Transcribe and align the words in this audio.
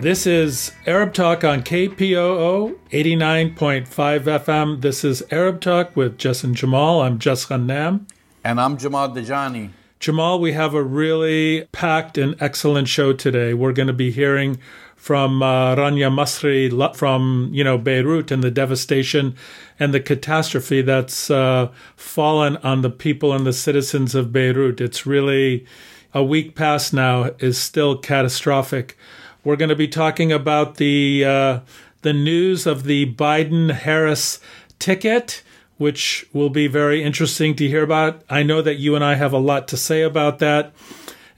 This 0.00 0.26
is 0.26 0.72
Arab 0.86 1.12
Talk 1.12 1.44
on 1.44 1.62
KPOO 1.62 2.74
89.5 2.90 3.86
FM. 3.86 4.80
This 4.80 5.04
is 5.04 5.22
Arab 5.30 5.60
Talk 5.60 5.94
with 5.94 6.16
Jess 6.16 6.42
and 6.42 6.56
Jamal. 6.56 7.02
I'm 7.02 7.18
Jess 7.18 7.44
Ghannam. 7.44 8.06
And 8.42 8.58
I'm 8.58 8.78
Jamal 8.78 9.10
Dajani. 9.10 9.72
Jamal, 9.98 10.40
we 10.40 10.52
have 10.52 10.72
a 10.72 10.82
really 10.82 11.66
packed 11.72 12.16
and 12.16 12.34
excellent 12.40 12.88
show 12.88 13.12
today. 13.12 13.52
We're 13.52 13.74
going 13.74 13.88
to 13.88 13.92
be 13.92 14.10
hearing 14.10 14.58
from 14.96 15.42
uh, 15.42 15.76
Rania 15.76 16.10
Masri 16.10 16.96
from 16.96 17.50
you 17.52 17.62
know 17.62 17.76
Beirut 17.76 18.30
and 18.30 18.42
the 18.42 18.50
devastation 18.50 19.36
and 19.78 19.92
the 19.92 20.00
catastrophe 20.00 20.80
that's 20.80 21.30
uh, 21.30 21.70
fallen 21.94 22.56
on 22.58 22.80
the 22.80 22.88
people 22.88 23.34
and 23.34 23.46
the 23.46 23.52
citizens 23.52 24.14
of 24.14 24.32
Beirut. 24.32 24.80
It's 24.80 25.04
really 25.04 25.66
a 26.14 26.24
week 26.24 26.54
past 26.54 26.94
now 26.94 27.32
is 27.38 27.58
still 27.58 27.98
catastrophic. 27.98 28.96
We're 29.42 29.56
going 29.56 29.70
to 29.70 29.76
be 29.76 29.88
talking 29.88 30.32
about 30.32 30.76
the 30.76 31.24
uh, 31.24 31.60
the 32.02 32.12
news 32.12 32.66
of 32.66 32.84
the 32.84 33.14
Biden 33.14 33.70
Harris 33.72 34.38
ticket, 34.78 35.42
which 35.78 36.26
will 36.32 36.50
be 36.50 36.66
very 36.66 37.02
interesting 37.02 37.54
to 37.56 37.66
hear 37.66 37.82
about. 37.82 38.22
I 38.28 38.42
know 38.42 38.60
that 38.60 38.76
you 38.76 38.94
and 38.94 39.04
I 39.04 39.14
have 39.14 39.32
a 39.32 39.38
lot 39.38 39.66
to 39.68 39.76
say 39.76 40.02
about 40.02 40.40
that. 40.40 40.72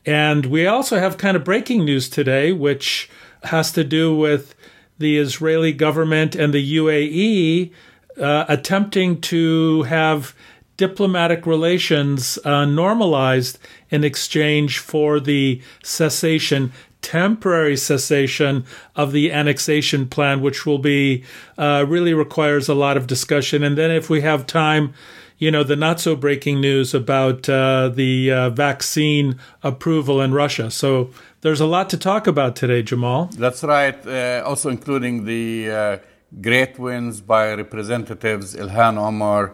And 0.04 0.46
we 0.46 0.66
also 0.66 0.98
have 0.98 1.16
kind 1.16 1.36
of 1.36 1.44
breaking 1.44 1.84
news 1.84 2.08
today, 2.08 2.52
which 2.52 3.08
has 3.44 3.70
to 3.72 3.84
do 3.84 4.16
with 4.16 4.56
the 4.98 5.18
Israeli 5.18 5.72
government 5.72 6.34
and 6.34 6.52
the 6.52 6.76
UAE 6.76 7.70
uh, 8.20 8.44
attempting 8.48 9.20
to 9.20 9.82
have 9.82 10.34
diplomatic 10.76 11.46
relations 11.46 12.38
uh, 12.44 12.64
normalized 12.64 13.58
in 13.90 14.02
exchange 14.02 14.78
for 14.78 15.20
the 15.20 15.62
cessation 15.84 16.72
temporary 17.02 17.76
cessation 17.76 18.64
of 18.96 19.12
the 19.12 19.30
annexation 19.30 20.08
plan, 20.08 20.40
which 20.40 20.64
will 20.64 20.78
be 20.78 21.24
uh, 21.58 21.84
really 21.86 22.14
requires 22.14 22.68
a 22.68 22.74
lot 22.74 22.96
of 22.96 23.06
discussion. 23.06 23.62
And 23.62 23.76
then, 23.76 23.90
if 23.90 24.08
we 24.08 24.22
have 24.22 24.46
time, 24.46 24.94
you 25.38 25.50
know, 25.50 25.64
the 25.64 25.76
not 25.76 26.00
so 26.00 26.14
breaking 26.16 26.60
news 26.60 26.94
about 26.94 27.48
uh, 27.48 27.88
the 27.88 28.30
uh, 28.30 28.50
vaccine 28.50 29.38
approval 29.62 30.20
in 30.20 30.32
Russia. 30.32 30.70
So 30.70 31.10
there's 31.40 31.60
a 31.60 31.66
lot 31.66 31.90
to 31.90 31.98
talk 31.98 32.26
about 32.28 32.54
today, 32.54 32.82
Jamal. 32.82 33.26
That's 33.36 33.64
right. 33.64 33.98
Uh, 34.06 34.42
also, 34.46 34.70
including 34.70 35.24
the 35.24 35.70
uh, 35.70 35.98
great 36.40 36.78
wins 36.78 37.20
by 37.20 37.54
Representatives 37.54 38.54
Ilhan 38.54 38.96
Omar 38.96 39.52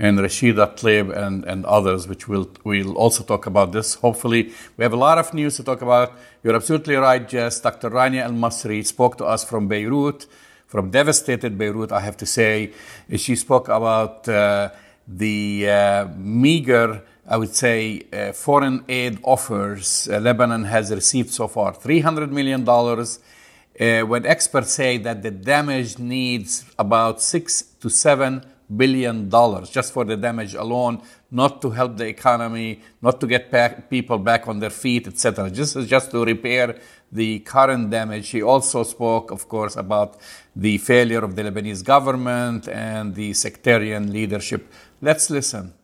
and 0.00 0.18
Rashida 0.18 0.66
Tlaib 0.78 1.14
and, 1.14 1.44
and 1.44 1.66
others, 1.66 2.08
which 2.08 2.26
we'll, 2.26 2.50
we'll 2.64 2.96
also 2.96 3.22
talk 3.22 3.44
about 3.44 3.72
this. 3.72 3.94
Hopefully, 3.96 4.50
we 4.78 4.82
have 4.82 4.94
a 4.94 4.96
lot 4.96 5.18
of 5.18 5.34
news 5.34 5.56
to 5.56 5.62
talk 5.62 5.82
about. 5.82 6.14
You're 6.42 6.56
absolutely 6.56 6.94
right, 6.94 7.28
Jess. 7.28 7.60
Dr. 7.60 7.90
Rania 7.90 8.22
Al 8.22 8.32
Masri 8.32 8.84
spoke 8.84 9.18
to 9.18 9.26
us 9.26 9.44
from 9.44 9.68
Beirut, 9.68 10.24
from 10.66 10.90
devastated 10.90 11.58
Beirut, 11.58 11.92
I 11.92 12.00
have 12.00 12.16
to 12.16 12.26
say. 12.26 12.72
She 13.14 13.36
spoke 13.36 13.68
about 13.68 14.26
uh, 14.26 14.70
the 15.06 15.68
uh, 15.68 16.08
meager, 16.16 17.02
I 17.28 17.36
would 17.36 17.54
say, 17.54 18.06
uh, 18.10 18.32
foreign 18.32 18.86
aid 18.88 19.18
offers 19.22 20.08
uh, 20.10 20.18
Lebanon 20.18 20.64
has 20.64 20.90
received 20.90 21.28
so 21.28 21.46
far 21.46 21.74
$300 21.74 22.30
million. 22.30 22.66
Uh, 22.66 24.06
when 24.06 24.24
experts 24.24 24.72
say 24.72 24.96
that 24.96 25.22
the 25.22 25.30
damage 25.30 25.98
needs 25.98 26.64
about 26.78 27.20
six 27.20 27.62
to 27.80 27.90
seven 27.90 28.44
billion 28.76 29.28
dollars 29.28 29.70
just 29.70 29.92
for 29.92 30.04
the 30.04 30.16
damage 30.16 30.54
alone, 30.54 31.02
not 31.30 31.60
to 31.62 31.70
help 31.70 31.96
the 31.96 32.06
economy, 32.06 32.80
not 33.02 33.20
to 33.20 33.26
get 33.26 33.50
back, 33.50 33.90
people 33.90 34.18
back 34.18 34.48
on 34.48 34.58
their 34.58 34.70
feet, 34.70 35.06
etc. 35.06 35.50
Just 35.50 35.78
just 35.86 36.10
to 36.10 36.24
repair 36.24 36.78
the 37.12 37.40
current 37.40 37.90
damage. 37.90 38.30
He 38.30 38.42
also 38.42 38.82
spoke, 38.82 39.30
of 39.30 39.48
course, 39.48 39.76
about 39.76 40.18
the 40.54 40.78
failure 40.78 41.24
of 41.24 41.36
the 41.36 41.42
Lebanese 41.42 41.84
government 41.84 42.68
and 42.68 43.14
the 43.14 43.32
sectarian 43.32 44.12
leadership. 44.12 44.72
Let's 45.00 45.30
listen. 45.30 45.74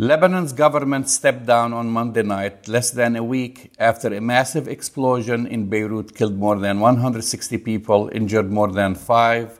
Lebanon's 0.00 0.52
government 0.52 1.08
stepped 1.08 1.44
down 1.44 1.72
on 1.72 1.90
Monday 1.90 2.22
night, 2.22 2.68
less 2.68 2.92
than 2.92 3.16
a 3.16 3.24
week 3.24 3.72
after 3.80 4.14
a 4.14 4.20
massive 4.20 4.68
explosion 4.68 5.44
in 5.44 5.68
Beirut 5.68 6.14
killed 6.14 6.36
more 6.36 6.56
than 6.56 6.78
160 6.78 7.58
people, 7.58 8.08
injured 8.12 8.48
more 8.52 8.70
than 8.70 8.94
5 8.94 9.57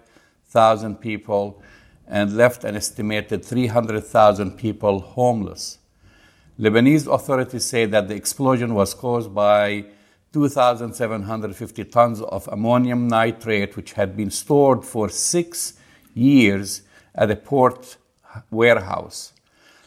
thousand 0.48 0.96
people 0.96 1.62
and 2.06 2.36
left 2.36 2.64
an 2.64 2.74
estimated 2.74 3.44
300,000 3.44 4.56
people 4.56 5.00
homeless. 5.00 5.78
Lebanese 6.58 7.12
authorities 7.12 7.64
say 7.64 7.84
that 7.86 8.08
the 8.08 8.14
explosion 8.14 8.74
was 8.74 8.94
caused 8.94 9.34
by 9.34 9.84
2,750 10.32 11.84
tons 11.84 12.20
of 12.20 12.48
ammonium 12.48 13.08
nitrate, 13.08 13.76
which 13.76 13.92
had 13.92 14.16
been 14.16 14.30
stored 14.30 14.84
for 14.84 15.08
six 15.08 15.74
years 16.14 16.82
at 17.14 17.30
a 17.30 17.36
port 17.36 17.96
warehouse. 18.50 19.32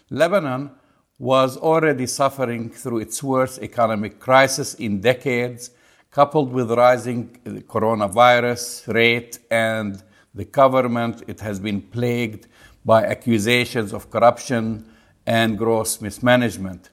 Lebanon 0.09 0.71
was 1.19 1.57
already 1.57 2.07
suffering 2.07 2.69
through 2.69 2.99
its 2.99 3.21
worst 3.21 3.61
economic 3.61 4.19
crisis 4.19 4.73
in 4.75 4.99
decades, 4.99 5.71
coupled 6.09 6.51
with 6.51 6.71
rising 6.71 7.29
coronavirus 7.67 8.91
rate 8.93 9.39
and 9.49 10.03
the 10.33 10.45
government. 10.45 11.23
It 11.27 11.39
has 11.41 11.59
been 11.59 11.81
plagued 11.81 12.47
by 12.83 13.05
accusations 13.05 13.93
of 13.93 14.09
corruption 14.09 14.85
and 15.25 15.57
gross 15.57 16.01
mismanagement. 16.01 16.89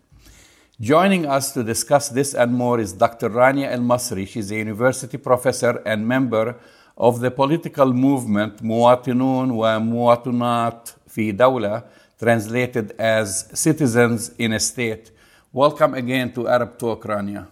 Joining 0.81 1.27
us 1.27 1.53
to 1.53 1.65
discuss 1.65 2.09
this 2.09 2.35
and 2.35 2.55
more 2.55 2.79
is 2.79 2.93
Dr. 2.93 3.31
Rania 3.31 3.73
El 3.73 3.81
Masri. 3.81 4.29
She's 4.29 4.51
a 4.53 4.57
university 4.57 5.19
professor 5.19 5.83
and 5.85 6.07
member 6.07 6.57
of 6.97 7.21
the 7.21 7.31
political 7.31 7.93
movement 7.93 8.63
Muwatinun 8.63 9.53
wa 9.53 9.79
Muwatinat 9.79 10.95
fi 11.09 11.33
Dawla, 11.33 11.85
translated 12.19 12.93
as 12.99 13.49
Citizens 13.55 14.31
in 14.39 14.53
a 14.53 14.61
State. 14.61 15.11
Welcome 15.53 15.95
again 15.95 16.33
to 16.35 16.47
Arab 16.49 16.79
Talk, 16.79 17.05
Rania. 17.05 17.47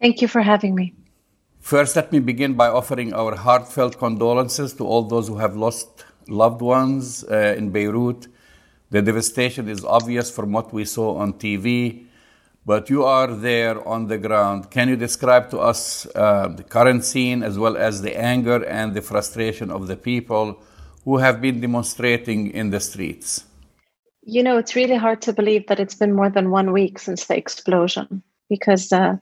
Thank 0.00 0.22
you 0.22 0.28
for 0.28 0.40
having 0.40 0.74
me. 0.74 0.94
First, 1.70 1.94
let 1.94 2.10
me 2.10 2.18
begin 2.18 2.54
by 2.54 2.66
offering 2.66 3.12
our 3.12 3.36
heartfelt 3.36 3.96
condolences 3.96 4.72
to 4.72 4.84
all 4.84 5.04
those 5.04 5.28
who 5.28 5.36
have 5.36 5.54
lost 5.54 6.04
loved 6.26 6.60
ones 6.60 7.22
uh, 7.22 7.54
in 7.56 7.70
Beirut. 7.70 8.26
The 8.90 9.00
devastation 9.00 9.68
is 9.68 9.84
obvious 9.84 10.32
from 10.32 10.50
what 10.50 10.72
we 10.72 10.84
saw 10.84 11.14
on 11.18 11.34
TV, 11.34 12.06
but 12.66 12.90
you 12.90 13.04
are 13.04 13.28
there 13.28 13.86
on 13.86 14.08
the 14.08 14.18
ground. 14.18 14.72
Can 14.72 14.88
you 14.88 14.96
describe 14.96 15.48
to 15.50 15.60
us 15.60 16.08
uh, 16.16 16.48
the 16.48 16.64
current 16.64 17.04
scene 17.04 17.44
as 17.44 17.56
well 17.56 17.76
as 17.76 18.02
the 18.02 18.18
anger 18.18 18.64
and 18.64 18.92
the 18.92 19.00
frustration 19.00 19.70
of 19.70 19.86
the 19.86 19.96
people 19.96 20.60
who 21.04 21.18
have 21.18 21.40
been 21.40 21.60
demonstrating 21.60 22.50
in 22.50 22.70
the 22.70 22.80
streets? 22.80 23.44
You 24.22 24.42
know, 24.42 24.58
it's 24.58 24.74
really 24.74 24.96
hard 24.96 25.22
to 25.22 25.32
believe 25.32 25.68
that 25.68 25.78
it's 25.78 25.94
been 25.94 26.16
more 26.16 26.30
than 26.30 26.50
one 26.50 26.72
week 26.72 26.98
since 26.98 27.26
the 27.26 27.36
explosion 27.36 28.24
because. 28.48 28.92
Uh, 28.92 29.18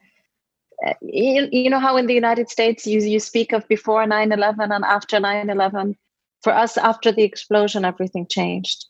you, 1.00 1.48
you 1.50 1.70
know 1.70 1.80
how 1.80 1.96
in 1.96 2.06
the 2.06 2.14
United 2.14 2.50
States 2.50 2.86
you, 2.86 3.00
you 3.00 3.20
speak 3.20 3.52
of 3.52 3.66
before 3.68 4.06
9 4.06 4.32
11 4.32 4.72
and 4.72 4.84
after 4.84 5.20
9 5.20 5.50
11? 5.50 5.96
For 6.42 6.52
us, 6.52 6.76
after 6.76 7.10
the 7.10 7.24
explosion, 7.24 7.84
everything 7.84 8.26
changed. 8.28 8.86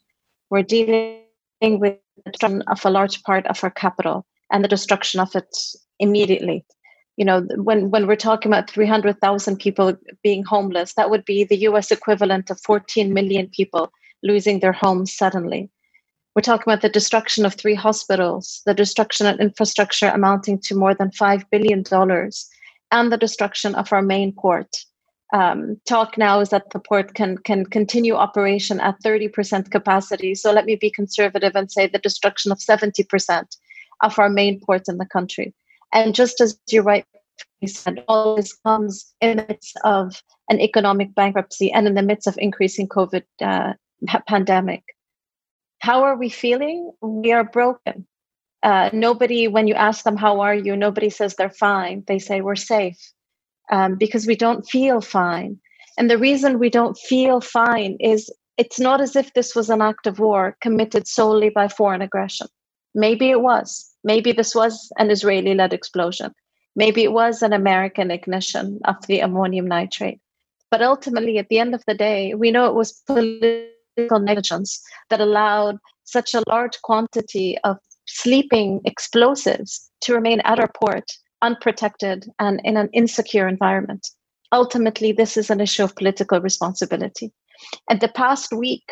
We're 0.50 0.62
dealing 0.62 1.22
with 1.62 1.96
the 2.24 2.30
destruction 2.30 2.62
of 2.68 2.84
a 2.84 2.90
large 2.90 3.22
part 3.22 3.46
of 3.46 3.62
our 3.64 3.70
capital 3.70 4.26
and 4.52 4.62
the 4.62 4.68
destruction 4.68 5.20
of 5.20 5.34
it 5.34 5.56
immediately. 5.98 6.64
You 7.16 7.24
know, 7.24 7.46
when, 7.56 7.90
when 7.90 8.06
we're 8.06 8.16
talking 8.16 8.52
about 8.52 8.70
300,000 8.70 9.58
people 9.58 9.96
being 10.22 10.44
homeless, 10.44 10.94
that 10.94 11.10
would 11.10 11.24
be 11.24 11.44
the 11.44 11.56
US 11.68 11.90
equivalent 11.90 12.50
of 12.50 12.60
14 12.60 13.12
million 13.12 13.48
people 13.48 13.90
losing 14.22 14.60
their 14.60 14.72
homes 14.72 15.14
suddenly. 15.14 15.70
We're 16.38 16.42
talking 16.42 16.72
about 16.72 16.82
the 16.82 16.88
destruction 16.88 17.44
of 17.44 17.54
three 17.54 17.74
hospitals, 17.74 18.62
the 18.64 18.72
destruction 18.72 19.26
of 19.26 19.40
infrastructure 19.40 20.06
amounting 20.06 20.60
to 20.60 20.76
more 20.76 20.94
than 20.94 21.10
$5 21.10 21.42
billion, 21.50 21.82
and 22.92 23.12
the 23.12 23.16
destruction 23.16 23.74
of 23.74 23.92
our 23.92 24.02
main 24.02 24.32
port. 24.32 24.68
Um, 25.32 25.80
talk 25.84 26.16
now 26.16 26.38
is 26.38 26.50
that 26.50 26.70
the 26.70 26.78
port 26.78 27.14
can, 27.14 27.38
can 27.38 27.66
continue 27.66 28.14
operation 28.14 28.78
at 28.78 29.02
30% 29.04 29.72
capacity. 29.72 30.36
So 30.36 30.52
let 30.52 30.64
me 30.64 30.76
be 30.76 30.92
conservative 30.92 31.56
and 31.56 31.72
say 31.72 31.88
the 31.88 31.98
destruction 31.98 32.52
of 32.52 32.58
70% 32.58 33.56
of 34.04 34.16
our 34.16 34.30
main 34.30 34.60
ports 34.60 34.88
in 34.88 34.98
the 34.98 35.06
country. 35.06 35.52
And 35.92 36.14
just 36.14 36.40
as 36.40 36.56
you 36.70 36.82
rightly 36.82 37.04
said, 37.66 38.04
all 38.06 38.36
this 38.36 38.56
comes 38.64 39.12
in 39.20 39.38
the 39.38 39.46
midst 39.48 39.76
of 39.82 40.22
an 40.48 40.60
economic 40.60 41.16
bankruptcy 41.16 41.72
and 41.72 41.88
in 41.88 41.94
the 41.94 42.02
midst 42.02 42.28
of 42.28 42.38
increasing 42.38 42.86
COVID 42.86 43.24
uh, 43.42 43.72
pandemic. 44.28 44.84
How 45.78 46.04
are 46.04 46.16
we 46.16 46.28
feeling? 46.28 46.92
We 47.00 47.32
are 47.32 47.44
broken. 47.44 48.06
Uh, 48.62 48.90
nobody, 48.92 49.46
when 49.48 49.68
you 49.68 49.74
ask 49.74 50.04
them, 50.04 50.16
How 50.16 50.40
are 50.40 50.54
you? 50.54 50.76
Nobody 50.76 51.10
says 51.10 51.34
they're 51.34 51.50
fine. 51.50 52.04
They 52.06 52.18
say 52.18 52.40
we're 52.40 52.56
safe 52.56 52.98
um, 53.70 53.96
because 53.96 54.26
we 54.26 54.36
don't 54.36 54.68
feel 54.68 55.00
fine. 55.00 55.58
And 55.96 56.10
the 56.10 56.18
reason 56.18 56.58
we 56.58 56.70
don't 56.70 56.96
feel 56.96 57.40
fine 57.40 57.96
is 58.00 58.30
it's 58.56 58.80
not 58.80 59.00
as 59.00 59.14
if 59.16 59.32
this 59.34 59.54
was 59.54 59.70
an 59.70 59.80
act 59.80 60.06
of 60.06 60.18
war 60.18 60.56
committed 60.60 61.06
solely 61.06 61.48
by 61.48 61.68
foreign 61.68 62.02
aggression. 62.02 62.48
Maybe 62.94 63.30
it 63.30 63.40
was. 63.40 63.94
Maybe 64.02 64.32
this 64.32 64.54
was 64.54 64.90
an 64.98 65.10
Israeli 65.10 65.54
led 65.54 65.72
explosion. 65.72 66.34
Maybe 66.74 67.04
it 67.04 67.12
was 67.12 67.42
an 67.42 67.52
American 67.52 68.10
ignition 68.10 68.80
of 68.84 68.96
the 69.06 69.20
ammonium 69.20 69.66
nitrate. 69.66 70.20
But 70.70 70.82
ultimately, 70.82 71.38
at 71.38 71.48
the 71.48 71.58
end 71.58 71.74
of 71.74 71.84
the 71.86 71.94
day, 71.94 72.34
we 72.34 72.50
know 72.50 72.66
it 72.66 72.74
was 72.74 72.92
political 73.06 73.77
negligence 74.18 74.80
that 75.10 75.20
allowed 75.20 75.78
such 76.04 76.34
a 76.34 76.42
large 76.48 76.80
quantity 76.82 77.58
of 77.64 77.76
sleeping 78.06 78.80
explosives 78.84 79.90
to 80.00 80.14
remain 80.14 80.40
at 80.40 80.58
our 80.58 80.70
port 80.80 81.10
unprotected 81.42 82.26
and 82.38 82.60
in 82.64 82.76
an 82.76 82.88
insecure 82.92 83.46
environment. 83.46 84.08
Ultimately, 84.52 85.12
this 85.12 85.36
is 85.36 85.50
an 85.50 85.60
issue 85.60 85.84
of 85.84 85.94
political 85.94 86.40
responsibility. 86.40 87.32
And 87.90 88.00
the 88.00 88.08
past 88.08 88.52
week, 88.52 88.84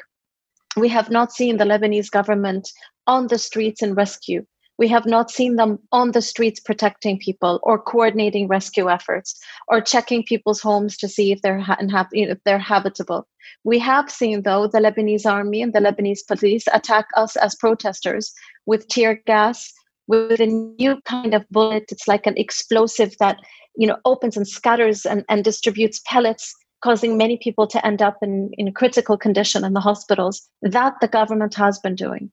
we 0.76 0.88
have 0.88 1.10
not 1.10 1.32
seen 1.32 1.56
the 1.56 1.64
Lebanese 1.64 2.10
government 2.10 2.68
on 3.06 3.28
the 3.28 3.38
streets 3.38 3.82
in 3.82 3.94
rescue. 3.94 4.44
We 4.78 4.88
have 4.88 5.06
not 5.06 5.30
seen 5.30 5.56
them 5.56 5.78
on 5.90 6.12
the 6.12 6.20
streets 6.20 6.60
protecting 6.60 7.18
people 7.18 7.60
or 7.62 7.80
coordinating 7.80 8.46
rescue 8.46 8.90
efforts 8.90 9.40
or 9.68 9.80
checking 9.80 10.22
people's 10.22 10.60
homes 10.60 10.98
to 10.98 11.08
see 11.08 11.32
if 11.32 11.40
they're, 11.40 11.58
ha- 11.58 11.78
if 12.12 12.38
they're 12.44 12.58
habitable. 12.58 13.26
We 13.64 13.78
have 13.80 14.10
seen, 14.10 14.42
though, 14.42 14.66
the 14.66 14.78
Lebanese 14.78 15.26
army 15.26 15.62
and 15.62 15.72
the 15.72 15.80
Lebanese 15.80 16.26
police 16.26 16.64
attack 16.72 17.06
us 17.16 17.36
as 17.36 17.54
protesters 17.54 18.32
with 18.66 18.88
tear 18.88 19.22
gas, 19.26 19.72
with 20.06 20.40
a 20.40 20.46
new 20.46 21.00
kind 21.04 21.34
of 21.34 21.48
bullet. 21.50 21.84
It's 21.90 22.08
like 22.08 22.26
an 22.26 22.36
explosive 22.36 23.16
that 23.18 23.38
you 23.76 23.86
know 23.86 23.98
opens 24.04 24.36
and 24.36 24.46
scatters 24.46 25.04
and, 25.04 25.24
and 25.28 25.44
distributes 25.44 26.00
pellets 26.06 26.54
causing 26.82 27.16
many 27.16 27.36
people 27.38 27.66
to 27.66 27.84
end 27.84 28.02
up 28.02 28.18
in, 28.22 28.50
in 28.58 28.72
critical 28.72 29.16
condition 29.16 29.64
in 29.64 29.72
the 29.72 29.80
hospitals. 29.80 30.48
That 30.62 30.94
the 31.00 31.08
government 31.08 31.54
has 31.54 31.78
been 31.78 31.94
doing. 31.94 32.30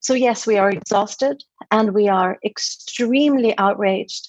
So, 0.00 0.14
yes, 0.14 0.46
we 0.46 0.56
are 0.56 0.70
exhausted 0.70 1.42
and 1.70 1.94
we 1.94 2.08
are 2.08 2.38
extremely 2.44 3.56
outraged. 3.58 4.28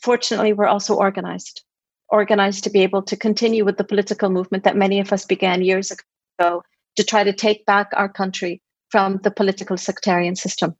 Fortunately, 0.00 0.52
we're 0.52 0.66
also 0.66 0.94
organized, 0.94 1.62
organized 2.10 2.64
to 2.64 2.70
be 2.70 2.82
able 2.82 3.02
to 3.02 3.16
continue 3.16 3.64
with 3.64 3.76
the 3.76 3.84
political 3.84 4.30
movement 4.30 4.64
that 4.64 4.76
many 4.76 5.00
of 5.00 5.12
us 5.12 5.24
began 5.24 5.62
years 5.62 5.90
ago 5.90 6.62
to 6.96 7.04
try 7.04 7.24
to 7.24 7.32
take 7.32 7.64
back 7.66 7.90
our 7.94 8.08
country 8.08 8.62
from 8.90 9.18
the 9.22 9.30
political 9.30 9.76
sectarian 9.76 10.36
system. 10.36 10.74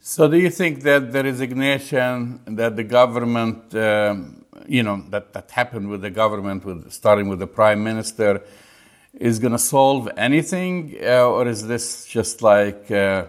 So, 0.00 0.28
do 0.28 0.38
you 0.38 0.50
think 0.50 0.82
that 0.82 1.12
the 1.12 1.24
resignation 1.24 2.40
that 2.46 2.76
the 2.76 2.84
government, 2.84 3.74
um, 3.74 4.44
you 4.66 4.82
know, 4.82 5.02
that, 5.08 5.32
that 5.32 5.50
happened 5.50 5.88
with 5.88 6.02
the 6.02 6.10
government, 6.10 6.64
with 6.64 6.92
starting 6.92 7.28
with 7.28 7.38
the 7.38 7.46
prime 7.46 7.82
minister, 7.82 8.42
is 9.14 9.38
going 9.38 9.52
to 9.52 9.58
solve 9.58 10.10
anything, 10.16 10.96
uh, 11.02 11.26
or 11.26 11.48
is 11.48 11.66
this 11.66 12.04
just 12.06 12.42
like, 12.42 12.90
uh, 12.90 13.24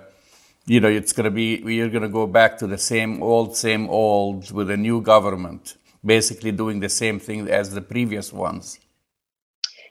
you 0.65 0.80
know, 0.81 0.89
it's 0.89 1.13
going 1.13 1.24
to 1.24 1.31
be 1.31 1.62
we're 1.63 1.89
going 1.89 2.03
to 2.03 2.09
go 2.09 2.27
back 2.27 2.57
to 2.57 2.68
the 2.68 2.77
same 2.77 3.24
old, 3.24 3.56
same 3.56 3.89
old 3.89 4.51
with 4.51 4.69
a 4.69 4.77
new 4.77 5.00
government, 5.00 5.75
basically 6.06 6.52
doing 6.52 6.80
the 6.80 6.90
same 6.90 7.19
thing 7.19 7.50
as 7.50 7.74
the 7.74 7.81
previous 7.81 8.31
ones? 8.31 8.80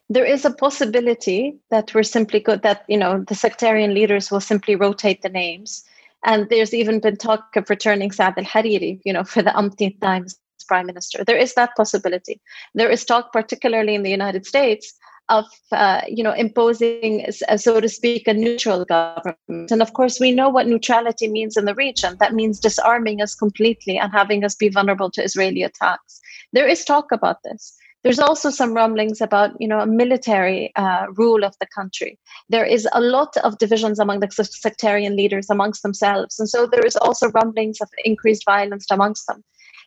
There 0.09 0.25
is 0.25 0.45
a 0.45 0.51
possibility 0.51 1.57
that 1.71 1.95
we're 1.95 2.03
simply 2.03 2.41
good 2.41 2.63
that 2.63 2.85
you 2.89 2.99
know 2.99 3.25
the 3.27 3.35
sectarian 3.35 3.95
leaders 3.95 4.31
will 4.31 4.41
simply 4.41 4.77
rotate 4.77 5.23
the 5.23 5.31
names, 5.31 5.83
and 6.25 6.49
there's 6.51 6.75
even 6.75 7.01
been 7.01 7.17
talk 7.17 7.57
of 7.57 7.71
returning 7.71 8.11
Saad 8.11 8.39
al 8.39 8.45
Hariri, 8.45 9.01
you 9.05 9.13
know, 9.13 9.25
for 9.33 9.43
the 9.43 9.57
umpteenth 9.57 10.01
time 10.01 10.25
as 10.25 10.39
prime 10.69 10.87
minister. 10.87 11.25
There 11.25 11.37
is 11.37 11.55
that 11.55 11.77
possibility. 11.77 12.41
There 12.75 12.91
is 12.91 13.05
talk, 13.05 13.33
particularly 13.33 13.95
in 13.95 14.03
the 14.03 14.11
United 14.11 14.47
States, 14.47 14.95
of 15.29 15.47
uh, 15.73 16.03
you 16.09 16.23
know 16.23 16.33
imposing 16.33 17.27
uh, 17.49 17.57
so 17.57 17.81
to 17.81 17.89
speak 17.89 18.29
a 18.29 18.35
neutral 18.35 18.85
government. 18.85 19.71
And 19.71 19.83
of 19.83 19.93
course 19.95 20.21
we 20.21 20.33
know 20.33 20.49
what 20.49 20.67
neutrality 20.67 21.29
means 21.29 21.57
in 21.57 21.65
the 21.65 21.75
region. 21.75 22.17
That 22.21 22.35
means 22.35 22.61
disarming 22.61 23.23
us 23.23 23.35
completely 23.35 23.99
and 23.99 24.13
having 24.13 24.45
us 24.45 24.55
be 24.55 24.69
vulnerable 24.69 25.11
to 25.13 25.23
israeli 25.23 25.63
attacks. 25.63 26.21
There 26.53 26.69
is 26.69 26.85
talk 26.85 27.11
about 27.13 27.39
this. 27.45 27.75
There's 28.03 28.19
also 28.19 28.51
some 28.51 28.75
rumblings 28.75 29.23
about 29.23 29.53
you 29.59 29.67
know 29.67 29.81
a 29.81 29.87
military 29.87 30.73
uh, 30.77 31.07
rule 31.17 31.43
of 31.43 31.55
the 31.59 31.67
country. 31.75 32.19
There 32.51 32.67
is 32.67 32.87
a 32.93 33.01
lot 33.01 33.35
of 33.39 33.59
divisions 33.59 33.99
among 33.99 34.21
the 34.21 34.31
sectarian 34.31 35.17
leaders 35.17 35.49
amongst 35.49 35.83
themselves. 35.83 36.39
And 36.39 36.49
so 36.49 36.67
there 36.67 36.85
is 36.85 36.97
also 36.97 37.31
rumblings 37.31 37.81
of 37.81 37.89
increased 38.05 38.45
violence 38.45 38.87
amongst 38.91 39.27
them. 39.27 39.43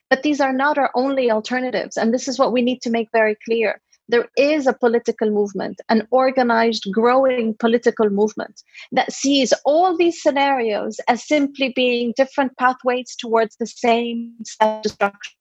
But 0.10 0.24
these 0.24 0.40
are 0.42 0.54
not 0.54 0.78
our 0.78 0.90
only 0.96 1.30
alternatives. 1.30 1.98
And 1.98 2.14
this 2.14 2.28
is 2.28 2.40
what 2.40 2.54
we 2.54 2.62
need 2.62 2.82
to 2.84 2.90
make 2.90 3.10
very 3.12 3.36
clear 3.46 3.82
there 4.10 4.30
is 4.38 4.68
a 4.68 4.74
political 4.74 5.30
movement, 5.30 5.82
an 5.90 6.08
organized, 6.12 6.88
growing 6.92 7.56
political 7.60 8.10
movement 8.10 8.64
that 8.92 9.12
sees 9.12 9.54
all 9.66 9.98
these 9.98 10.22
scenarios 10.22 11.00
as 11.08 11.28
simply 11.28 11.74
being 11.76 12.14
different 12.16 12.56
pathways 12.58 13.16
towards 13.18 13.56
the 13.58 13.68
same 13.68 14.34
destruction. 14.82 15.34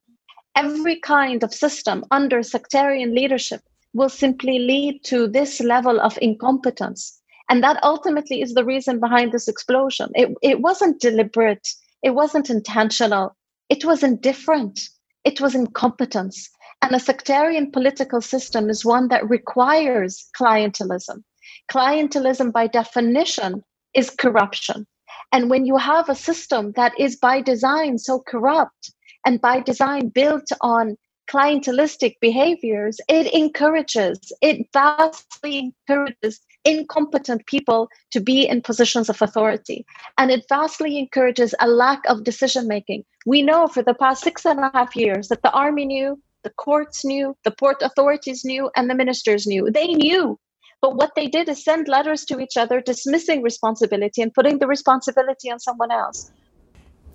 Every 0.57 0.99
kind 1.01 1.45
of 1.45 1.55
system 1.55 2.05
under 2.11 2.43
sectarian 2.43 3.15
leadership 3.15 3.61
will 3.95 4.09
simply 4.09 4.59
lead 4.59 5.03
to 5.05 5.29
this 5.29 5.61
level 5.61 6.01
of 6.01 6.19
incompetence. 6.21 7.21
And 7.49 7.63
that 7.63 7.79
ultimately 7.83 8.43
is 8.43 8.55
the 8.55 8.65
reason 8.65 8.99
behind 8.99 9.33
this 9.33 9.49
explosion. 9.49 10.11
It, 10.15 10.35
it 10.43 10.61
wasn't 10.61 11.01
deliberate, 11.01 11.67
it 12.03 12.11
wasn't 12.11 12.51
intentional, 12.51 13.37
it 13.69 13.85
was 13.85 14.03
indifferent, 14.03 14.81
it 15.25 15.41
was 15.41 15.55
incompetence. 15.55 16.49
And 16.83 16.95
a 16.95 17.01
sectarian 17.01 17.71
political 17.71 18.21
system 18.21 18.71
is 18.71 18.85
one 18.85 19.09
that 19.09 19.29
requires 19.29 20.29
clientelism. 20.39 21.23
Clientelism, 21.71 22.53
by 22.53 22.67
definition, 22.67 23.63
is 23.95 24.11
corruption. 24.11 24.87
And 25.33 25.51
when 25.51 25.67
you 25.67 25.77
have 25.77 26.09
a 26.09 26.15
system 26.15 26.73
that 26.77 26.93
is 26.99 27.17
by 27.17 27.41
design 27.41 27.99
so 27.99 28.21
corrupt 28.21 28.93
and 29.25 29.41
by 29.41 29.61
design 29.61 30.09
built 30.09 30.49
on 30.61 30.97
clientelistic 31.29 32.15
behaviors, 32.21 33.01
it 33.09 33.33
encourages, 33.35 34.33
it 34.41 34.67
vastly 34.73 35.73
encourages 35.89 36.41
incompetent 36.65 37.45
people 37.47 37.89
to 38.13 38.21
be 38.21 38.47
in 38.47 38.63
positions 38.63 39.09
of 39.09 39.21
authority. 39.23 39.85
And 40.19 40.31
it 40.31 40.45
vastly 40.49 40.99
encourages 40.99 41.55
a 41.61 41.69
lack 41.69 42.01
of 42.07 42.25
decision 42.25 42.69
making. 42.69 43.05
We 43.25 43.43
know 43.43 43.67
for 43.67 43.83
the 43.83 43.95
past 43.95 44.23
six 44.23 44.45
and 44.45 44.61
a 44.61 44.71
half 44.73 44.95
years 44.95 45.29
that 45.29 45.43
the 45.43 45.53
army 45.53 45.87
knew, 45.87 46.21
the 46.47 46.55
courts 46.67 47.05
knew, 47.05 47.37
the 47.43 47.51
port 47.51 47.79
authorities 47.89 48.41
knew, 48.45 48.71
and 48.77 48.89
the 48.89 48.95
ministers 49.03 49.43
knew. 49.51 49.63
They 49.79 49.89
knew. 49.89 50.39
But 50.81 50.95
what 51.01 51.11
they 51.17 51.27
did 51.37 51.49
is 51.49 51.59
send 51.65 51.89
letters 51.89 52.25
to 52.27 52.35
each 52.45 52.57
other 52.63 52.81
dismissing 52.81 53.43
responsibility 53.43 54.21
and 54.23 54.31
putting 54.33 54.57
the 54.63 54.69
responsibility 54.77 55.51
on 55.51 55.59
someone 55.59 55.91
else. 55.91 56.31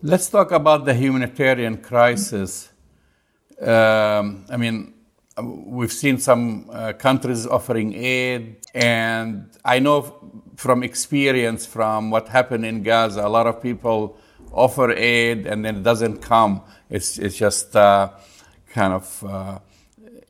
Let's 0.03 0.27
talk 0.27 0.51
about 0.51 0.84
the 0.84 0.94
humanitarian 0.94 1.77
crisis. 1.77 2.72
Um, 3.62 4.25
I 4.50 4.58
mean, 4.58 4.75
we've 5.77 5.94
seen 6.03 6.17
some 6.17 6.70
uh, 6.70 6.91
countries 7.08 7.48
offering 7.48 7.94
aid, 7.94 8.58
and 8.74 9.50
I 9.63 9.79
know 9.79 10.00
from 10.58 10.84
experience 10.84 11.65
from 11.65 12.12
what 12.13 12.27
happened 12.27 12.65
in 12.65 12.84
Gaza, 12.84 13.22
a 13.25 13.32
lot 13.38 13.48
of 13.48 13.62
people 13.62 14.17
offer 14.51 14.91
aid 14.91 15.48
and 15.48 15.63
then 15.63 15.77
it 15.77 15.84
doesn't 15.84 16.17
come. 16.17 16.62
It's, 16.89 17.17
it's 17.17 17.38
just 17.38 17.74
uh, 17.75 18.10
kind 18.74 18.94
of 18.94 19.24
uh, 19.24 19.60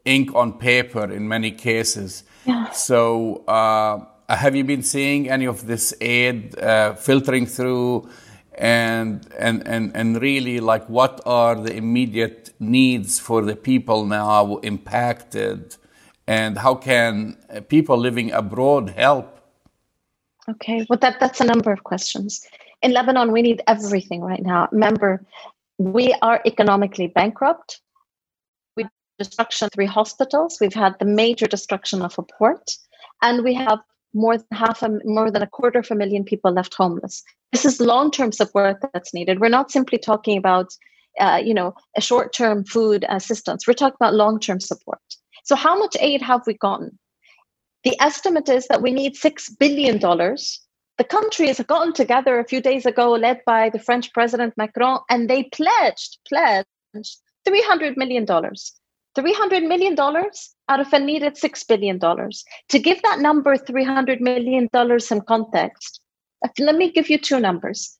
ink 0.05 0.33
on 0.35 0.53
paper 0.53 1.11
in 1.11 1.27
many 1.27 1.51
cases. 1.51 2.23
Yeah. 2.45 2.69
So, 2.71 3.43
uh, 3.47 4.05
have 4.29 4.55
you 4.55 4.63
been 4.63 4.83
seeing 4.83 5.29
any 5.29 5.45
of 5.45 5.67
this 5.67 5.93
aid 6.01 6.57
uh, 6.59 6.93
filtering 6.95 7.45
through? 7.45 8.09
And, 8.57 9.27
and, 9.39 9.65
and, 9.67 9.95
and 9.95 10.21
really, 10.21 10.59
like, 10.59 10.87
what 10.87 11.21
are 11.25 11.55
the 11.55 11.73
immediate 11.75 12.53
needs 12.59 13.17
for 13.17 13.41
the 13.41 13.55
people 13.55 14.05
now 14.05 14.57
impacted? 14.57 15.77
And 16.27 16.57
how 16.57 16.75
can 16.75 17.37
people 17.69 17.97
living 17.97 18.31
abroad 18.31 18.89
help? 18.89 19.39
Okay, 20.49 20.85
well, 20.89 20.99
that, 20.99 21.19
that's 21.19 21.41
a 21.41 21.45
number 21.45 21.71
of 21.71 21.83
questions. 21.83 22.45
In 22.81 22.91
Lebanon, 22.91 23.31
we 23.31 23.41
need 23.41 23.61
everything 23.67 24.21
right 24.21 24.43
now. 24.43 24.67
Remember, 24.71 25.25
we 25.77 26.13
are 26.21 26.41
economically 26.45 27.07
bankrupt 27.07 27.81
destruction 29.23 29.69
three 29.69 29.85
hospitals. 29.85 30.57
We've 30.59 30.81
had 30.85 30.93
the 30.99 31.05
major 31.05 31.47
destruction 31.47 32.01
of 32.01 32.17
a 32.17 32.23
port, 32.23 32.65
and 33.21 33.43
we 33.43 33.53
have 33.53 33.79
more 34.13 34.37
than 34.37 34.47
half 34.51 34.81
a 34.83 34.89
more 35.03 35.31
than 35.31 35.43
a 35.43 35.53
quarter 35.57 35.79
of 35.79 35.91
a 35.91 35.95
million 35.95 36.23
people 36.23 36.51
left 36.51 36.73
homeless. 36.73 37.23
This 37.51 37.65
is 37.65 37.79
long-term 37.79 38.31
support 38.31 38.77
that's 38.93 39.13
needed. 39.13 39.39
We're 39.39 39.57
not 39.59 39.71
simply 39.71 39.97
talking 39.97 40.37
about 40.37 40.67
uh, 41.19 41.41
you 41.43 41.53
know 41.53 41.73
a 41.97 42.01
short-term 42.01 42.65
food 42.65 43.05
assistance. 43.09 43.67
We're 43.67 43.81
talking 43.81 44.01
about 44.01 44.15
long-term 44.15 44.59
support. 44.59 45.01
So 45.43 45.55
how 45.55 45.77
much 45.77 45.95
aid 45.99 46.21
have 46.21 46.41
we 46.47 46.53
gotten? 46.53 46.97
The 47.83 47.99
estimate 47.99 48.49
is 48.49 48.67
that 48.67 48.81
we 48.81 48.91
need 48.91 49.15
six 49.15 49.49
billion 49.49 49.97
dollars. 49.97 50.59
The 50.97 51.03
country 51.17 51.47
has 51.47 51.59
gotten 51.59 51.93
together 51.93 52.39
a 52.39 52.47
few 52.47 52.61
days 52.61 52.85
ago, 52.85 53.11
led 53.13 53.41
by 53.45 53.69
the 53.69 53.79
French 53.79 54.13
President 54.13 54.53
Macron, 54.57 54.99
and 55.09 55.29
they 55.29 55.43
pledged 55.43 56.19
pledged 56.27 56.67
three 57.45 57.63
hundred 57.63 57.97
million 57.97 58.25
dollars. 58.25 58.80
$300 59.17 59.67
million 59.67 59.95
out 59.99 60.79
of 60.79 60.93
a 60.93 60.99
needed 60.99 61.35
$6 61.35 61.67
billion. 61.67 61.99
To 61.99 62.79
give 62.79 63.01
that 63.03 63.19
number, 63.19 63.55
$300 63.55 64.19
million, 64.19 64.69
some 64.99 65.21
context, 65.21 66.01
uh, 66.43 66.49
let 66.59 66.75
me 66.75 66.91
give 66.91 67.09
you 67.09 67.17
two 67.17 67.39
numbers. 67.39 67.97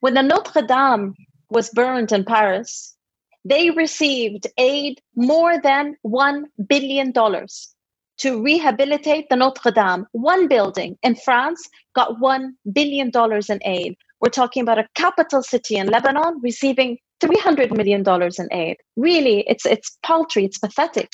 When 0.00 0.14
the 0.14 0.22
Notre 0.22 0.62
Dame 0.62 1.14
was 1.50 1.70
burned 1.70 2.12
in 2.12 2.24
Paris, 2.24 2.96
They 3.44 3.70
received 3.70 4.46
aid 4.58 5.00
more 5.16 5.58
than 5.60 5.96
$1 6.06 6.44
billion 6.68 7.12
to 7.12 8.42
rehabilitate 8.42 9.28
the 9.30 9.36
Notre 9.36 9.70
Dame. 9.70 10.06
One 10.12 10.46
building 10.46 10.98
in 11.02 11.14
France 11.16 11.68
got 11.94 12.18
$1 12.20 12.50
billion 12.72 13.10
in 13.48 13.60
aid. 13.64 13.96
We're 14.20 14.28
talking 14.28 14.62
about 14.62 14.78
a 14.78 14.88
capital 14.94 15.42
city 15.42 15.76
in 15.76 15.86
Lebanon 15.86 16.40
receiving 16.42 16.98
$300 17.22 17.76
million 17.76 18.04
in 18.38 18.48
aid. 18.52 18.76
Really, 18.96 19.44
it's, 19.46 19.66
it's 19.66 19.98
paltry, 20.02 20.44
it's 20.44 20.58
pathetic. 20.58 21.10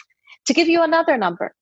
To 0.46 0.54
give 0.54 0.68
you 0.68 0.82
another 0.82 1.16
number, 1.16 1.54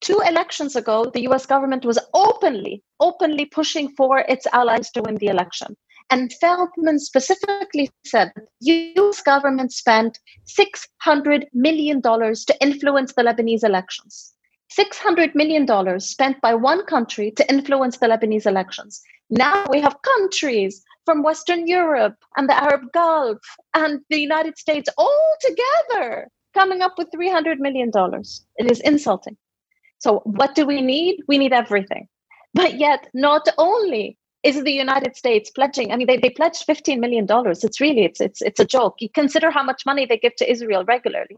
two 0.00 0.20
elections 0.26 0.76
ago, 0.76 1.10
the 1.12 1.22
US 1.30 1.46
government 1.46 1.84
was 1.84 1.98
openly, 2.12 2.82
openly 3.00 3.46
pushing 3.46 3.88
for 3.96 4.18
its 4.28 4.46
allies 4.52 4.90
to 4.90 5.02
win 5.02 5.16
the 5.16 5.28
election. 5.28 5.76
And 6.10 6.30
Feltman 6.42 6.98
specifically 6.98 7.90
said 8.04 8.32
the 8.60 8.92
US 8.96 9.22
government 9.22 9.72
spent 9.72 10.18
$600 10.58 11.44
million 11.54 12.02
to 12.02 12.56
influence 12.60 13.14
the 13.14 13.22
Lebanese 13.22 13.64
elections. 13.64 14.34
$600 14.78 15.34
million 15.34 16.00
spent 16.00 16.40
by 16.40 16.54
one 16.54 16.84
country 16.86 17.30
to 17.32 17.50
influence 17.50 17.98
the 17.98 18.06
Lebanese 18.06 18.46
elections. 18.46 19.00
Now 19.30 19.66
we 19.70 19.80
have 19.80 19.96
countries 20.02 20.82
from 21.04 21.22
Western 21.22 21.66
Europe 21.66 22.16
and 22.36 22.48
the 22.48 22.62
Arab 22.62 22.92
Gulf 22.92 23.38
and 23.74 24.00
the 24.10 24.18
United 24.18 24.58
States 24.58 24.88
all 24.96 25.34
together 25.40 26.28
coming 26.54 26.82
up 26.82 26.94
with 26.98 27.08
$300 27.10 27.58
million. 27.58 27.90
It 28.56 28.70
is 28.70 28.80
insulting. 28.80 29.36
So, 29.98 30.20
what 30.24 30.54
do 30.54 30.66
we 30.66 30.80
need? 30.80 31.20
We 31.28 31.38
need 31.38 31.52
everything. 31.52 32.08
But 32.54 32.78
yet, 32.78 33.08
not 33.14 33.48
only 33.56 34.18
is 34.42 34.62
the 34.62 34.72
United 34.72 35.16
States 35.16 35.50
pledging, 35.50 35.92
I 35.92 35.96
mean, 35.96 36.06
they, 36.06 36.16
they 36.16 36.30
pledged 36.30 36.66
$15 36.66 36.98
million. 36.98 37.26
It's 37.28 37.80
really, 37.80 38.04
it's, 38.04 38.20
it's, 38.20 38.42
it's 38.42 38.60
a 38.60 38.64
joke. 38.64 38.96
You 38.98 39.08
consider 39.08 39.50
how 39.50 39.62
much 39.62 39.86
money 39.86 40.04
they 40.04 40.18
give 40.18 40.34
to 40.36 40.50
Israel 40.50 40.84
regularly. 40.84 41.36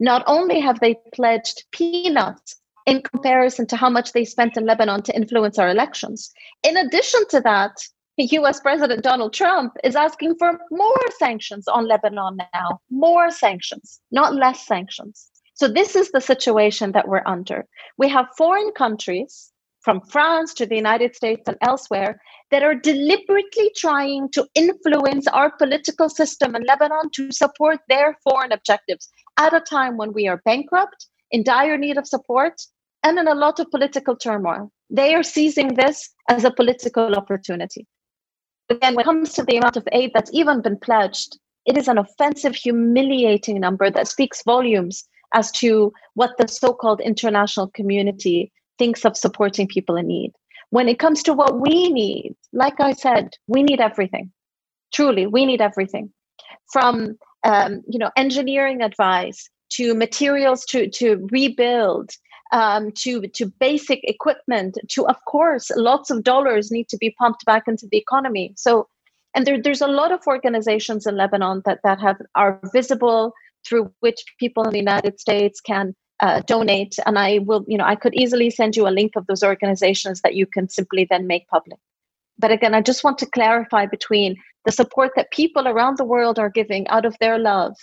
Not 0.00 0.24
only 0.26 0.58
have 0.58 0.80
they 0.80 0.96
pledged 1.14 1.64
peanuts 1.70 2.56
in 2.86 3.02
comparison 3.02 3.66
to 3.68 3.76
how 3.76 3.88
much 3.88 4.12
they 4.12 4.24
spent 4.24 4.56
in 4.56 4.66
Lebanon 4.66 5.02
to 5.02 5.14
influence 5.14 5.58
our 5.58 5.68
elections. 5.68 6.32
In 6.64 6.76
addition 6.76 7.20
to 7.30 7.40
that, 7.42 7.76
US 8.18 8.60
President 8.60 9.02
Donald 9.02 9.32
Trump 9.32 9.72
is 9.82 9.96
asking 9.96 10.34
for 10.38 10.60
more 10.70 11.04
sanctions 11.18 11.66
on 11.66 11.88
Lebanon 11.88 12.36
now, 12.52 12.78
more 12.90 13.30
sanctions, 13.30 14.00
not 14.10 14.34
less 14.34 14.66
sanctions. 14.66 15.30
So, 15.54 15.66
this 15.66 15.96
is 15.96 16.10
the 16.10 16.20
situation 16.20 16.92
that 16.92 17.08
we're 17.08 17.22
under. 17.24 17.66
We 17.96 18.10
have 18.10 18.26
foreign 18.36 18.70
countries, 18.72 19.50
from 19.80 20.02
France 20.02 20.52
to 20.54 20.66
the 20.66 20.76
United 20.76 21.16
States 21.16 21.42
and 21.46 21.56
elsewhere, 21.62 22.20
that 22.50 22.62
are 22.62 22.74
deliberately 22.74 23.72
trying 23.76 24.30
to 24.32 24.46
influence 24.54 25.26
our 25.28 25.50
political 25.50 26.10
system 26.10 26.54
in 26.54 26.64
Lebanon 26.64 27.08
to 27.14 27.32
support 27.32 27.80
their 27.88 28.18
foreign 28.24 28.52
objectives 28.52 29.08
at 29.38 29.54
a 29.54 29.60
time 29.60 29.96
when 29.96 30.12
we 30.12 30.28
are 30.28 30.42
bankrupt, 30.44 31.06
in 31.30 31.42
dire 31.42 31.78
need 31.78 31.96
of 31.96 32.06
support, 32.06 32.60
and 33.02 33.18
in 33.18 33.26
a 33.26 33.34
lot 33.34 33.58
of 33.58 33.70
political 33.70 34.16
turmoil. 34.16 34.70
They 34.90 35.14
are 35.14 35.22
seizing 35.22 35.68
this 35.74 36.10
as 36.28 36.44
a 36.44 36.50
political 36.50 37.14
opportunity 37.14 37.86
again, 38.72 38.94
when 38.94 39.02
it 39.02 39.06
comes 39.06 39.32
to 39.34 39.42
the 39.42 39.56
amount 39.56 39.76
of 39.76 39.86
aid 39.92 40.10
that's 40.14 40.32
even 40.32 40.62
been 40.62 40.78
pledged, 40.78 41.38
it 41.66 41.76
is 41.76 41.88
an 41.88 41.98
offensive, 41.98 42.54
humiliating 42.54 43.60
number 43.60 43.90
that 43.90 44.08
speaks 44.08 44.42
volumes 44.44 45.04
as 45.34 45.50
to 45.52 45.92
what 46.14 46.32
the 46.38 46.48
so 46.48 46.72
called 46.72 47.00
international 47.00 47.68
community 47.68 48.52
thinks 48.78 49.04
of 49.04 49.16
supporting 49.16 49.68
people 49.68 49.96
in 49.96 50.06
need. 50.06 50.32
When 50.70 50.88
it 50.88 50.98
comes 50.98 51.22
to 51.24 51.34
what 51.34 51.60
we 51.60 51.90
need, 51.90 52.34
like 52.52 52.80
I 52.80 52.92
said, 52.92 53.34
we 53.46 53.62
need 53.62 53.80
everything. 53.80 54.32
Truly, 54.92 55.26
we 55.26 55.46
need 55.46 55.60
everything 55.60 56.12
from 56.72 57.16
um, 57.44 57.82
you 57.88 57.98
know 57.98 58.10
engineering 58.16 58.82
advice 58.82 59.48
to 59.70 59.94
materials 59.94 60.64
to 60.66 60.88
to 60.90 61.26
rebuild 61.30 62.10
um, 62.52 62.92
to 62.92 63.22
to 63.28 63.46
basic 63.46 64.00
equipment 64.04 64.78
to 64.90 65.06
of 65.06 65.16
course 65.26 65.70
lots 65.74 66.10
of 66.10 66.22
dollars 66.22 66.70
need 66.70 66.88
to 66.88 66.98
be 66.98 67.14
pumped 67.18 67.44
back 67.44 67.64
into 67.66 67.88
the 67.90 67.98
economy. 67.98 68.52
So 68.56 68.88
and 69.34 69.46
there, 69.46 69.60
there's 69.60 69.80
a 69.80 69.86
lot 69.88 70.12
of 70.12 70.20
organizations 70.26 71.06
in 71.06 71.16
lebanon 71.16 71.62
that 71.64 71.80
that 71.82 72.00
have 72.00 72.18
are 72.34 72.60
visible 72.72 73.32
through 73.66 73.90
which 74.00 74.22
people 74.38 74.64
in 74.64 74.70
the 74.70 74.78
united 74.78 75.18
states 75.18 75.60
can 75.60 75.94
uh, 76.20 76.40
donate. 76.46 76.96
And 77.06 77.18
i 77.18 77.38
will 77.38 77.64
you 77.66 77.78
know 77.78 77.86
i 77.86 77.96
could 77.96 78.14
easily 78.14 78.50
send 78.50 78.76
you 78.76 78.86
a 78.86 78.96
link 79.00 79.12
of 79.16 79.26
those 79.26 79.42
organizations 79.42 80.20
that 80.20 80.34
you 80.34 80.46
can 80.46 80.68
simply 80.68 81.06
then 81.08 81.26
make 81.26 81.48
public. 81.48 81.80
But 82.38 82.50
again 82.50 82.74
i 82.74 82.82
just 82.82 83.02
want 83.02 83.18
to 83.18 83.26
clarify 83.26 83.86
between 83.86 84.36
the 84.66 84.72
support 84.72 85.12
that 85.16 85.32
people 85.32 85.66
around 85.66 85.96
the 85.96 86.04
world 86.04 86.38
are 86.38 86.50
giving 86.50 86.86
out 86.88 87.06
of 87.06 87.16
their 87.18 87.38
love 87.38 87.74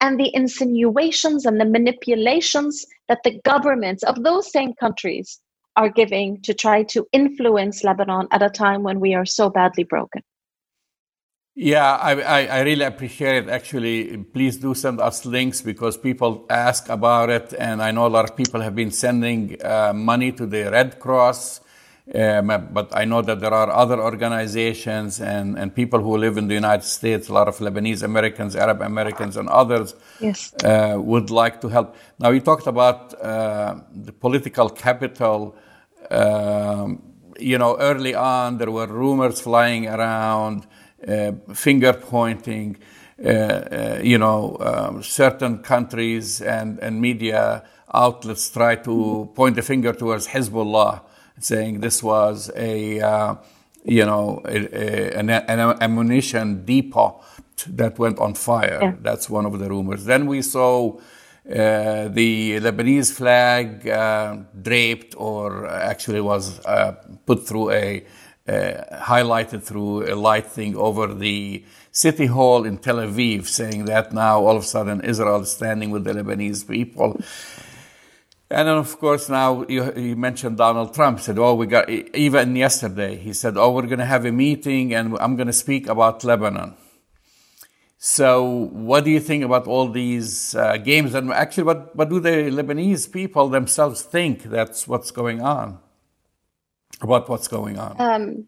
and 0.00 0.18
the 0.18 0.34
insinuations 0.34 1.44
and 1.46 1.60
the 1.60 1.64
manipulations 1.64 2.86
that 3.08 3.22
the 3.24 3.40
governments 3.44 4.02
of 4.02 4.22
those 4.22 4.50
same 4.50 4.74
countries 4.74 5.40
are 5.76 5.88
giving 5.88 6.40
to 6.42 6.54
try 6.54 6.82
to 6.82 7.06
influence 7.12 7.84
Lebanon 7.84 8.28
at 8.30 8.42
a 8.42 8.48
time 8.48 8.82
when 8.82 8.98
we 9.00 9.14
are 9.14 9.26
so 9.26 9.50
badly 9.50 9.84
broken. 9.84 10.22
Yeah, 11.58 11.96
I, 11.96 12.20
I, 12.20 12.46
I, 12.58 12.60
really 12.60 12.84
appreciate 12.84 13.44
it. 13.44 13.48
Actually, 13.48 14.18
please 14.18 14.58
do 14.58 14.74
send 14.74 15.00
us 15.00 15.24
links 15.24 15.62
because 15.62 15.96
people 15.96 16.44
ask 16.50 16.90
about 16.90 17.30
it. 17.30 17.54
And 17.58 17.82
I 17.82 17.92
know 17.92 18.06
a 18.06 18.08
lot 18.08 18.28
of 18.28 18.36
people 18.36 18.60
have 18.60 18.74
been 18.74 18.90
sending 18.90 19.56
uh, 19.64 19.94
money 19.94 20.32
to 20.32 20.44
the 20.44 20.70
Red 20.70 20.98
Cross 21.00 21.62
um, 22.14 22.68
but 22.72 22.88
I 22.96 23.04
know 23.04 23.20
that 23.22 23.40
there 23.40 23.52
are 23.52 23.68
other 23.68 24.00
organizations 24.00 25.20
and, 25.20 25.58
and 25.58 25.74
people 25.74 26.00
who 26.00 26.16
live 26.16 26.36
in 26.36 26.46
the 26.46 26.54
United 26.54 26.84
States, 26.84 27.28
a 27.28 27.32
lot 27.32 27.48
of 27.48 27.58
Lebanese 27.58 28.04
Americans, 28.04 28.54
Arab 28.54 28.80
Americans, 28.82 29.36
and 29.36 29.48
others 29.48 29.96
yes. 30.20 30.54
uh, 30.62 30.94
would 30.98 31.30
like 31.30 31.60
to 31.62 31.68
help. 31.68 31.96
Now, 32.20 32.30
you 32.30 32.38
talked 32.40 32.68
about 32.68 33.20
uh, 33.20 33.80
the 33.92 34.12
political 34.12 34.70
capital. 34.70 35.56
Um, 36.08 37.02
you 37.40 37.58
know, 37.58 37.76
early 37.78 38.14
on, 38.14 38.58
there 38.58 38.70
were 38.70 38.86
rumors 38.86 39.40
flying 39.40 39.88
around, 39.88 40.64
uh, 41.06 41.32
finger 41.54 41.92
pointing. 41.92 42.76
Uh, 43.18 43.28
uh, 43.28 44.00
you 44.02 44.18
know, 44.18 44.56
um, 44.60 45.02
certain 45.02 45.58
countries 45.58 46.40
and, 46.40 46.78
and 46.80 47.00
media 47.00 47.64
outlets 47.92 48.50
try 48.50 48.76
to 48.76 49.28
point 49.34 49.56
the 49.56 49.62
finger 49.62 49.92
towards 49.92 50.28
Hezbollah 50.28 51.00
saying 51.40 51.80
this 51.80 52.02
was 52.02 52.50
a, 52.56 53.00
uh, 53.00 53.34
you 53.84 54.04
know, 54.04 54.42
a, 54.44 54.56
a, 54.56 55.18
an, 55.18 55.30
an, 55.30 55.60
ammunition 55.80 56.64
depot 56.64 57.20
that 57.68 57.98
went 57.98 58.18
on 58.18 58.34
fire. 58.34 58.78
Yeah. 58.82 58.94
That's 59.00 59.30
one 59.30 59.46
of 59.46 59.58
the 59.58 59.68
rumors. 59.68 60.04
Then 60.04 60.26
we 60.26 60.42
saw 60.42 60.98
uh, 61.48 62.08
the 62.08 62.58
Lebanese 62.60 63.12
flag 63.12 63.86
uh, 63.88 64.38
draped, 64.60 65.14
or 65.16 65.66
actually 65.68 66.20
was 66.20 66.58
uh, 66.64 66.92
put 67.24 67.46
through 67.46 67.70
a 67.70 68.04
uh, 68.48 68.98
highlighted 69.02 69.62
through 69.62 70.12
a 70.12 70.14
light 70.14 70.46
thing 70.46 70.76
over 70.76 71.12
the 71.12 71.64
city 71.90 72.26
hall 72.26 72.64
in 72.64 72.78
Tel 72.78 72.96
Aviv, 72.96 73.46
saying 73.46 73.86
that 73.86 74.12
now 74.12 74.40
all 74.44 74.56
of 74.56 74.62
a 74.62 74.66
sudden 74.66 75.00
Israel 75.00 75.40
is 75.40 75.50
standing 75.50 75.90
with 75.90 76.04
the 76.04 76.12
Lebanese 76.12 76.66
people. 76.68 77.20
And 78.48 78.68
then, 78.68 78.76
of 78.76 78.98
course, 79.00 79.28
now 79.28 79.64
you, 79.68 79.92
you, 79.96 80.14
mentioned 80.14 80.56
Donald 80.58 80.94
Trump. 80.94 81.18
Said, 81.18 81.36
"Oh, 81.38 81.54
we 81.54 81.66
got 81.66 81.90
even 81.90 82.54
yesterday." 82.54 83.16
He 83.16 83.32
said, 83.32 83.56
"Oh, 83.56 83.72
we're 83.72 83.86
going 83.86 83.98
to 83.98 84.04
have 84.06 84.24
a 84.24 84.30
meeting, 84.30 84.94
and 84.94 85.16
I'm 85.18 85.34
going 85.34 85.48
to 85.48 85.52
speak 85.52 85.88
about 85.88 86.22
Lebanon." 86.22 86.76
So, 87.98 88.68
what 88.70 89.04
do 89.04 89.10
you 89.10 89.18
think 89.18 89.42
about 89.42 89.66
all 89.66 89.88
these 89.88 90.54
uh, 90.54 90.76
games? 90.76 91.12
And 91.14 91.32
actually, 91.32 91.64
what 91.64 91.96
what 91.96 92.08
do 92.08 92.20
the 92.20 92.50
Lebanese 92.52 93.10
people 93.10 93.48
themselves 93.48 94.02
think? 94.02 94.44
That's 94.44 94.86
what's 94.86 95.10
going 95.10 95.42
on. 95.42 95.80
About 97.00 97.28
what's 97.28 97.48
going 97.48 97.78
on. 97.78 97.96
Um, 97.98 98.46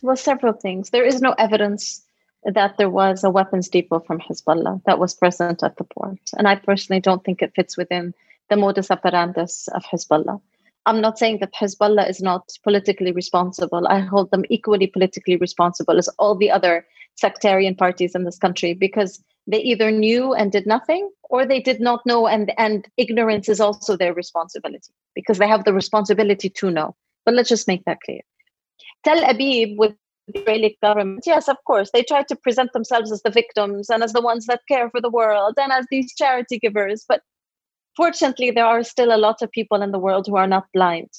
well, 0.00 0.16
several 0.16 0.54
things. 0.54 0.90
There 0.90 1.04
is 1.04 1.20
no 1.20 1.32
evidence 1.32 2.02
that 2.44 2.78
there 2.78 2.90
was 2.90 3.22
a 3.22 3.28
weapons 3.28 3.68
depot 3.68 4.00
from 4.00 4.18
Hezbollah 4.18 4.82
that 4.86 4.98
was 4.98 5.14
present 5.14 5.62
at 5.62 5.76
the 5.76 5.84
port, 5.84 6.20
and 6.38 6.48
I 6.48 6.56
personally 6.56 7.00
don't 7.00 7.22
think 7.22 7.42
it 7.42 7.52
fits 7.54 7.76
within 7.76 8.14
the 8.50 8.56
modus 8.56 8.88
operandus 8.88 9.68
of 9.68 9.84
Hezbollah. 9.84 10.40
I'm 10.86 11.00
not 11.00 11.18
saying 11.18 11.38
that 11.40 11.54
Hezbollah 11.54 12.08
is 12.08 12.20
not 12.20 12.50
politically 12.62 13.12
responsible. 13.12 13.86
I 13.88 14.00
hold 14.00 14.30
them 14.30 14.44
equally 14.50 14.86
politically 14.86 15.36
responsible 15.36 15.96
as 15.98 16.08
all 16.18 16.34
the 16.36 16.50
other 16.50 16.86
sectarian 17.16 17.74
parties 17.74 18.14
in 18.14 18.24
this 18.24 18.38
country 18.38 18.74
because 18.74 19.22
they 19.46 19.60
either 19.60 19.90
knew 19.90 20.34
and 20.34 20.52
did 20.52 20.66
nothing 20.66 21.10
or 21.30 21.46
they 21.46 21.60
did 21.60 21.80
not 21.80 22.04
know 22.04 22.26
and, 22.26 22.52
and 22.58 22.86
ignorance 22.96 23.48
is 23.48 23.60
also 23.60 23.96
their 23.96 24.12
responsibility 24.12 24.92
because 25.14 25.38
they 25.38 25.48
have 25.48 25.64
the 25.64 25.72
responsibility 25.72 26.50
to 26.50 26.70
know. 26.70 26.94
But 27.24 27.34
let's 27.34 27.48
just 27.48 27.68
make 27.68 27.84
that 27.84 28.00
clear. 28.04 28.20
Tel 29.04 29.22
Aviv 29.22 29.76
with 29.76 29.94
the 30.28 30.40
Israeli 30.40 30.78
government, 30.82 31.24
yes, 31.26 31.48
of 31.48 31.56
course, 31.66 31.90
they 31.92 32.02
try 32.02 32.22
to 32.24 32.36
present 32.36 32.72
themselves 32.72 33.12
as 33.12 33.22
the 33.22 33.30
victims 33.30 33.90
and 33.90 34.02
as 34.02 34.12
the 34.12 34.22
ones 34.22 34.46
that 34.46 34.62
care 34.68 34.90
for 34.90 35.00
the 35.00 35.10
world 35.10 35.54
and 35.58 35.72
as 35.72 35.86
these 35.90 36.14
charity 36.14 36.58
givers. 36.58 37.04
But 37.06 37.22
fortunately, 37.96 38.50
there 38.50 38.66
are 38.66 38.82
still 38.82 39.14
a 39.14 39.18
lot 39.18 39.42
of 39.42 39.50
people 39.50 39.82
in 39.82 39.92
the 39.92 39.98
world 39.98 40.26
who 40.26 40.36
are 40.36 40.46
not 40.46 40.66
blind. 40.72 41.10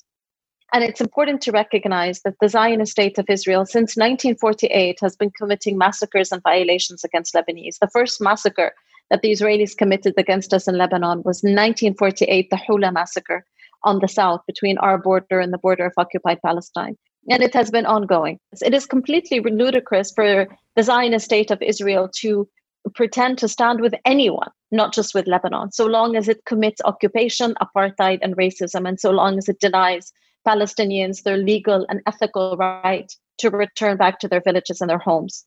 And 0.74 0.84
it's 0.84 1.01
important 1.01 1.41
to 1.41 1.51
recognize 1.51 2.22
that 2.22 2.36
the 2.41 2.50
Zionist 2.50 2.91
state 2.91 3.17
of 3.17 3.29
Israel 3.29 3.65
since 3.65 3.96
1948 3.96 5.00
has 5.01 5.15
been 5.15 5.32
committing 5.32 5.77
massacres 5.77 6.32
and 6.32 6.41
violations 6.44 7.03
against 7.03 7.34
Lebanese. 7.34 7.79
The 7.79 7.89
first 7.94 8.20
massacre 8.20 8.74
that 9.10 9.22
the 9.22 9.32
Israelis 9.32 9.77
committed 9.77 10.15
against 10.17 10.53
us 10.53 10.67
in 10.67 10.77
Lebanon 10.77 11.20
was 11.20 11.44
1948, 11.44 12.50
the 12.50 12.58
Hula 12.58 12.91
massacre 12.91 13.46
on 13.84 14.00
the 14.00 14.08
south 14.08 14.41
between 14.48 14.77
our 14.79 14.98
border 14.98 15.39
and 15.39 15.53
the 15.53 15.60
border 15.60 15.86
of 15.86 15.94
occupied 15.98 16.41
Palestine. 16.44 16.98
And 17.29 17.41
it 17.41 17.53
has 17.53 17.72
been 17.72 17.86
ongoing. 17.86 18.39
It 18.62 18.74
is 18.74 18.86
completely 18.86 19.39
ludicrous 19.39 20.12
for 20.12 20.48
the 20.75 20.84
Zionist 20.84 21.25
state 21.25 21.51
of 21.51 21.62
Israel 21.62 22.10
to 22.22 22.48
pretend 22.94 23.38
to 23.39 23.48
stand 23.48 23.82
with 23.82 23.96
anyone, 24.06 24.50
not 24.72 24.94
just 24.94 25.13
with 25.15 25.27
Lebanon, 25.27 25.72
so 25.72 25.86
long 25.86 26.15
as 26.15 26.27
it 26.27 26.46
commits 26.46 26.82
occupation, 26.86 27.56
apartheid, 27.62 28.20
and 28.22 28.38
racism, 28.38 28.88
and 28.88 29.00
so 29.00 29.12
long 29.12 29.38
as 29.38 29.50
it 29.50 29.60
denies 29.60 30.12
Palestinians 30.48 31.24
their 31.24 31.38
legal 31.38 31.86
and 31.89 32.01
ethical 32.06 32.56
right 32.58 33.12
to 33.39 33.50
return 33.50 33.98
back 33.98 34.20
to 34.20 34.27
their 34.27 34.42
villages 34.42 34.82
and 34.82 34.89
their 34.89 35.00
homes. 35.00 35.46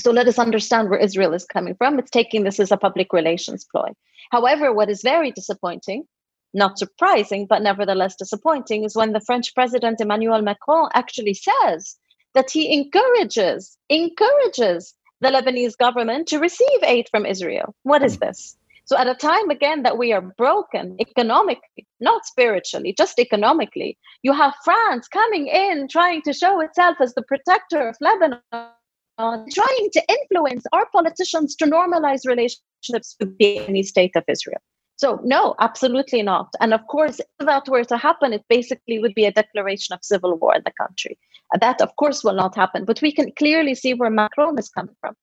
So 0.00 0.10
let 0.10 0.28
us 0.28 0.38
understand 0.38 0.90
where 0.90 0.98
Israel 0.98 1.34
is 1.34 1.44
coming 1.44 1.74
from. 1.76 1.98
It's 1.98 2.10
taking 2.10 2.44
this 2.44 2.60
as 2.60 2.72
a 2.72 2.76
public 2.76 3.12
relations 3.12 3.64
ploy. 3.64 3.88
However, 4.30 4.72
what 4.72 4.90
is 4.90 5.02
very 5.02 5.30
disappointing, 5.30 6.04
not 6.52 6.78
surprising, 6.78 7.46
but 7.46 7.62
nevertheless 7.62 8.16
disappointing, 8.16 8.84
is 8.84 8.96
when 8.96 9.12
the 9.12 9.20
French 9.20 9.54
president 9.54 10.00
Emmanuel 10.00 10.42
Macron 10.42 10.88
actually 10.94 11.34
says 11.34 11.96
that 12.34 12.50
he 12.50 12.72
encourages, 12.72 13.78
encourages 13.88 14.94
the 15.24 15.30
Lebanese 15.30 15.76
government 15.76 16.28
to 16.28 16.38
receive 16.38 16.82
aid 16.82 17.08
from 17.10 17.26
Israel. 17.26 17.74
What 17.82 18.04
is 18.04 18.18
this? 18.18 18.56
So, 18.86 18.98
at 18.98 19.08
a 19.08 19.14
time 19.14 19.48
again 19.48 19.82
that 19.84 19.96
we 19.96 20.12
are 20.12 20.20
broken 20.20 20.96
economically, 21.00 21.86
not 22.00 22.26
spiritually, 22.26 22.94
just 22.96 23.18
economically, 23.18 23.96
you 24.22 24.34
have 24.34 24.54
France 24.62 25.08
coming 25.08 25.46
in 25.46 25.88
trying 25.88 26.20
to 26.22 26.34
show 26.34 26.60
itself 26.60 26.98
as 27.00 27.14
the 27.14 27.22
protector 27.22 27.88
of 27.88 27.96
Lebanon, 28.02 28.40
trying 29.18 29.88
to 29.92 30.02
influence 30.08 30.64
our 30.72 30.86
politicians 30.92 31.56
to 31.56 31.64
normalize 31.64 32.26
relationships 32.26 33.16
with 33.18 33.38
the 33.38 33.82
state 33.82 34.16
of 34.16 34.24
Israel. 34.28 34.60
So, 34.96 35.20
no, 35.24 35.54
absolutely 35.58 36.22
not. 36.22 36.54
And 36.60 36.72
of 36.72 36.86
course, 36.86 37.18
if 37.18 37.46
that 37.46 37.68
were 37.68 37.84
to 37.84 37.96
happen, 37.96 38.32
it 38.32 38.44
basically 38.48 38.98
would 39.00 39.14
be 39.14 39.24
a 39.24 39.32
declaration 39.32 39.92
of 39.92 40.04
civil 40.04 40.36
war 40.38 40.54
in 40.54 40.62
the 40.64 40.72
country. 40.72 41.18
That, 41.60 41.80
of 41.80 41.96
course, 41.96 42.22
will 42.22 42.34
not 42.34 42.54
happen. 42.54 42.84
But 42.84 43.02
we 43.02 43.12
can 43.12 43.32
clearly 43.38 43.74
see 43.74 43.94
where 43.94 44.10
Macron 44.10 44.58
is 44.58 44.68
coming 44.68 44.94
from. 45.00 45.14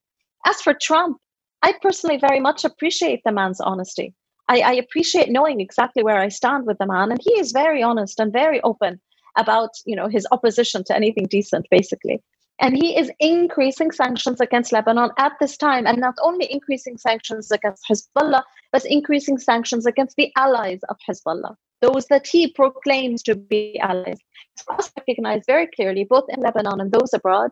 As 0.46 0.62
for 0.62 0.74
Trump, 0.74 1.18
I 1.62 1.74
personally 1.82 2.18
very 2.18 2.40
much 2.40 2.66
appreciate 2.66 3.22
the 3.24 3.32
man's 3.32 3.62
honesty. 3.62 4.14
I, 4.48 4.60
I, 4.62 4.74
appreciate 4.74 5.30
knowing 5.30 5.62
exactly 5.62 6.04
where 6.04 6.20
I 6.20 6.28
stand 6.30 6.66
with 6.66 6.78
the 6.80 6.88
man, 6.88 7.12
and 7.12 7.22
he 7.24 7.34
is 7.40 7.52
very 7.52 7.82
honest 7.82 8.20
and 8.20 8.34
very 8.34 8.60
open 8.62 9.00
about 9.38 9.70
you 9.86 9.96
know 9.96 10.08
his 10.08 10.28
opposition 10.32 10.84
to 10.86 10.96
anything 10.96 11.28
decent, 11.30 11.68
basically. 11.70 12.22
And 12.62 12.78
he 12.78 12.96
is 12.96 13.12
increasing 13.20 13.92
sanctions 13.92 14.40
against 14.40 14.72
Lebanon 14.72 15.10
at 15.18 15.34
this 15.40 15.58
time, 15.58 15.88
and 15.88 15.98
not 15.98 16.14
only 16.22 16.52
increasing 16.52 16.96
sanctions 16.96 17.50
against 17.52 17.84
Hezbollah, 17.90 18.44
but 18.72 18.86
increasing 18.86 19.40
sanctions 19.40 19.88
against 19.88 20.16
the 20.16 20.32
allies 20.38 20.80
of 20.90 20.98
Hezbollah, 21.10 21.56
those 21.82 22.06
that 22.08 22.28
he 22.28 22.54
proclaims 22.54 23.24
to 23.24 23.36
be 23.36 23.80
allies. 23.80 24.20
It's 24.54 24.64
must 24.70 24.94
recognized 24.96 25.48
very 25.48 25.68
clearly, 25.76 26.04
both 26.04 26.26
in 26.30 26.40
Lebanon 26.40 26.80
and 26.80 26.92
those 26.92 27.14
abroad, 27.16 27.50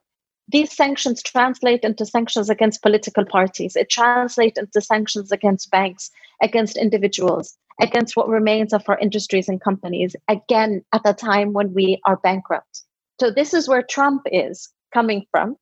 these 0.52 0.76
sanctions 0.76 1.22
translate 1.22 1.84
into 1.84 2.06
sanctions 2.06 2.50
against 2.50 2.82
political 2.82 3.26
parties. 3.26 3.76
It 3.76 3.90
translates 3.90 4.60
into 4.60 4.82
sanctions 4.82 5.32
against 5.32 5.70
banks, 5.70 6.10
against 6.42 6.78
individuals, 6.78 7.58
against 7.82 8.16
what 8.16 8.28
remains 8.28 8.74
of 8.74 8.84
our 8.88 8.98
industries 9.00 9.48
and 9.48 9.62
companies, 9.62 10.16
again, 10.28 10.84
at 10.94 11.02
a 11.06 11.14
time 11.14 11.54
when 11.54 11.74
we 11.74 12.00
are 12.06 12.18
bankrupt. 12.18 12.84
So, 13.20 13.30
this 13.32 13.54
is 13.54 13.68
where 13.68 13.84
Trump 13.84 14.24
is 14.32 14.70
coming 14.94 15.26
from. 15.32 15.56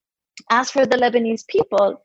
As 0.50 0.70
for 0.72 0.86
the 0.86 0.98
Lebanese 0.98 1.48
people, 1.48 2.02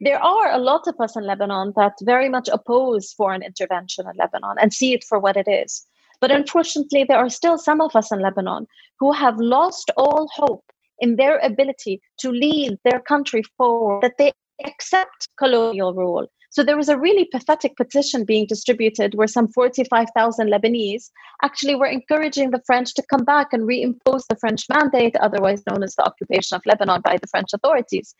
there 0.00 0.22
are 0.22 0.52
a 0.52 0.58
lot 0.58 0.86
of 0.86 0.94
us 1.00 1.16
in 1.16 1.24
Lebanon 1.24 1.72
that 1.76 1.94
very 2.02 2.28
much 2.28 2.48
oppose 2.48 3.12
foreign 3.12 3.42
intervention 3.42 4.06
in 4.08 4.16
Lebanon 4.16 4.56
and 4.60 4.72
see 4.72 4.94
it 4.94 5.04
for 5.04 5.18
what 5.18 5.36
it 5.36 5.48
is. 5.48 5.84
But 6.20 6.30
unfortunately, 6.30 7.04
there 7.04 7.18
are 7.18 7.30
still 7.30 7.58
some 7.58 7.80
of 7.80 7.94
us 7.94 8.10
in 8.12 8.20
Lebanon 8.20 8.66
who 8.98 9.12
have 9.12 9.38
lost 9.38 9.90
all 9.96 10.28
hope 10.32 10.64
in 11.00 11.16
their 11.16 11.38
ability 11.38 12.00
to 12.18 12.30
lead 12.30 12.78
their 12.84 13.00
country 13.00 13.42
forward, 13.56 14.02
that 14.02 14.18
they 14.18 14.32
accept 14.64 15.28
colonial 15.38 15.94
rule. 15.94 16.26
So 16.50 16.64
there 16.64 16.76
was 16.76 16.88
a 16.88 16.98
really 16.98 17.26
pathetic 17.26 17.76
petition 17.76 18.24
being 18.24 18.46
distributed 18.46 19.14
where 19.14 19.26
some 19.26 19.48
45,000 19.48 20.48
Lebanese 20.50 21.10
actually 21.42 21.74
were 21.74 21.86
encouraging 21.86 22.50
the 22.50 22.62
French 22.66 22.94
to 22.94 23.02
come 23.10 23.24
back 23.24 23.52
and 23.52 23.68
reimpose 23.68 24.24
the 24.28 24.36
French 24.40 24.64
mandate, 24.68 25.14
otherwise 25.16 25.62
known 25.66 25.82
as 25.82 25.94
the 25.94 26.04
occupation 26.04 26.56
of 26.56 26.62
Lebanon 26.64 27.02
by 27.02 27.18
the 27.18 27.26
French 27.26 27.50
authorities. 27.52 28.14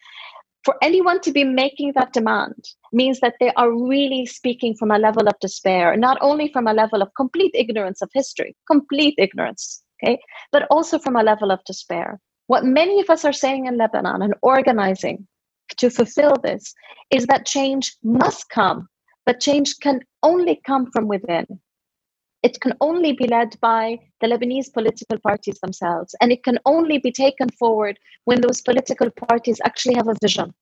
For 0.64 0.77
anyone 0.83 1.21
to 1.21 1.33
be 1.33 1.45
making 1.45 1.93
that 1.95 2.12
demand 2.12 2.57
means 2.93 3.21
that 3.21 3.35
they 3.41 3.51
are 3.55 3.73
really 3.73 4.27
speaking 4.27 4.75
from 4.77 4.91
a 4.91 4.99
level 4.99 5.27
of 5.27 5.38
despair, 5.41 5.97
not 5.97 6.19
only 6.21 6.53
from 6.53 6.67
a 6.67 6.75
level 6.75 7.01
of 7.01 7.14
complete 7.17 7.53
ignorance 7.55 8.03
of 8.03 8.11
history, 8.12 8.55
complete 8.67 9.14
ignorance, 9.17 9.83
okay, 10.03 10.19
but 10.53 10.67
also 10.71 10.99
from 10.99 11.17
a 11.17 11.23
level 11.23 11.51
of 11.51 11.64
despair. 11.64 12.21
What 12.49 12.64
many 12.64 13.01
of 13.01 13.09
us 13.09 13.25
are 13.25 13.33
saying 13.33 13.67
in 13.67 13.79
Lebanon 13.79 14.21
and 14.21 14.35
organizing 14.43 15.27
to 15.76 15.90
fulfill 15.90 16.35
this 16.42 16.74
is 17.11 17.26
that 17.26 17.46
change 17.46 17.96
must 18.02 18.48
come, 18.50 18.88
but 19.26 19.40
change 19.40 19.74
can 19.83 20.00
only 20.22 20.61
come 20.66 20.90
from 20.90 21.09
within. 21.09 21.46
It 22.42 22.61
can 22.61 22.74
only 22.81 23.12
be 23.12 23.26
led 23.26 23.59
by 23.61 23.98
the 24.20 24.28
Lebanese 24.28 24.72
political 24.72 25.18
parties 25.18 25.59
themselves, 25.61 26.14
and 26.20 26.31
it 26.31 26.44
can 26.44 26.59
only 26.66 26.98
be 26.98 27.11
taken 27.11 27.48
forward 27.50 27.98
when 28.24 28.40
those 28.40 28.62
political 28.62 29.11
parties 29.11 29.61
actually 29.64 29.96
have 29.96 30.09
a 30.09 30.16
vision, 30.22 30.54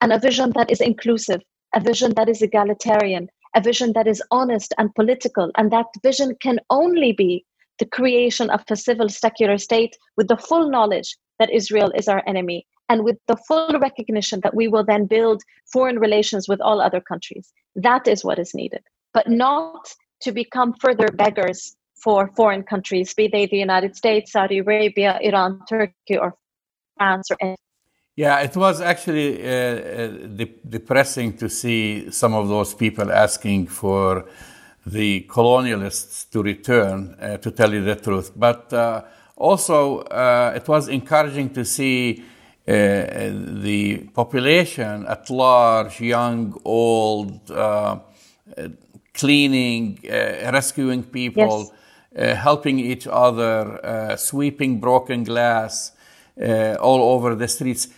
and 0.00 0.12
a 0.12 0.18
vision 0.18 0.52
that 0.56 0.70
is 0.70 0.80
inclusive, 0.80 1.42
a 1.74 1.80
vision 1.80 2.14
that 2.14 2.28
is 2.28 2.40
egalitarian, 2.40 3.28
a 3.54 3.60
vision 3.60 3.92
that 3.92 4.06
is 4.06 4.22
honest 4.30 4.72
and 4.78 4.94
political, 4.94 5.50
and 5.56 5.70
that 5.70 5.86
vision 6.02 6.34
can 6.40 6.58
only 6.70 7.12
be 7.12 7.44
the 7.78 7.86
creation 7.86 8.50
of 8.50 8.64
a 8.70 8.76
civil 8.76 9.08
secular 9.08 9.58
state 9.58 9.96
with 10.16 10.28
the 10.28 10.36
full 10.36 10.70
knowledge 10.70 11.16
that 11.38 11.50
Israel 11.50 11.92
is 11.94 12.08
our 12.08 12.22
enemy, 12.26 12.66
and 12.88 13.04
with 13.04 13.18
the 13.26 13.36
full 13.36 13.78
recognition 13.78 14.40
that 14.42 14.54
we 14.54 14.68
will 14.68 14.84
then 14.84 15.06
build 15.06 15.42
foreign 15.72 15.98
relations 15.98 16.48
with 16.48 16.60
all 16.60 16.80
other 16.80 17.00
countries. 17.00 17.52
That 17.76 18.08
is 18.08 18.24
what 18.24 18.38
is 18.38 18.54
needed, 18.54 18.82
but 19.12 19.28
not 19.28 19.94
to 20.22 20.32
become 20.32 20.74
further 20.74 21.08
beggars 21.08 21.76
for 22.02 22.30
foreign 22.36 22.62
countries, 22.62 23.14
be 23.14 23.28
they 23.28 23.46
the 23.46 23.58
United 23.58 23.96
States, 23.96 24.32
Saudi 24.32 24.58
Arabia, 24.58 25.18
Iran, 25.20 25.60
Turkey, 25.68 26.16
or 26.16 26.34
France, 26.96 27.30
or 27.30 27.36
any. 27.40 27.56
Yeah, 28.16 28.40
it 28.40 28.56
was 28.56 28.80
actually 28.80 29.42
uh, 29.42 29.48
uh, 29.48 30.06
de- 30.38 30.58
depressing 30.68 31.36
to 31.36 31.48
see 31.48 32.10
some 32.10 32.34
of 32.34 32.48
those 32.48 32.74
people 32.74 33.12
asking 33.12 33.68
for 33.68 34.28
the 34.84 35.26
colonialists 35.28 36.28
to 36.30 36.42
return, 36.42 37.14
uh, 37.20 37.36
to 37.36 37.50
tell 37.50 37.72
you 37.72 37.82
the 37.84 37.94
truth. 37.94 38.32
But 38.34 38.72
uh, 38.72 39.02
also, 39.36 40.00
uh, 40.00 40.52
it 40.56 40.66
was 40.66 40.88
encouraging 40.88 41.50
to 41.50 41.64
see 41.64 42.24
uh, 42.68 43.30
the 43.62 44.08
population 44.12 45.06
at 45.06 45.30
large, 45.30 46.00
young, 46.00 46.60
old, 46.64 47.50
uh, 47.50 47.98
cleaning, 49.14 49.98
uh, 50.04 50.50
rescuing 50.52 51.02
people, 51.02 51.58
yes. 51.58 51.72
Uh, 52.16 52.34
helping 52.34 52.78
each 52.78 53.06
other, 53.06 53.84
uh, 53.84 54.16
sweeping 54.16 54.80
broken 54.80 55.24
glass 55.24 55.92
all 56.80 57.14
over 57.14 57.34
the 57.34 57.46
streets. 57.46 57.88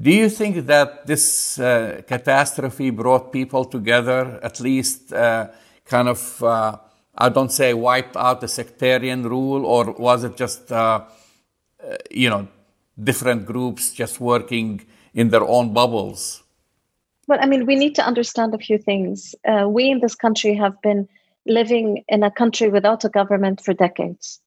Do 0.00 0.10
you 0.10 0.28
think 0.28 0.66
that 0.66 1.06
this 1.06 1.56
catastrophe 2.06 2.90
brought 2.90 3.32
people 3.32 3.64
together, 3.64 4.40
at 4.42 4.60
least 4.60 5.10
kind 5.10 6.08
of? 6.08 6.42
I 7.20 7.28
don't 7.30 7.50
say 7.50 7.74
wiped 7.74 8.16
out 8.16 8.40
the 8.40 8.48
sectarian 8.48 9.24
rule, 9.24 9.66
or 9.66 9.92
was 9.98 10.22
it 10.22 10.36
just, 10.36 10.70
uh, 10.70 11.02
uh, 11.82 11.96
you 12.10 12.30
know, 12.30 12.46
different 13.02 13.46
groups 13.46 13.92
just 13.92 14.20
working 14.20 14.84
in 15.14 15.30
their 15.30 15.44
own 15.44 15.72
bubbles? 15.72 16.42
Well, 17.26 17.38
I 17.40 17.46
mean, 17.46 17.66
we 17.66 17.76
need 17.76 17.94
to 17.96 18.06
understand 18.06 18.54
a 18.54 18.58
few 18.58 18.78
things. 18.78 19.34
Uh, 19.46 19.68
we 19.68 19.90
in 19.90 20.00
this 20.00 20.14
country 20.14 20.54
have 20.54 20.80
been 20.82 21.08
living 21.46 22.04
in 22.08 22.22
a 22.22 22.30
country 22.30 22.68
without 22.68 23.04
a 23.04 23.08
government 23.08 23.60
for 23.62 23.74
decades. 23.74 24.40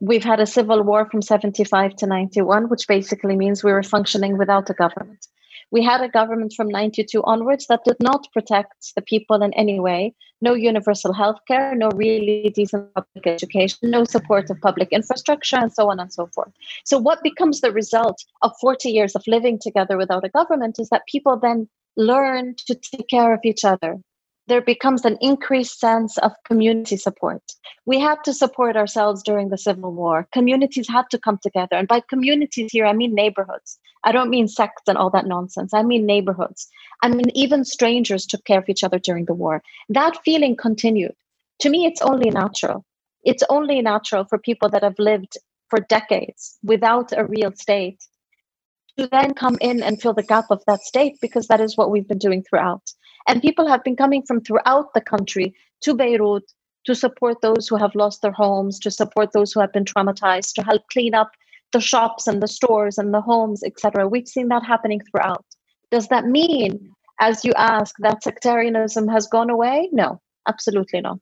We've 0.00 0.24
had 0.24 0.40
a 0.40 0.46
civil 0.46 0.82
war 0.82 1.08
from 1.10 1.22
75 1.22 1.96
to 1.96 2.06
91, 2.06 2.68
which 2.68 2.88
basically 2.88 3.36
means 3.36 3.62
we 3.62 3.72
were 3.72 3.82
functioning 3.82 4.36
without 4.36 4.68
a 4.70 4.74
government. 4.74 5.26
We 5.70 5.82
had 5.82 6.00
a 6.00 6.08
government 6.08 6.52
from 6.56 6.68
92 6.68 7.22
onwards 7.24 7.66
that 7.68 7.84
did 7.84 7.96
not 8.00 8.26
protect 8.32 8.94
the 8.94 9.02
people 9.02 9.42
in 9.42 9.52
any 9.54 9.80
way. 9.80 10.14
No 10.40 10.54
universal 10.54 11.12
health 11.12 11.38
care, 11.48 11.74
no 11.74 11.88
really 11.94 12.50
decent 12.54 12.92
public 12.94 13.26
education, 13.26 13.90
no 13.90 14.04
support 14.04 14.50
of 14.50 14.60
public 14.60 14.88
infrastructure, 14.92 15.56
and 15.56 15.72
so 15.72 15.90
on 15.90 16.00
and 16.00 16.12
so 16.12 16.26
forth. 16.34 16.52
So, 16.84 16.98
what 16.98 17.22
becomes 17.22 17.60
the 17.60 17.72
result 17.72 18.22
of 18.42 18.52
40 18.60 18.90
years 18.90 19.14
of 19.14 19.22
living 19.26 19.58
together 19.60 19.96
without 19.96 20.24
a 20.24 20.28
government 20.28 20.78
is 20.78 20.88
that 20.90 21.06
people 21.06 21.38
then 21.38 21.68
learn 21.96 22.54
to 22.66 22.74
take 22.74 23.08
care 23.08 23.32
of 23.32 23.40
each 23.44 23.64
other. 23.64 23.98
There 24.46 24.60
becomes 24.60 25.04
an 25.04 25.16
increased 25.20 25.80
sense 25.80 26.18
of 26.18 26.32
community 26.44 26.96
support. 26.96 27.42
We 27.86 27.98
had 27.98 28.18
to 28.24 28.34
support 28.34 28.76
ourselves 28.76 29.22
during 29.22 29.48
the 29.48 29.58
Civil 29.58 29.92
War. 29.92 30.28
Communities 30.32 30.88
had 30.88 31.06
to 31.10 31.18
come 31.18 31.38
together. 31.42 31.76
And 31.76 31.88
by 31.88 32.00
communities 32.00 32.70
here, 32.72 32.86
I 32.86 32.92
mean 32.92 33.14
neighborhoods. 33.14 33.78
I 34.04 34.12
don't 34.12 34.30
mean 34.30 34.48
sects 34.48 34.82
and 34.86 34.98
all 34.98 35.10
that 35.10 35.26
nonsense. 35.26 35.72
I 35.72 35.82
mean 35.82 36.04
neighborhoods. 36.04 36.68
I 37.02 37.08
mean, 37.08 37.30
even 37.34 37.64
strangers 37.64 38.26
took 38.26 38.44
care 38.44 38.58
of 38.58 38.68
each 38.68 38.84
other 38.84 38.98
during 38.98 39.24
the 39.24 39.34
war. 39.34 39.62
That 39.88 40.22
feeling 40.24 40.56
continued. 40.56 41.14
To 41.60 41.70
me, 41.70 41.86
it's 41.86 42.02
only 42.02 42.30
natural. 42.30 42.84
It's 43.22 43.42
only 43.48 43.80
natural 43.80 44.24
for 44.24 44.38
people 44.38 44.68
that 44.70 44.82
have 44.82 44.98
lived 44.98 45.38
for 45.68 45.80
decades 45.80 46.58
without 46.62 47.12
a 47.16 47.24
real 47.24 47.52
state 47.52 48.02
to 48.98 49.08
then 49.08 49.34
come 49.34 49.56
in 49.60 49.82
and 49.82 50.00
fill 50.00 50.12
the 50.12 50.22
gap 50.22 50.46
of 50.50 50.62
that 50.66 50.80
state 50.80 51.18
because 51.20 51.48
that 51.48 51.60
is 51.60 51.76
what 51.76 51.90
we've 51.90 52.06
been 52.06 52.18
doing 52.18 52.42
throughout. 52.42 52.82
And 53.28 53.42
people 53.42 53.66
have 53.66 53.84
been 53.84 53.96
coming 53.96 54.22
from 54.22 54.40
throughout 54.40 54.92
the 54.94 55.00
country 55.00 55.54
to 55.82 55.94
Beirut 55.94 56.44
to 56.84 56.94
support 56.94 57.40
those 57.40 57.66
who 57.66 57.76
have 57.76 57.94
lost 57.94 58.22
their 58.22 58.32
homes, 58.32 58.78
to 58.80 58.90
support 58.90 59.32
those 59.32 59.52
who 59.52 59.60
have 59.60 59.72
been 59.72 59.84
traumatized, 59.84 60.52
to 60.54 60.62
help 60.62 60.82
clean 60.92 61.14
up 61.14 61.30
the 61.72 61.80
shops 61.80 62.26
and 62.26 62.42
the 62.42 62.48
stores 62.48 62.98
and 62.98 63.12
the 63.12 63.20
homes, 63.20 63.62
etc. 63.64 64.06
We've 64.06 64.28
seen 64.28 64.48
that 64.48 64.64
happening 64.64 65.00
throughout. 65.10 65.44
Does 65.90 66.08
that 66.08 66.26
mean, 66.26 66.92
as 67.20 67.44
you 67.44 67.52
ask, 67.56 67.94
that 68.00 68.22
sectarianism 68.22 69.08
has 69.08 69.26
gone 69.26 69.50
away? 69.50 69.88
No, 69.92 70.20
absolutely 70.46 71.00
not. 71.00 71.20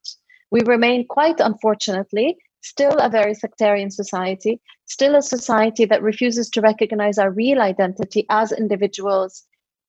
We 0.51 0.61
remain 0.65 1.07
quite 1.07 1.41
unfortunately 1.41 2.37
still 2.62 2.97
a 2.99 3.09
very 3.09 3.35
sectarian 3.35 3.91
society, 3.91 4.61
still 4.87 5.17
a 5.17 5.23
society 5.23 5.85
that 5.85 6.03
refuses 6.03 6.49
to 6.51 6.61
recognize 6.61 7.19
our 7.19 7.31
real 7.31 7.61
identity 7.61 8.25
as 8.31 8.53
individuals 8.53 9.45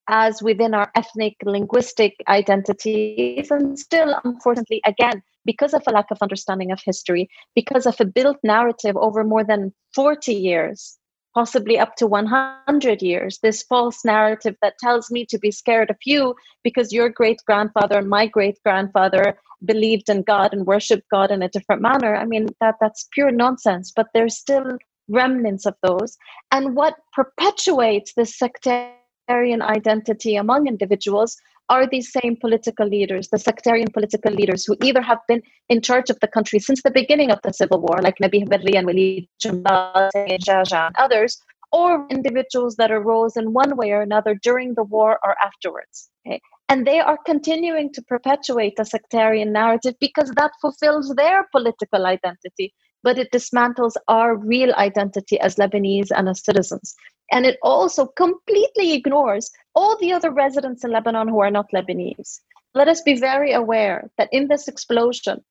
as 0.08 0.42
within 0.42 0.74
our 0.74 0.92
ethnic 0.96 1.36
linguistic 1.46 2.16
identities. 2.28 3.50
And 3.52 3.78
still 3.78 4.16
unfortunately 4.24 4.82
again 4.86 5.22
because 5.46 5.74
of 5.74 5.84
a 5.88 5.92
lack 5.92 6.12
of 6.12 6.20
understanding 6.22 6.72
of 6.72 6.82
history 6.84 7.30
because 7.56 7.86
of 7.86 8.00
a 8.00 8.06
built 8.06 8.38
narrative 8.44 8.96
over 8.98 9.24
more 9.24 9.44
than 9.44 9.74
40 9.94 10.34
years 10.34 10.98
possibly 11.34 11.80
up 11.80 11.96
to 11.96 12.06
100 12.06 13.02
years 13.02 13.40
this 13.42 13.64
false 13.64 14.06
narrative 14.06 14.56
that 14.62 14.78
tells 14.78 15.10
me 15.10 15.26
to 15.26 15.38
be 15.40 15.52
scared 15.52 15.90
of 15.90 15.98
you 16.06 16.36
because 16.64 16.94
your 16.94 17.10
great 17.10 17.42
grandfather 17.46 17.98
and 17.98 18.10
my 18.10 18.28
great 18.28 18.58
grandfather 18.64 19.38
believed 19.66 20.10
in 20.10 20.22
god 20.22 20.54
and 20.54 20.68
worshiped 20.68 21.10
god 21.10 21.32
in 21.32 21.42
a 21.42 21.50
different 21.50 21.82
manner. 21.82 22.16
I 22.16 22.26
mean 22.26 22.50
that 22.60 22.76
that's 22.80 23.08
pure 23.12 23.32
nonsense 23.32 23.92
but 23.96 24.08
there's 24.14 24.38
still 24.38 24.78
remnants 25.08 25.66
of 25.66 25.76
those. 25.84 26.18
And 26.52 26.76
what 26.76 26.96
perpetuates 27.14 28.14
this 28.14 28.38
sectarian 28.38 28.94
sectarian 29.24 29.62
identity 29.62 30.36
among 30.36 30.68
individuals 30.68 31.38
are 31.70 31.88
these 31.90 32.12
same 32.12 32.36
political 32.36 32.86
leaders, 32.88 33.30
the 33.30 33.40
sectarian 33.40 33.88
political 33.94 34.34
leaders 34.34 34.66
who 34.66 34.76
either 34.84 35.02
have 35.02 35.20
been 35.28 35.42
in 35.70 35.82
charge 35.82 36.10
of 36.10 36.20
the 36.20 36.28
country 36.28 36.60
since 36.60 36.84
the 36.84 36.92
beginning 36.92 37.32
of 37.32 37.40
the 37.44 37.54
civil 37.54 37.80
war, 37.80 38.02
like 38.02 38.18
Nabih 38.22 38.50
Berri 38.50 38.76
and 38.76 38.86
Walid 38.86 39.28
Jaja 39.42 40.88
and 40.88 40.96
others, 40.98 41.38
or 41.72 42.06
individuals 42.10 42.76
that 42.76 42.92
arose 42.92 43.38
in 43.38 43.54
one 43.54 43.78
way 43.78 43.92
or 43.92 44.02
another 44.02 44.36
during 44.44 44.74
the 44.76 44.84
war 44.84 45.20
or 45.24 45.36
afterwards. 45.42 46.10
Okay? 46.28 46.42
And 46.68 46.86
they 46.86 47.00
are 47.00 47.18
continuing 47.26 47.94
to 47.94 48.02
perpetuate 48.02 48.74
a 48.78 48.86
sectarian 48.86 49.54
narrative 49.54 49.96
because 50.02 50.32
that 50.32 50.52
fulfills 50.60 51.14
their 51.16 51.48
political 51.52 52.06
identity, 52.06 52.74
but 53.04 53.18
it 53.18 53.32
dismantles 53.32 53.94
our 54.08 54.36
real 54.36 54.74
identity 54.74 55.40
as 55.40 55.56
Lebanese 55.56 56.12
and 56.12 56.28
as 56.28 56.44
citizens. 56.44 56.94
And 57.32 57.46
it 57.46 57.58
also 57.62 58.06
completely 58.06 58.94
ignores 58.94 59.52
all 59.76 59.98
the 59.98 60.14
other 60.14 60.32
residents 60.32 60.84
in 60.84 60.92
Lebanon 60.92 61.28
who 61.28 61.40
are 61.40 61.52
not 61.52 61.72
Lebanese. 61.74 62.40
Let 62.76 62.88
us 62.88 63.02
be 63.02 63.20
very 63.20 63.54
aware 63.54 64.10
that 64.18 64.30
in 64.32 64.48
this 64.48 64.68
explosion, 64.68 65.44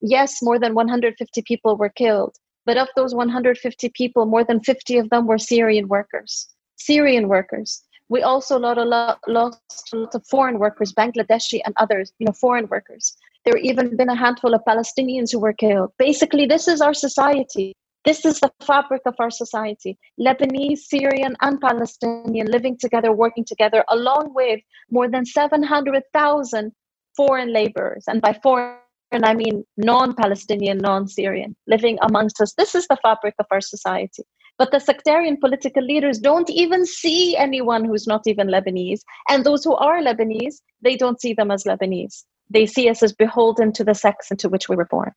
yes, 0.00 0.42
more 0.42 0.58
than 0.58 0.74
150 0.74 1.42
people 1.42 1.76
were 1.76 1.88
killed, 1.88 2.36
but 2.66 2.76
of 2.76 2.88
those 2.96 3.14
150 3.14 3.88
people, 3.90 4.26
more 4.26 4.44
than 4.44 4.60
50 4.60 4.98
of 4.98 5.10
them 5.10 5.26
were 5.26 5.38
Syrian 5.38 5.88
workers. 5.88 6.48
Syrian 6.76 7.28
workers. 7.28 7.82
We 8.08 8.22
also 8.22 8.58
lost 8.58 8.78
a 8.78 8.84
lot, 8.84 9.18
lost 9.26 9.92
a 9.92 9.96
lot 9.96 10.14
of 10.14 10.26
foreign 10.26 10.58
workers, 10.58 10.92
Bangladeshi 10.92 11.60
and 11.64 11.74
others, 11.78 12.12
you 12.18 12.26
know, 12.26 12.32
foreign 12.32 12.68
workers. 12.68 13.16
There 13.44 13.56
even 13.56 13.96
been 13.96 14.08
a 14.08 14.14
handful 14.14 14.54
of 14.54 14.62
Palestinians 14.66 15.32
who 15.32 15.38
were 15.38 15.52
killed. 15.52 15.90
Basically, 15.98 16.46
this 16.46 16.68
is 16.68 16.80
our 16.80 16.94
society. 16.94 17.74
This 18.04 18.26
is 18.26 18.38
the 18.38 18.52
fabric 18.66 19.02
of 19.06 19.14
our 19.18 19.30
society 19.30 19.98
Lebanese, 20.20 20.78
Syrian, 20.78 21.36
and 21.40 21.60
Palestinian 21.60 22.46
living 22.48 22.76
together, 22.78 23.12
working 23.12 23.44
together, 23.44 23.84
along 23.88 24.34
with 24.34 24.60
more 24.90 25.08
than 25.08 25.24
700,000 25.24 26.72
foreign 27.16 27.52
laborers. 27.52 28.04
And 28.06 28.20
by 28.20 28.34
foreign, 28.42 28.78
I 29.12 29.34
mean 29.34 29.64
non 29.76 30.14
Palestinian, 30.14 30.78
non 30.78 31.08
Syrian, 31.08 31.56
living 31.66 31.98
amongst 32.02 32.40
us. 32.40 32.52
This 32.54 32.74
is 32.74 32.86
the 32.88 32.98
fabric 33.02 33.34
of 33.38 33.46
our 33.50 33.62
society. 33.62 34.24
But 34.58 34.70
the 34.70 34.80
sectarian 34.80 35.38
political 35.38 35.82
leaders 35.82 36.18
don't 36.18 36.50
even 36.50 36.86
see 36.86 37.36
anyone 37.36 37.84
who's 37.84 38.06
not 38.06 38.26
even 38.26 38.48
Lebanese. 38.48 39.00
And 39.28 39.44
those 39.44 39.64
who 39.64 39.74
are 39.74 40.00
Lebanese, 40.00 40.56
they 40.80 40.96
don't 40.96 41.20
see 41.20 41.32
them 41.32 41.50
as 41.50 41.64
Lebanese. 41.64 42.24
They 42.50 42.66
see 42.66 42.88
us 42.88 43.02
as 43.02 43.12
beholden 43.12 43.72
to 43.72 43.84
the 43.84 43.94
sex 43.94 44.30
into 44.30 44.48
which 44.48 44.68
we 44.68 44.76
were 44.76 44.84
born. 44.84 45.12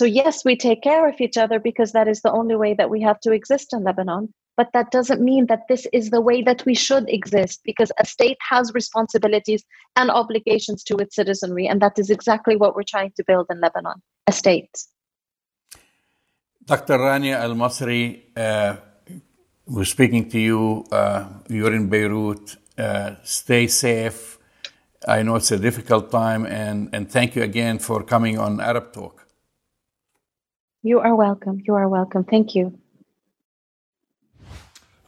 So, 0.00 0.06
yes, 0.06 0.46
we 0.46 0.56
take 0.56 0.80
care 0.82 1.06
of 1.06 1.20
each 1.20 1.36
other 1.36 1.60
because 1.60 1.92
that 1.92 2.08
is 2.08 2.22
the 2.22 2.32
only 2.32 2.56
way 2.56 2.72
that 2.72 2.88
we 2.88 3.02
have 3.02 3.20
to 3.20 3.32
exist 3.32 3.74
in 3.74 3.84
Lebanon. 3.84 4.32
But 4.56 4.68
that 4.72 4.90
doesn't 4.90 5.20
mean 5.20 5.44
that 5.48 5.68
this 5.68 5.86
is 5.92 6.08
the 6.08 6.22
way 6.22 6.40
that 6.40 6.64
we 6.64 6.74
should 6.74 7.06
exist 7.06 7.60
because 7.66 7.92
a 7.98 8.06
state 8.06 8.38
has 8.48 8.72
responsibilities 8.72 9.62
and 9.96 10.10
obligations 10.10 10.82
to 10.84 10.96
its 10.96 11.14
citizenry. 11.14 11.66
And 11.66 11.82
that 11.82 11.98
is 11.98 12.08
exactly 12.08 12.56
what 12.56 12.74
we're 12.74 12.90
trying 12.94 13.12
to 13.18 13.24
build 13.26 13.48
in 13.50 13.60
Lebanon 13.60 14.00
a 14.26 14.32
state. 14.32 14.74
Dr. 16.64 16.96
Rania 16.96 17.34
Al 17.34 17.54
Masri, 17.54 18.22
uh, 18.34 18.76
we're 19.66 19.84
speaking 19.84 20.30
to 20.30 20.38
you. 20.38 20.86
Uh, 20.90 21.26
you're 21.50 21.74
in 21.74 21.90
Beirut. 21.90 22.56
Uh, 22.78 23.16
stay 23.22 23.66
safe. 23.66 24.38
I 25.06 25.22
know 25.24 25.36
it's 25.36 25.50
a 25.50 25.58
difficult 25.58 26.10
time, 26.10 26.46
and, 26.46 26.88
and 26.94 27.10
thank 27.10 27.36
you 27.36 27.42
again 27.42 27.78
for 27.78 28.02
coming 28.02 28.38
on 28.38 28.62
Arab 28.62 28.94
Talk. 28.94 29.19
You 30.82 31.00
are 31.00 31.14
welcome. 31.14 31.62
You 31.66 31.74
are 31.74 31.88
welcome. 31.88 32.24
Thank 32.24 32.54
you. 32.54 32.78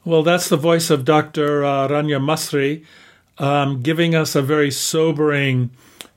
Well, 0.05 0.23
that's 0.23 0.49
the 0.49 0.57
voice 0.57 0.91
of 0.91 1.05
Dr. 1.05 1.65
Uh, 1.65 1.89
Rania 1.89 2.21
Masri 2.21 2.85
um, 3.39 3.81
giving 3.81 4.15
us 4.15 4.35
a 4.35 4.43
very 4.43 4.71
sobering 4.71 5.71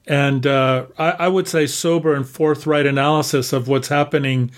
and 0.07 0.45
uh, 0.45 0.85
I, 0.99 1.11
I, 1.11 1.27
would 1.27 1.47
say 1.47 1.65
sober 1.65 2.13
and 2.13 2.27
forthright 2.27 2.85
analysis 2.85 3.51
of 3.53 3.67
what's 3.67 3.87
happening 3.87 4.51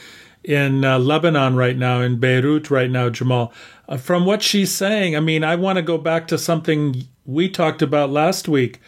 in 0.43 0.83
uh, 0.83 0.99
Lebanon 0.99 1.55
right 1.55 1.77
now, 1.77 2.01
in 2.01 2.19
Beirut 2.19 2.69
right 2.69 2.89
now, 2.89 3.09
Jamal. 3.09 3.53
Uh, 3.87 3.95
from 3.95 4.25
what 4.25 4.41
she's 4.41 4.75
saying, 4.75 5.15
I 5.15 5.21
mean, 5.21 5.45
I 5.45 5.55
want 5.55 5.77
to 5.77 5.81
go 5.81 5.97
back 5.97 6.27
to 6.27 6.37
something 6.37 7.07
we 7.25 7.47
talked 7.47 7.81
about 7.81 8.09
last 8.09 8.49
week. 8.49 8.81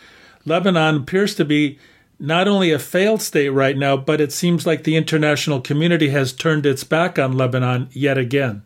Lebanon 0.46 0.98
appears 0.98 1.34
to 1.36 1.46
be 1.46 1.80
not 2.20 2.48
only 2.48 2.72
a 2.72 2.80
failed 2.80 3.22
state 3.22 3.50
right 3.50 3.78
now, 3.78 3.96
but 3.96 4.20
it 4.20 4.34
seems 4.34 4.68
like 4.68 4.84
the 4.84 4.98
international 4.98 5.62
community 5.62 6.10
has 6.10 6.34
turned 6.34 6.66
its 6.66 6.84
back 6.84 7.18
on 7.18 7.38
Lebanon 7.38 7.88
yet 7.92 8.18
again. 8.18 8.64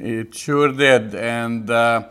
It 0.00 0.34
sure 0.34 0.72
did. 0.72 1.14
And, 1.14 1.68
uh, 1.68 2.08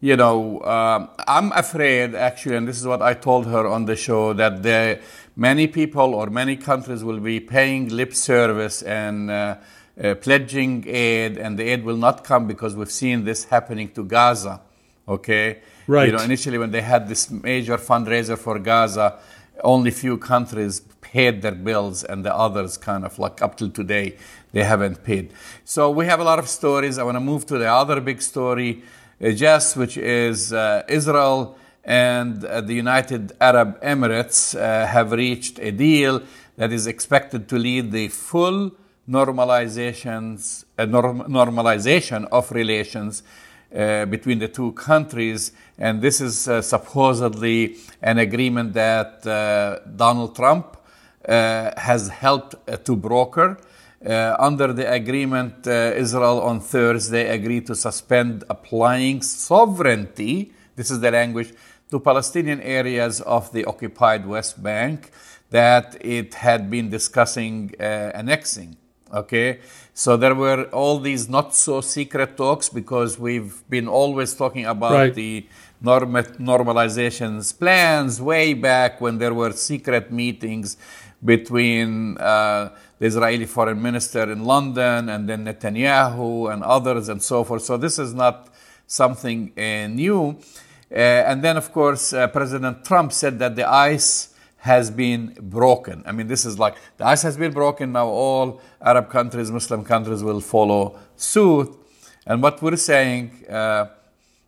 you 0.00 0.16
know, 0.16 0.58
uh, 0.60 1.06
I'm 1.28 1.52
afraid, 1.52 2.14
actually, 2.14 2.56
and 2.56 2.66
this 2.66 2.78
is 2.78 2.86
what 2.86 3.02
I 3.02 3.14
told 3.14 3.46
her 3.46 3.66
on 3.66 3.84
the 3.84 3.94
show, 3.94 4.32
that 4.32 4.62
the, 4.62 5.00
many 5.36 5.66
people 5.66 6.14
or 6.14 6.28
many 6.28 6.56
countries 6.56 7.04
will 7.04 7.20
be 7.20 7.38
paying 7.38 7.88
lip 7.88 8.14
service 8.14 8.82
and 8.82 9.30
uh, 9.30 9.56
uh 10.02 10.14
pledging 10.14 10.84
aid, 10.88 11.36
and 11.36 11.58
the 11.58 11.64
aid 11.64 11.84
will 11.84 11.96
not 11.96 12.24
come 12.24 12.46
because 12.46 12.74
we've 12.74 12.90
seen 12.90 13.24
this 13.24 13.44
happening 13.44 13.90
to 13.90 14.02
Gaza. 14.02 14.62
Okay? 15.06 15.58
Right. 15.86 16.06
You 16.06 16.12
know, 16.12 16.22
initially 16.22 16.56
when 16.56 16.70
they 16.70 16.82
had 16.82 17.08
this 17.08 17.30
major 17.30 17.76
fundraiser 17.76 18.38
for 18.38 18.58
Gaza, 18.58 19.18
only 19.64 19.90
few 19.90 20.16
countries 20.18 20.80
paid 21.00 21.42
their 21.42 21.54
bills 21.54 22.04
and 22.04 22.24
the 22.24 22.34
others 22.34 22.76
kind 22.76 23.04
of 23.04 23.18
like 23.18 23.42
up 23.42 23.56
till 23.56 23.70
today 23.70 24.16
they 24.52 24.64
haven't 24.64 25.04
paid. 25.04 25.32
So 25.64 25.90
we 25.90 26.06
have 26.06 26.20
a 26.20 26.24
lot 26.24 26.38
of 26.38 26.48
stories. 26.48 26.98
I 26.98 27.02
want 27.02 27.16
to 27.16 27.20
move 27.20 27.46
to 27.46 27.58
the 27.58 27.70
other 27.70 28.00
big 28.00 28.22
story 28.22 28.82
uh, 29.22 29.30
just 29.32 29.76
which 29.76 29.98
is 29.98 30.50
uh, 30.52 30.82
israel 30.88 31.58
and 31.84 32.42
uh, 32.44 32.60
the 32.62 32.72
united 32.72 33.32
arab 33.40 33.78
emirates 33.82 34.58
uh, 34.58 34.86
have 34.86 35.12
reached 35.12 35.58
a 35.58 35.70
deal 35.70 36.22
that 36.56 36.72
is 36.72 36.86
expected 36.86 37.46
to 37.46 37.58
lead 37.58 37.92
the 37.92 38.08
full 38.08 38.70
normalizations 39.08 40.64
uh, 40.78 40.86
norm- 40.86 41.20
normalization 41.28 42.26
of 42.32 42.50
relations 42.50 43.22
uh, 43.74 44.04
between 44.06 44.40
the 44.40 44.48
two 44.48 44.72
countries. 44.72 45.52
And 45.78 46.02
this 46.02 46.20
is 46.20 46.48
uh, 46.48 46.60
supposedly 46.60 47.76
an 48.02 48.18
agreement 48.18 48.72
that 48.74 49.24
uh, 49.24 49.78
Donald 49.96 50.34
Trump 50.34 50.76
uh, 51.28 51.70
has 51.76 52.08
helped 52.08 52.56
uh, 52.68 52.76
to 52.78 52.96
broker. 52.96 53.58
under 54.02 54.72
the 54.72 54.90
agreement, 54.90 55.66
Israel 55.66 56.40
on 56.40 56.58
Thursday 56.60 57.28
agreed 57.28 57.66
to 57.66 57.74
suspend 57.74 58.44
applying 58.48 59.22
sovereignty, 59.22 60.52
this 60.74 60.90
is 60.90 60.98
the 61.00 61.10
language, 61.10 61.52
to 61.90 62.00
Palestinian 62.00 62.60
areas 62.62 63.20
of 63.20 63.52
the 63.52 63.64
occupied 63.66 64.26
West 64.26 64.62
Bank 64.62 65.10
that 65.50 65.96
it 66.00 66.34
had 66.34 66.70
been 66.70 66.88
discussing 66.88 67.72
annexing. 67.78 68.76
Okay, 69.12 69.58
so 70.00 70.16
there 70.16 70.34
were 70.34 70.62
all 70.72 70.98
these 70.98 71.28
not 71.28 71.54
so 71.54 71.82
secret 71.82 72.34
talks 72.34 72.70
because 72.70 73.18
we've 73.18 73.62
been 73.68 73.86
always 73.86 74.32
talking 74.32 74.64
about 74.64 74.92
right. 74.92 75.14
the 75.14 75.46
norm- 75.82 76.14
normalizations 76.40 77.52
plans 77.58 78.18
way 78.18 78.54
back 78.54 79.02
when 79.02 79.18
there 79.18 79.34
were 79.34 79.52
secret 79.52 80.10
meetings 80.10 80.78
between 81.22 82.16
uh, 82.16 82.70
the 82.98 83.04
Israeli 83.04 83.44
foreign 83.44 83.82
minister 83.82 84.22
in 84.32 84.42
London 84.46 85.10
and 85.10 85.28
then 85.28 85.44
Netanyahu 85.44 86.50
and 86.50 86.62
others 86.62 87.10
and 87.10 87.22
so 87.22 87.44
forth. 87.44 87.64
So 87.64 87.76
this 87.76 87.98
is 87.98 88.14
not 88.14 88.48
something 88.86 89.52
uh, 89.54 89.86
new. 89.88 90.38
Uh, 90.90 90.94
and 91.28 91.44
then, 91.44 91.58
of 91.58 91.70
course, 91.74 92.14
uh, 92.14 92.26
President 92.28 92.86
Trump 92.86 93.12
said 93.12 93.38
that 93.38 93.54
the 93.54 93.68
ice 93.68 94.29
has 94.60 94.90
been 94.90 95.36
broken. 95.40 96.02
I 96.06 96.12
mean, 96.12 96.26
this 96.26 96.44
is 96.44 96.58
like 96.58 96.76
the 96.98 97.06
ice 97.06 97.22
has 97.22 97.36
been 97.36 97.52
broken. 97.52 97.92
Now 97.92 98.06
all 98.06 98.60
Arab 98.80 99.10
countries, 99.10 99.50
Muslim 99.50 99.84
countries 99.84 100.22
will 100.22 100.40
follow 100.40 100.98
suit. 101.16 101.74
And 102.26 102.42
what 102.42 102.60
we're 102.62 102.76
saying, 102.76 103.46
uh, 103.48 103.86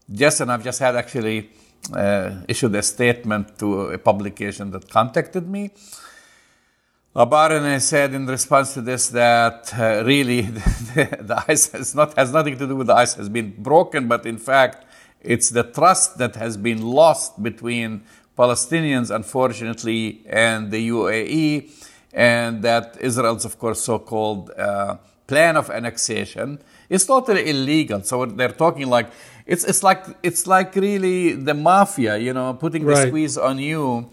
and 0.09 0.53
I've 0.53 0.62
just 0.62 0.79
had 0.79 0.96
actually 0.96 1.51
uh, 1.94 2.42
issued 2.46 2.75
a 2.75 2.83
statement 2.83 3.59
to 3.59 3.92
a 3.92 3.98
publication 3.98 4.70
that 4.72 4.88
contacted 4.88 5.48
me. 5.48 5.70
I 7.14 7.79
said 7.79 8.14
in 8.14 8.27
response 8.27 8.75
to 8.75 8.81
this 8.81 9.09
that 9.09 9.72
uh, 9.79 10.03
really 10.05 10.40
the, 10.94 11.16
the 11.20 11.44
ice 11.48 11.72
has 11.72 11.94
not 11.94 12.14
has 12.16 12.33
nothing 12.33 12.59
to 12.59 12.66
do 12.66 12.77
with 12.77 12.87
the 12.87 12.94
ice 12.94 13.14
has 13.14 13.29
been 13.29 13.55
broken, 13.59 14.09
but 14.09 14.27
in 14.27 14.38
fact 14.38 14.87
it's 15.20 15.51
the 15.51 15.62
trust 15.62 16.18
that 16.18 16.37
has 16.37 16.57
been 16.57 16.83
lost 16.83 17.42
between 17.42 18.03
Palestinians, 18.42 19.09
unfortunately, 19.14 20.02
and 20.26 20.70
the 20.74 20.83
UAE, 20.94 21.70
and 22.12 22.62
that 22.68 22.87
Israel's, 23.00 23.44
of 23.44 23.55
course, 23.62 23.81
so 23.88 23.98
called 23.98 24.50
uh, 24.50 24.96
plan 25.26 25.57
of 25.57 25.70
annexation 25.70 26.48
is 26.88 27.07
totally 27.07 27.48
illegal. 27.52 28.00
So 28.02 28.14
they're 28.26 28.59
talking 28.64 28.88
like 28.96 29.09
it's, 29.46 29.64
it's 29.70 29.83
like 29.88 30.02
it's 30.28 30.46
like 30.46 30.70
really 30.74 31.33
the 31.48 31.55
mafia, 31.55 32.14
you 32.26 32.33
know, 32.38 32.48
putting 32.55 32.83
the 32.85 32.94
right. 32.94 33.09
squeeze 33.09 33.37
on 33.38 33.59
you 33.59 34.09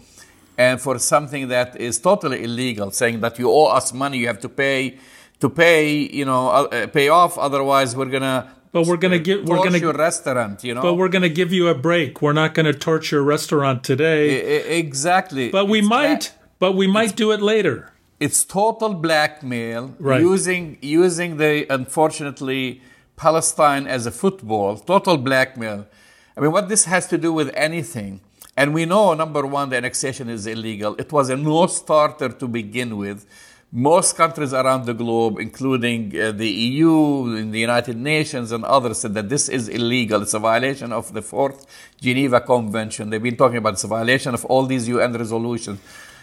and 0.56 0.80
for 0.80 0.98
something 0.98 1.48
that 1.48 1.80
is 1.80 1.98
totally 1.98 2.44
illegal, 2.44 2.90
saying 2.90 3.20
that 3.20 3.38
you 3.38 3.50
owe 3.50 3.66
us 3.78 3.92
money, 3.92 4.18
you 4.18 4.26
have 4.32 4.40
to 4.40 4.48
pay 4.48 4.98
to 5.40 5.48
pay, 5.48 5.82
you 6.20 6.26
know, 6.30 6.42
uh, 6.48 6.86
pay 6.86 7.08
off, 7.08 7.38
otherwise 7.38 7.96
we're 7.96 8.12
gonna 8.16 8.38
but 8.72 8.86
we're 8.86 8.96
gonna 8.96 9.18
give 9.18 9.48
we're 9.48 9.64
gonna 9.64 9.78
your 9.78 9.92
restaurant, 9.92 10.62
you 10.62 10.74
know. 10.74 10.82
But 10.82 10.94
we're 10.94 11.08
gonna 11.08 11.28
give 11.28 11.52
you 11.52 11.68
a 11.68 11.74
break. 11.74 12.22
We're 12.22 12.32
not 12.32 12.54
gonna 12.54 12.72
torch 12.72 13.10
your 13.10 13.22
restaurant 13.22 13.82
today. 13.84 14.58
I, 14.58 14.76
exactly. 14.78 15.50
But 15.50 15.66
we 15.66 15.80
it's 15.80 15.88
might. 15.88 16.32
but 16.58 16.72
we 16.72 16.86
might 16.86 17.16
do 17.16 17.32
it 17.32 17.42
later. 17.42 17.92
It's 18.20 18.44
total 18.44 18.94
blackmail 18.94 19.94
right. 19.98 20.20
using 20.20 20.78
using 20.82 21.38
the 21.38 21.66
unfortunately 21.72 22.80
Palestine 23.16 23.86
as 23.86 24.06
a 24.06 24.10
football. 24.10 24.76
Total 24.76 25.16
blackmail. 25.16 25.86
I 26.36 26.40
mean, 26.40 26.52
what 26.52 26.68
this 26.68 26.84
has 26.84 27.06
to 27.08 27.18
do 27.18 27.32
with 27.32 27.50
anything? 27.54 28.20
And 28.56 28.74
we 28.74 28.84
know 28.84 29.14
number 29.14 29.46
one, 29.46 29.70
the 29.70 29.76
annexation 29.76 30.28
is 30.28 30.46
illegal. 30.46 30.94
It 30.98 31.10
was 31.12 31.30
a 31.30 31.36
no-starter 31.36 32.28
to 32.28 32.46
begin 32.46 32.96
with 32.96 33.26
most 33.72 34.16
countries 34.16 34.52
around 34.52 34.86
the 34.86 34.94
globe, 34.94 35.38
including 35.38 36.18
uh, 36.18 36.32
the 36.32 36.48
EU, 36.48 37.36
in 37.36 37.52
the 37.52 37.60
United 37.60 37.96
Nations, 37.96 38.50
and 38.50 38.64
others, 38.64 38.98
said 38.98 39.14
that 39.14 39.28
this 39.28 39.48
is 39.48 39.68
illegal. 39.68 40.22
It's 40.22 40.34
a 40.34 40.40
violation 40.40 40.92
of 40.92 41.12
the 41.12 41.22
Fourth 41.22 41.66
Geneva 42.00 42.40
Convention. 42.40 43.10
They've 43.10 43.22
been 43.22 43.36
talking 43.36 43.58
about 43.58 43.74
it's 43.74 43.84
a 43.84 43.88
violation 43.88 44.34
of 44.34 44.44
all 44.46 44.66
these 44.66 44.88
UN 44.88 45.12
resolutions. 45.12 45.78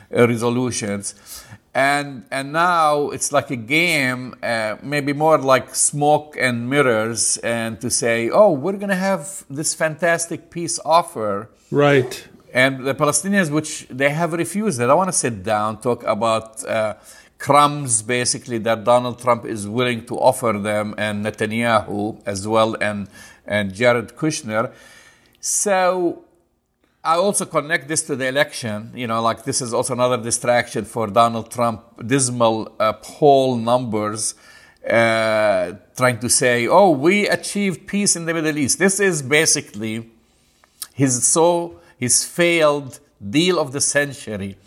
Uh, 0.10 0.26
resolutions, 0.26 1.44
and 1.76 2.24
and 2.32 2.54
now 2.54 3.10
it's 3.10 3.34
like 3.34 3.52
a 3.52 3.58
game, 3.58 4.34
uh, 4.42 4.78
maybe 4.82 5.12
more 5.12 5.38
like 5.38 5.76
smoke 5.76 6.38
and 6.40 6.70
mirrors, 6.70 7.36
and 7.40 7.82
to 7.82 7.90
say, 7.90 8.30
oh, 8.30 8.52
we're 8.52 8.78
going 8.78 8.88
to 8.88 8.96
have 8.96 9.44
this 9.50 9.76
fantastic 9.76 10.50
peace 10.50 10.80
offer, 10.86 11.50
right? 11.72 12.26
And 12.54 12.86
the 12.86 12.96
Palestinians, 12.96 13.52
which 13.52 13.86
they 13.90 14.10
have 14.12 14.32
refused, 14.32 14.80
they 14.80 14.88
don't 14.88 14.96
want 14.96 15.10
to 15.10 15.18
sit 15.18 15.44
down, 15.44 15.82
talk 15.82 16.04
about 16.06 16.64
uh, 16.64 16.94
crumbs 17.38 18.02
basically 18.02 18.58
that 18.60 18.84
Donald 18.84 19.20
Trump 19.20 19.46
is 19.46 19.68
willing 19.68 20.06
to 20.06 20.16
offer 20.18 20.54
them 20.54 20.96
and 20.98 21.26
Netanyahu 21.26 22.22
as 22.26 22.48
well 22.48 22.76
and 22.82 23.08
and 23.46 23.74
Jared 23.74 24.16
Kushner. 24.16 24.74
So 25.40 26.26
I 27.04 27.16
also 27.16 27.46
connect 27.46 27.88
this 27.88 28.04
to 28.04 28.16
the 28.16 28.28
election. 28.28 28.92
You 28.94 29.08
know, 29.08 29.22
like 29.22 29.44
this 29.44 29.62
is 29.62 29.74
also 29.74 29.94
another 29.94 30.18
distraction 30.18 30.84
for 30.86 31.08
Donald 31.08 31.52
Trump. 31.52 31.82
Dismal 32.06 32.76
uh, 32.80 32.94
poll 32.94 33.56
numbers 33.56 34.36
uh, 34.90 35.74
trying 35.96 36.20
to 36.20 36.30
say, 36.30 36.68
"Oh, 36.68 36.92
we 36.92 37.28
achieved 37.28 37.88
peace 37.88 38.16
in 38.16 38.26
the 38.26 38.34
Middle 38.34 38.58
East." 38.58 38.80
This 38.80 39.00
is 39.00 39.22
basically 39.22 40.10
his 40.94 41.26
so 41.26 41.80
his 41.98 42.26
failed 42.26 43.00
deal 43.30 43.60
of 43.60 43.72
the 43.72 43.82
century. 43.82 44.58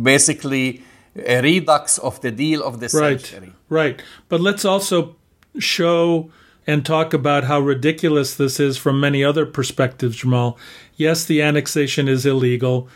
Basically, 0.00 0.82
a 1.26 1.42
redux 1.42 1.98
of 1.98 2.20
the 2.20 2.30
deal 2.30 2.62
of 2.62 2.80
the 2.80 2.90
right, 2.98 3.20
century. 3.20 3.52
Right. 3.68 4.02
But 4.28 4.40
let's 4.40 4.64
also 4.64 5.16
show 5.58 6.30
and 6.66 6.84
talk 6.84 7.14
about 7.14 7.44
how 7.44 7.60
ridiculous 7.60 8.34
this 8.34 8.60
is 8.60 8.76
from 8.76 9.00
many 9.00 9.24
other 9.24 9.46
perspectives, 9.46 10.16
Jamal. 10.16 10.58
Yes, 10.96 11.24
the 11.24 11.40
annexation 11.40 12.08
is 12.08 12.26
illegal. 12.26 12.88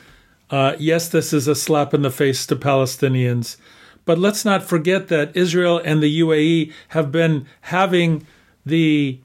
Uh, 0.51 0.77
yes, 0.79 1.09
this 1.09 1.33
is 1.33 1.49
a 1.49 1.55
slap 1.55 1.95
in 1.95 2.03
the 2.03 2.11
face 2.11 2.45
to 2.47 2.57
Palestinians. 2.57 3.57
But 4.05 4.19
let's 4.19 4.45
not 4.45 4.63
forget 4.63 5.09
that 5.09 5.35
Israel 5.35 5.79
and 5.79 6.03
the 6.03 6.21
UAE 6.21 6.73
have 6.89 7.11
been 7.11 7.47
having 7.63 8.27
the 8.67 9.19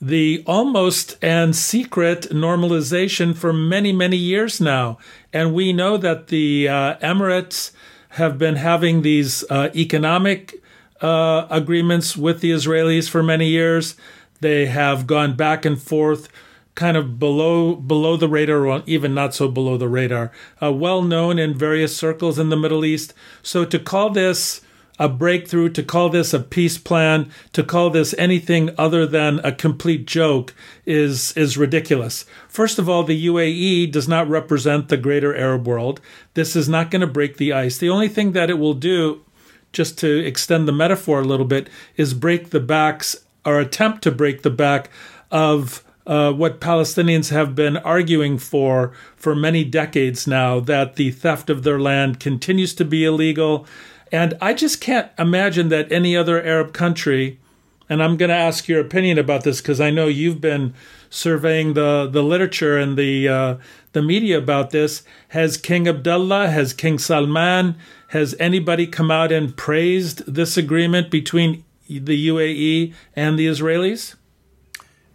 the 0.00 0.42
almost 0.46 1.16
and 1.22 1.56
secret 1.56 2.22
normalization 2.30 3.34
for 3.34 3.54
many, 3.54 3.90
many 3.90 4.18
years 4.18 4.60
now. 4.60 4.98
And 5.32 5.54
we 5.54 5.72
know 5.72 5.96
that 5.96 6.26
the 6.26 6.68
uh, 6.68 6.96
Emirates 6.96 7.70
have 8.14 8.38
been 8.38 8.56
having 8.56 9.02
these 9.02 9.44
uh, 9.50 9.70
economic 9.74 10.62
uh, 11.00 11.46
agreements 11.50 12.16
with 12.16 12.40
the 12.40 12.52
Israelis 12.52 13.08
for 13.08 13.22
many 13.22 13.48
years. 13.48 13.96
They 14.40 14.66
have 14.66 15.06
gone 15.06 15.34
back 15.34 15.64
and 15.64 15.80
forth, 15.80 16.28
kind 16.74 16.96
of 16.96 17.18
below 17.18 17.74
below 17.74 18.16
the 18.16 18.28
radar, 18.28 18.66
or 18.66 18.82
even 18.86 19.14
not 19.14 19.34
so 19.34 19.48
below 19.48 19.76
the 19.76 19.88
radar. 19.88 20.30
Uh, 20.62 20.72
well 20.72 21.02
known 21.02 21.38
in 21.38 21.54
various 21.54 21.96
circles 21.96 22.38
in 22.38 22.50
the 22.50 22.56
Middle 22.56 22.84
East. 22.84 23.14
So 23.42 23.64
to 23.64 23.78
call 23.78 24.10
this 24.10 24.60
a 24.98 25.08
breakthrough, 25.08 25.68
to 25.70 25.82
call 25.82 26.08
this 26.08 26.32
a 26.32 26.40
peace 26.40 26.78
plan, 26.78 27.30
to 27.52 27.62
call 27.62 27.90
this 27.90 28.14
anything 28.16 28.70
other 28.78 29.06
than 29.06 29.40
a 29.40 29.52
complete 29.52 30.06
joke 30.06 30.54
is 30.86 31.32
is 31.36 31.56
ridiculous. 31.56 32.24
First 32.48 32.78
of 32.78 32.88
all, 32.88 33.02
the 33.02 33.26
UAE 33.26 33.90
does 33.90 34.08
not 34.08 34.28
represent 34.28 34.88
the 34.88 34.96
greater 34.96 35.34
Arab 35.34 35.66
world. 35.66 36.00
This 36.34 36.54
is 36.54 36.68
not 36.68 36.90
going 36.90 37.00
to 37.00 37.06
break 37.06 37.36
the 37.36 37.52
ice. 37.52 37.78
The 37.78 37.90
only 37.90 38.08
thing 38.08 38.32
that 38.32 38.50
it 38.50 38.58
will 38.58 38.74
do, 38.74 39.24
just 39.72 39.98
to 39.98 40.24
extend 40.24 40.68
the 40.68 40.72
metaphor 40.72 41.20
a 41.20 41.24
little 41.24 41.46
bit, 41.46 41.68
is 41.96 42.14
break 42.14 42.50
the 42.50 42.60
backs 42.60 43.16
or 43.44 43.58
attempt 43.58 44.02
to 44.02 44.12
break 44.12 44.42
the 44.42 44.50
back 44.50 44.90
of 45.30 45.82
uh, 46.06 46.32
what 46.32 46.60
Palestinians 46.60 47.30
have 47.30 47.54
been 47.54 47.78
arguing 47.78 48.38
for 48.38 48.92
for 49.16 49.34
many 49.34 49.64
decades 49.64 50.26
now 50.26 50.60
that 50.60 50.96
the 50.96 51.10
theft 51.10 51.48
of 51.50 51.62
their 51.62 51.80
land 51.80 52.20
continues 52.20 52.74
to 52.74 52.84
be 52.84 53.04
illegal 53.04 53.66
and 54.14 54.38
I 54.40 54.54
just 54.54 54.80
can't 54.80 55.10
imagine 55.18 55.70
that 55.70 55.90
any 55.90 56.16
other 56.16 56.40
Arab 56.40 56.72
country, 56.72 57.40
and 57.88 58.00
I'm 58.00 58.16
going 58.16 58.28
to 58.28 58.36
ask 58.36 58.68
your 58.68 58.80
opinion 58.80 59.18
about 59.18 59.42
this 59.42 59.60
because 59.60 59.80
I 59.80 59.90
know 59.90 60.06
you've 60.06 60.40
been 60.40 60.72
surveying 61.10 61.74
the, 61.74 62.08
the 62.08 62.22
literature 62.22 62.78
and 62.78 62.96
the, 62.96 63.28
uh, 63.28 63.56
the 63.90 64.02
media 64.02 64.38
about 64.38 64.70
this. 64.70 65.02
Has 65.30 65.56
King 65.56 65.88
Abdullah, 65.88 66.48
has 66.48 66.72
King 66.72 66.96
Salman, 67.00 67.74
has 68.10 68.36
anybody 68.38 68.86
come 68.86 69.10
out 69.10 69.32
and 69.32 69.56
praised 69.56 70.32
this 70.32 70.56
agreement 70.56 71.10
between 71.10 71.64
the 71.88 72.28
UAE 72.28 72.94
and 73.16 73.36
the 73.36 73.48
Israelis? 73.48 74.14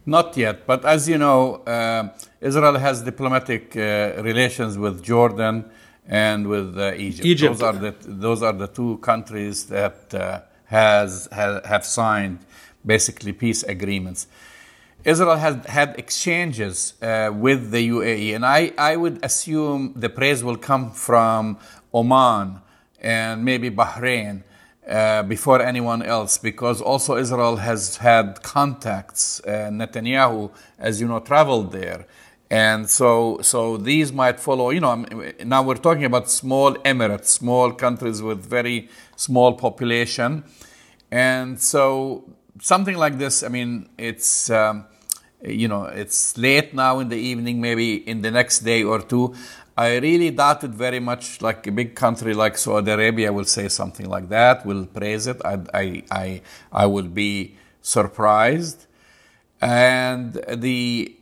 Not 0.06 0.36
yet, 0.36 0.68
but 0.68 0.84
as 0.84 1.08
you 1.08 1.18
know, 1.18 1.64
uh, 1.64 2.10
Israel 2.42 2.78
has 2.78 3.02
diplomatic 3.04 3.78
uh, 3.78 4.22
relations 4.22 4.78
with 4.78 5.02
Jordan 5.02 5.72
and 6.10 6.48
with 6.48 6.78
uh, 6.78 6.94
Egypt. 6.96 7.26
Egypt. 7.26 7.60
Those 7.60 7.62
are 7.62 7.74
the 7.74 7.96
those 8.02 8.44
are 8.44 8.54
the 8.54 8.68
two 8.68 8.98
countries 8.98 9.66
that 9.66 10.14
uh, 10.14 10.42
has 10.66 11.30
ha, 11.32 11.62
have 11.66 11.86
signed 11.86 12.40
basically 12.86 13.32
peace 13.32 13.64
agreements. 13.64 14.28
Israel 15.06 15.38
has 15.38 15.66
had 15.68 15.96
exchanges 15.98 16.96
uh, 17.02 17.32
with 17.34 17.72
the 17.72 17.88
UAE, 17.90 18.36
and 18.36 18.46
I, 18.46 18.74
I 18.78 18.98
would 18.98 19.24
assume 19.24 19.94
the 19.96 20.10
praise 20.10 20.44
will 20.44 20.58
come 20.58 20.92
from 20.92 21.58
Oman 21.94 22.60
and 23.00 23.46
maybe 23.46 23.72
Bahrain 23.72 24.44
uh, 24.90 25.24
before 25.24 25.62
anyone 25.62 26.02
else, 26.02 26.38
because 26.38 26.82
also 26.82 27.16
Israel 27.16 27.56
has 27.58 27.98
had 27.98 28.44
contacts. 28.44 29.40
Uh, 29.46 29.70
Netanyahu, 29.72 30.52
as 30.78 31.00
you 31.00 31.08
know, 31.08 31.20
traveled 31.20 31.72
there 31.72 32.06
And 32.52 32.90
so, 32.90 33.40
so 33.42 33.78
these 33.78 34.12
might 34.12 34.40
follow. 34.40 34.72
You 34.72 34.80
know, 34.80 35.06
now 35.46 35.62
we're 35.62 35.76
talking 35.76 36.06
about 36.06 36.30
small 36.32 36.74
emirates, 36.78 37.26
small 37.26 37.72
countries 37.72 38.22
with 38.22 38.44
very 38.44 38.90
small 39.16 39.54
population, 39.54 40.44
and 41.12 41.62
so 41.62 42.24
something 42.60 42.98
like 42.98 43.20
this. 43.20 43.44
I 43.44 43.50
mean, 43.50 43.90
it's 44.00 44.50
um, 44.50 44.86
you 45.44 45.68
know, 45.68 45.86
it's 45.86 46.38
late 46.38 46.74
now 46.74 47.00
in 47.00 47.10
the 47.10 47.18
evening, 47.18 47.62
maybe 47.62 47.96
in 48.08 48.22
the 48.24 48.32
next 48.32 48.60
day 48.60 48.84
or 48.84 49.00
two. 49.00 49.36
I 49.78 49.98
really 49.98 50.32
doubt 50.32 50.64
it 50.64 50.72
very 50.72 51.00
much. 51.00 51.42
Like 51.42 51.66
a 51.68 51.72
big 51.72 51.96
country 51.96 52.34
like 52.34 52.58
Saudi 52.58 52.92
Arabia 52.92 53.32
will 53.32 53.46
say 53.46 53.70
something 53.70 54.10
like 54.10 54.28
that, 54.30 54.66
will 54.66 54.86
praise 54.86 55.28
it. 55.28 55.40
I, 55.46 55.60
I, 55.74 56.04
I, 56.12 56.42
I 56.72 56.86
will 56.88 57.08
be 57.08 57.56
surprised. 57.82 58.88
And 59.62 60.34
the 60.52 61.16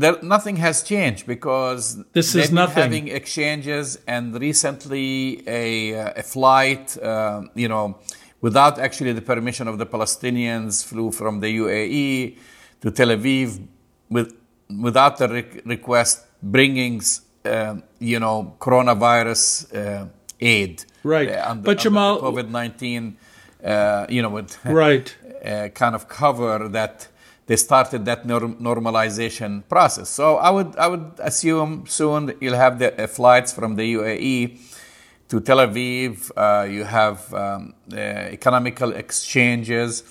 there, 0.00 0.16
nothing 0.22 0.56
has 0.56 0.82
changed 0.82 1.26
because 1.26 2.02
this 2.12 2.34
is 2.34 2.52
nothing. 2.52 2.82
having 2.82 3.08
exchanges 3.08 3.98
and 4.06 4.38
recently 4.40 5.42
a, 5.46 5.92
a 5.92 6.22
flight, 6.22 6.96
uh, 7.02 7.42
you 7.54 7.68
know, 7.68 7.98
without 8.40 8.78
actually 8.78 9.12
the 9.12 9.22
permission 9.22 9.68
of 9.68 9.78
the 9.78 9.86
Palestinians, 9.86 10.84
flew 10.84 11.10
from 11.10 11.40
the 11.40 11.58
UAE 11.58 12.36
to 12.80 12.90
Tel 12.90 13.08
Aviv 13.08 13.66
with, 14.10 14.34
without 14.80 15.18
the 15.18 15.28
re- 15.28 15.60
request, 15.64 16.24
bringing, 16.42 17.00
uh, 17.44 17.76
you 17.98 18.20
know, 18.20 18.56
coronavirus 18.60 19.44
uh, 19.74 20.06
aid. 20.40 20.84
Right. 21.02 21.30
Uh, 21.30 21.50
under, 21.50 21.62
but 21.62 21.78
Jamal, 21.78 22.20
COVID 22.20 22.48
nineteen, 22.48 23.16
uh, 23.64 24.06
you 24.08 24.22
know, 24.22 24.30
with 24.30 24.64
right 24.64 25.16
uh, 25.44 25.68
kind 25.68 25.94
of 25.94 26.08
cover 26.08 26.68
that 26.68 27.08
they 27.46 27.56
started 27.56 28.04
that 28.04 28.26
normalization 28.26 29.66
process. 29.68 30.08
So 30.08 30.36
I 30.36 30.50
would 30.50 30.76
I 30.76 30.88
would 30.88 31.12
assume 31.18 31.86
soon 31.86 32.36
you'll 32.40 32.56
have 32.56 32.78
the 32.78 33.04
uh, 33.04 33.06
flights 33.06 33.52
from 33.52 33.76
the 33.76 33.94
UAE 33.94 34.58
to 35.28 35.40
Tel 35.40 35.58
Aviv. 35.58 36.30
Uh, 36.36 36.64
you 36.64 36.84
have 36.84 37.32
um, 37.32 37.74
uh, 37.92 37.96
economical 37.96 38.92
exchanges. 38.92 40.02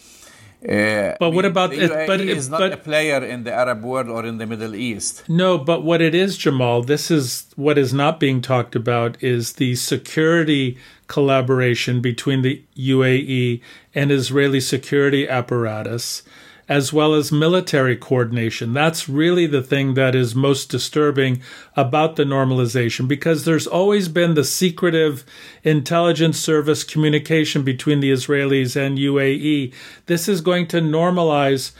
Uh, 0.67 1.13
but 1.19 1.30
what 1.32 1.45
about 1.45 1.71
the 1.71 1.78
UAE 1.78 2.08
but 2.08 2.21
is 2.21 2.50
not 2.50 2.60
but, 2.60 2.71
a 2.74 2.78
player 2.78 3.24
in 3.24 3.43
the 3.43 3.54
Arab 3.54 3.84
world 3.84 4.08
or 4.10 4.26
in 4.26 4.38
the 4.38 4.48
Middle 4.48 4.74
East. 4.74 5.24
No, 5.30 5.58
but 5.58 5.84
what 5.84 6.02
it 6.02 6.15
is, 6.15 6.38
Jamal, 6.38 6.82
this 6.82 7.12
is 7.12 7.48
what 7.56 7.78
is 7.78 7.93
not 7.93 8.19
being 8.19 8.41
talked 8.41 8.76
about 8.76 9.21
is 9.21 9.54
the 9.54 9.76
security 9.76 10.78
collaboration 11.08 12.02
between 12.02 12.41
the 12.41 12.63
UAE 12.78 13.62
and 13.93 14.12
Israeli 14.12 14.62
security 14.62 15.28
apparatus 15.28 16.24
as 16.67 16.91
well 16.91 17.13
as 17.13 17.32
military 17.32 17.95
coordination. 17.95 18.73
That's 18.73 19.08
really 19.08 19.45
the 19.45 19.62
thing 19.62 19.93
that 19.93 20.15
is 20.15 20.34
most 20.34 20.69
disturbing 20.69 21.41
about 21.75 22.15
the 22.15 22.23
normalization 22.23 23.08
because 23.08 23.45
there's 23.45 23.67
always 23.67 24.08
been 24.08 24.34
the 24.34 24.43
secretive 24.43 25.23
intelligence 25.63 26.39
service 26.39 26.84
communication 26.84 27.63
between 27.63 27.99
the 27.99 28.12
Israelis 28.12 28.75
and 28.75 28.97
UAE. 28.97 29.73
This 30.08 30.28
is 30.28 30.41
going 30.41 30.67
to 30.67 30.82
normalize 30.82 31.71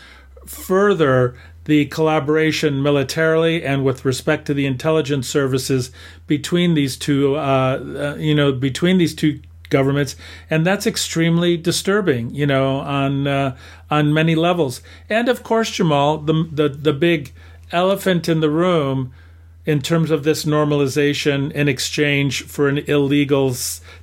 further 0.45 1.36
the 1.65 1.86
collaboration 1.88 2.82
militarily 2.82 3.63
and 3.63 3.84
with 3.84 4.06
respect 4.06 4.45
to 4.45 4.54
the 4.54 4.67
intelligence 4.67 5.28
services 5.28 5.91
between 6.28 6.76
these 6.76 6.95
two, 6.95 7.36
uh, 7.36 7.39
uh, 7.39 8.15
you 8.19 8.36
know, 8.36 8.52
between 8.52 9.00
these 9.00 9.15
two 9.15 9.39
governments, 9.69 10.15
and 10.49 10.65
that's 10.65 10.88
extremely 10.88 11.58
disturbing, 11.58 12.34
you 12.34 12.45
know, 12.45 12.78
on 12.80 13.28
uh, 13.28 13.58
on 13.89 14.13
many 14.13 14.36
levels. 14.36 14.82
And 15.10 15.30
of 15.30 15.43
course, 15.43 15.71
Jamal, 15.71 16.17
the 16.17 16.47
the 16.51 16.69
the 16.69 16.93
big 16.93 17.34
elephant 17.71 18.30
in 18.30 18.39
the 18.39 18.49
room 18.49 19.13
in 19.65 19.82
terms 19.82 20.12
of 20.12 20.23
this 20.23 20.45
normalization 20.45 21.51
in 21.51 21.67
exchange 21.67 22.43
for 22.43 22.67
an 22.67 22.78
illegal 22.88 23.56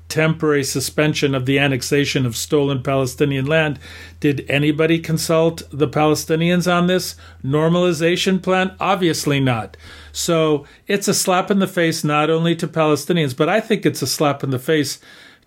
temporary 0.09 0.65
suspension 0.65 1.35
of 1.35 1.47
the 1.47 1.59
annexation 1.59 2.27
of 2.27 2.37
stolen 2.37 2.83
Palestinian 2.83 3.47
land. 3.47 3.79
Did 4.19 4.45
anybody 4.49 4.99
consult 4.99 5.63
the 5.71 5.89
Palestinians 5.89 6.71
on 6.71 6.89
this 6.89 7.15
normalization 7.45 8.43
plan? 8.43 8.75
Obviously 8.81 9.39
not. 9.39 9.77
So 10.11 10.67
it's 10.87 11.09
a 11.09 11.15
slap 11.15 11.51
in 11.51 11.61
the 11.61 11.67
face 11.67 12.03
not 12.03 12.29
only 12.29 12.57
to 12.57 12.67
Palestinians, 12.67 13.37
but 13.37 13.49
I 13.49 13.61
think 13.61 13.87
it's 13.87 14.03
a 14.03 14.07
slap 14.07 14.43
in 14.43 14.51
the 14.51 14.59
face 14.59 14.99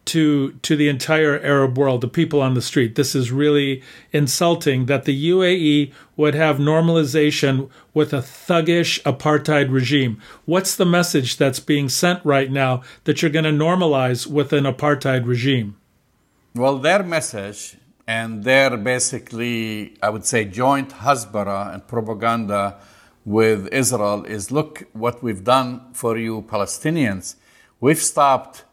to 0.06 0.52
to 0.62 0.76
the 0.76 0.88
entire 0.88 1.40
Arab 1.40 1.78
world, 1.78 2.02
the 2.02 2.08
people 2.08 2.42
on 2.42 2.54
the 2.54 2.62
street. 2.62 2.96
This 2.96 3.16
is 3.16 3.32
really 3.32 3.82
insulting 4.12 4.86
that 4.86 5.06
the 5.06 5.32
UAE 5.32 5.92
would 6.16 6.36
have 6.36 6.58
normalization 6.58 7.70
with 7.94 8.14
a 8.14 8.20
thuggish 8.20 9.02
apartheid 9.04 9.72
regime. 9.72 10.22
What's 10.46 10.76
the 10.76 10.86
message 10.86 11.38
that's 11.38 11.60
being 11.60 11.90
sent 11.90 12.24
right 12.24 12.52
now 12.52 12.82
that 13.06 13.22
you're 13.22 13.32
going 13.32 13.46
to 13.46 13.52
normalize 13.52 14.28
with 14.28 14.54
an 14.54 14.66
apartheid 14.66 15.26
regime? 15.26 15.78
Well, 16.54 16.78
their 16.78 17.04
message 17.04 17.78
and 18.08 18.44
their 18.44 18.78
basically, 18.78 19.96
I 20.02 20.10
would 20.10 20.26
say, 20.26 20.46
joint 20.46 20.90
hasbara 20.92 21.74
and 21.74 21.88
propaganda 21.88 22.78
with 23.26 23.68
Israel 23.74 24.24
is 24.26 24.52
look 24.52 24.84
what 24.94 25.24
we've 25.24 25.44
done 25.44 25.82
for 25.94 26.16
you 26.18 26.44
Palestinians. 26.44 27.36
We've 27.82 28.02
stopped 28.02 28.64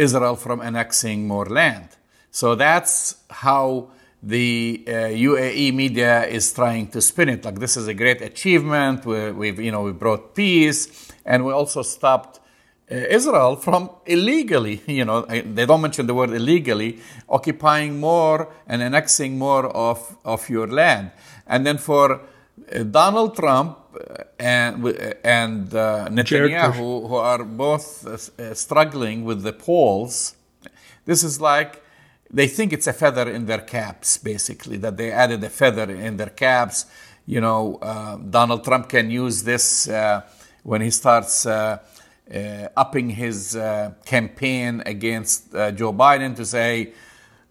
Israel 0.00 0.36
from 0.36 0.60
annexing 0.60 1.26
more 1.26 1.46
land. 1.46 1.88
So 2.30 2.54
that's 2.54 3.16
how 3.28 3.90
the 4.22 4.84
uh, 4.86 4.90
UAE 5.28 5.74
media 5.74 6.26
is 6.26 6.52
trying 6.52 6.88
to 6.88 7.00
spin 7.00 7.28
it. 7.28 7.44
Like 7.44 7.58
this 7.58 7.76
is 7.76 7.86
a 7.86 7.94
great 7.94 8.20
achievement. 8.22 9.04
We, 9.04 9.30
we've, 9.32 9.60
you 9.60 9.72
know, 9.72 9.82
we 9.82 9.92
brought 9.92 10.34
peace, 10.34 11.12
and 11.24 11.44
we 11.44 11.52
also 11.52 11.82
stopped 11.82 12.40
uh, 12.90 12.94
Israel 12.94 13.56
from 13.56 13.90
illegally, 14.06 14.82
you 14.86 15.04
know, 15.04 15.22
they 15.22 15.66
don't 15.66 15.80
mention 15.80 16.06
the 16.06 16.14
word 16.14 16.30
illegally, 16.30 16.98
occupying 17.28 18.00
more 18.00 18.48
and 18.66 18.82
annexing 18.82 19.38
more 19.38 19.66
of, 19.66 20.16
of 20.24 20.48
your 20.48 20.66
land. 20.66 21.12
And 21.46 21.66
then 21.66 21.78
for 21.78 22.20
uh, 22.72 22.82
Donald 22.82 23.36
Trump 23.36 23.78
and 24.38 24.86
and 25.24 25.74
uh, 25.74 26.08
Netanyahu, 26.08 27.08
who 27.08 27.14
are 27.14 27.44
both 27.44 28.06
uh, 28.06 28.54
struggling 28.54 29.24
with 29.24 29.42
the 29.42 29.52
polls, 29.52 30.36
this 31.04 31.22
is 31.22 31.40
like 31.40 31.82
they 32.30 32.46
think 32.46 32.72
it's 32.72 32.86
a 32.86 32.92
feather 32.92 33.28
in 33.28 33.46
their 33.46 33.60
caps, 33.60 34.18
basically 34.18 34.76
that 34.78 34.96
they 34.96 35.10
added 35.10 35.42
a 35.44 35.50
feather 35.50 35.90
in 35.90 36.16
their 36.16 36.30
caps. 36.30 36.86
You 37.26 37.40
know, 37.40 37.78
uh, 37.82 38.16
Donald 38.16 38.64
Trump 38.64 38.88
can 38.88 39.10
use 39.10 39.42
this 39.42 39.88
uh, 39.88 40.22
when 40.62 40.80
he 40.80 40.90
starts 40.90 41.46
upping 41.46 43.10
his 43.10 43.58
campaign 44.04 44.82
against 44.86 45.52
Joe 45.52 45.92
Biden 45.92 46.36
to 46.36 46.44
say, 46.44 46.92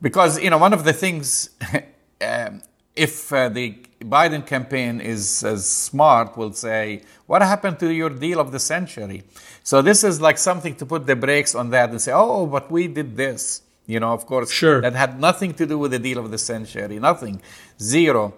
because 0.02 0.42
you 0.42 0.50
know 0.50 0.58
one 0.58 0.74
of 0.74 0.84
the 0.84 0.94
things. 0.94 1.50
Um, 2.22 2.62
if 3.00 3.32
uh, 3.32 3.48
the 3.48 3.78
Biden 4.02 4.46
campaign 4.46 5.02
is 5.02 5.44
as 5.44 5.68
smart, 5.68 6.38
will 6.38 6.54
say, 6.54 7.02
What 7.28 7.42
happened 7.42 7.80
to 7.80 7.94
your 7.94 8.10
deal 8.10 8.40
of 8.40 8.52
the 8.52 8.60
century? 8.60 9.24
So 9.64 9.82
this 9.82 10.04
is 10.04 10.22
like 10.22 10.38
something 10.38 10.76
to 10.76 10.86
put 10.86 11.06
the 11.06 11.16
brakes 11.16 11.54
on 11.54 11.70
that 11.72 11.90
and 11.90 12.02
say, 12.02 12.14
Oh, 12.14 12.46
but 12.46 12.72
we 12.72 12.88
did 12.88 13.18
this. 13.18 13.62
You 13.86 14.00
know, 14.00 14.14
of 14.14 14.26
course, 14.26 14.52
sure. 14.52 14.82
that 14.82 14.94
had 14.94 15.20
nothing 15.20 15.54
to 15.56 15.66
do 15.66 15.78
with 15.78 15.92
the 15.92 16.00
deal 16.00 16.20
of 16.20 16.30
the 16.32 16.38
century, 16.38 17.00
nothing, 17.00 17.42
zero. 17.82 18.36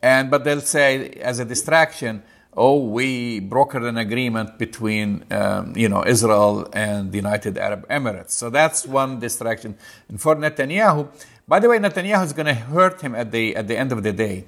And 0.00 0.30
but 0.30 0.44
they'll 0.44 0.60
say 0.60 1.10
as 1.20 1.40
a 1.40 1.44
distraction, 1.44 2.22
oh, 2.56 2.78
we 2.78 3.40
brokered 3.40 3.86
an 3.86 3.98
agreement 3.98 4.58
between 4.58 5.24
um, 5.30 5.74
you 5.76 5.88
know 5.88 6.06
Israel 6.06 6.68
and 6.72 7.12
the 7.12 7.16
United 7.16 7.58
Arab 7.58 7.86
Emirates. 7.88 8.30
So 8.30 8.48
that's 8.48 8.86
one 8.86 9.18
distraction. 9.18 9.76
And 10.08 10.20
for 10.20 10.36
Netanyahu, 10.36 11.08
by 11.46 11.58
the 11.58 11.68
way, 11.68 11.78
Netanyahu 11.78 12.24
is 12.24 12.32
going 12.32 12.46
to 12.46 12.54
hurt 12.54 13.02
him 13.02 13.14
at 13.14 13.30
the 13.30 13.56
at 13.56 13.68
the 13.68 13.76
end 13.76 13.92
of 13.92 14.02
the 14.02 14.12
day 14.12 14.44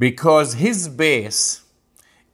because 0.00 0.54
his 0.54 0.88
base 0.88 1.62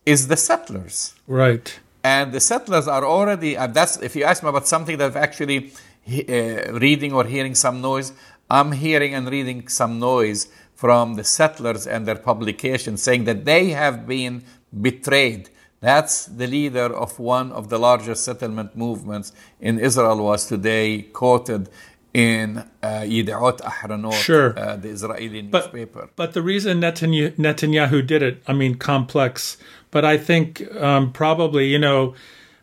is 0.07 0.29
the 0.29 0.37
settlers. 0.37 1.15
Right. 1.27 1.81
And 2.05 2.33
the 2.33 2.39
settlers 2.39 2.87
are 2.87 3.05
already, 3.05 3.57
and 3.57 3.75
that's, 3.75 3.97
if 4.01 4.15
you 4.15 4.23
ask 4.23 4.43
me 4.45 4.49
about 4.49 4.69
something 4.69 4.97
that 4.99 5.07
I've 5.07 5.17
actually 5.17 5.73
uh, 6.09 6.73
reading 6.87 7.13
or 7.13 7.25
hearing 7.25 7.57
some 7.57 7.81
noise, 7.81 8.13
I'm 8.49 8.71
hearing 8.71 9.13
and 9.15 9.29
reading 9.29 9.67
some 9.67 9.99
noise 9.99 10.47
from 10.77 11.15
the 11.15 11.25
settlers 11.25 11.89
and 11.89 12.07
their 12.07 12.21
publications 12.31 13.03
saying 13.03 13.25
that 13.25 13.45
they 13.45 13.71
have 13.71 14.07
been 14.07 14.45
betrayed. 14.81 15.51
That's 15.81 16.27
the 16.27 16.47
leader 16.47 16.95
of 16.95 17.19
one 17.19 17.51
of 17.51 17.69
the 17.69 17.79
largest 17.79 18.25
settlement 18.25 18.77
movements 18.77 19.33
in 19.61 19.81
Israel 19.81 20.23
was 20.23 20.47
today 20.47 21.03
quoted 21.03 21.69
in 22.17 22.65
uh, 22.83 23.03
Yediot 23.05 23.61
Ahronot, 23.61 24.15
sure. 24.15 24.59
uh, 24.59 24.75
the 24.77 24.89
Israeli 24.89 25.43
but, 25.43 25.65
newspaper. 25.65 26.09
But 26.17 26.33
the 26.33 26.41
reason 26.41 26.81
Netanyahu, 26.81 27.37
Netanyahu 27.37 28.07
did 28.07 28.23
it, 28.23 28.43
I 28.47 28.55
mean, 28.55 28.77
complex. 28.77 29.59
But 29.91 30.07
I 30.07 30.17
think 30.17 30.67
um, 30.77 31.13
probably, 31.13 31.69
you 31.69 31.79
know, 31.79 32.15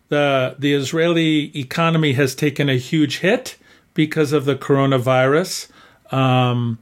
the 0.09 0.55
the 0.57 0.73
Israeli 0.73 1.55
economy 1.55 2.13
has 2.13 2.33
taken 2.33 2.67
a 2.67 2.77
huge 2.77 3.19
hit 3.19 3.55
because 3.93 4.33
of 4.33 4.45
the 4.45 4.55
coronavirus. 4.55 5.67
Um, 6.11 6.79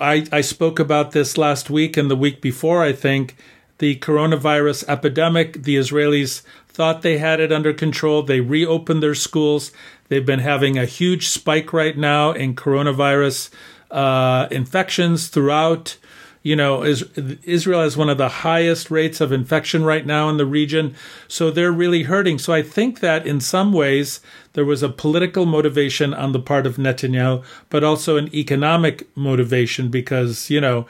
I, 0.00 0.26
I 0.32 0.40
spoke 0.40 0.80
about 0.80 1.12
this 1.12 1.38
last 1.38 1.70
week 1.70 1.96
and 1.96 2.10
the 2.10 2.16
week 2.16 2.40
before, 2.40 2.82
I 2.82 2.92
think, 2.92 3.36
the 3.78 3.94
coronavirus 3.96 4.88
epidemic. 4.88 5.62
The 5.62 5.76
Israelis 5.76 6.42
thought 6.66 7.02
they 7.02 7.18
had 7.18 7.38
it 7.38 7.52
under 7.52 7.72
control. 7.72 8.24
They 8.24 8.40
reopened 8.40 9.04
their 9.04 9.14
schools. 9.14 9.70
They've 10.10 10.26
been 10.26 10.40
having 10.40 10.76
a 10.76 10.86
huge 10.86 11.28
spike 11.28 11.72
right 11.72 11.96
now 11.96 12.32
in 12.32 12.56
coronavirus 12.56 13.48
uh, 13.92 14.48
infections 14.50 15.28
throughout. 15.28 15.96
You 16.42 16.56
know, 16.56 16.82
Israel 16.82 17.82
has 17.82 17.96
one 17.96 18.08
of 18.08 18.18
the 18.18 18.28
highest 18.28 18.90
rates 18.90 19.20
of 19.20 19.30
infection 19.30 19.84
right 19.84 20.04
now 20.04 20.28
in 20.28 20.36
the 20.36 20.46
region. 20.46 20.96
So 21.28 21.50
they're 21.50 21.70
really 21.70 22.02
hurting. 22.02 22.38
So 22.38 22.52
I 22.52 22.62
think 22.62 22.98
that 23.00 23.24
in 23.24 23.40
some 23.40 23.72
ways 23.72 24.20
there 24.54 24.64
was 24.64 24.82
a 24.82 24.88
political 24.88 25.46
motivation 25.46 26.12
on 26.12 26.32
the 26.32 26.40
part 26.40 26.66
of 26.66 26.76
Netanyahu, 26.76 27.44
but 27.68 27.84
also 27.84 28.16
an 28.16 28.34
economic 28.34 29.06
motivation 29.16 29.90
because, 29.90 30.50
you 30.50 30.60
know, 30.60 30.86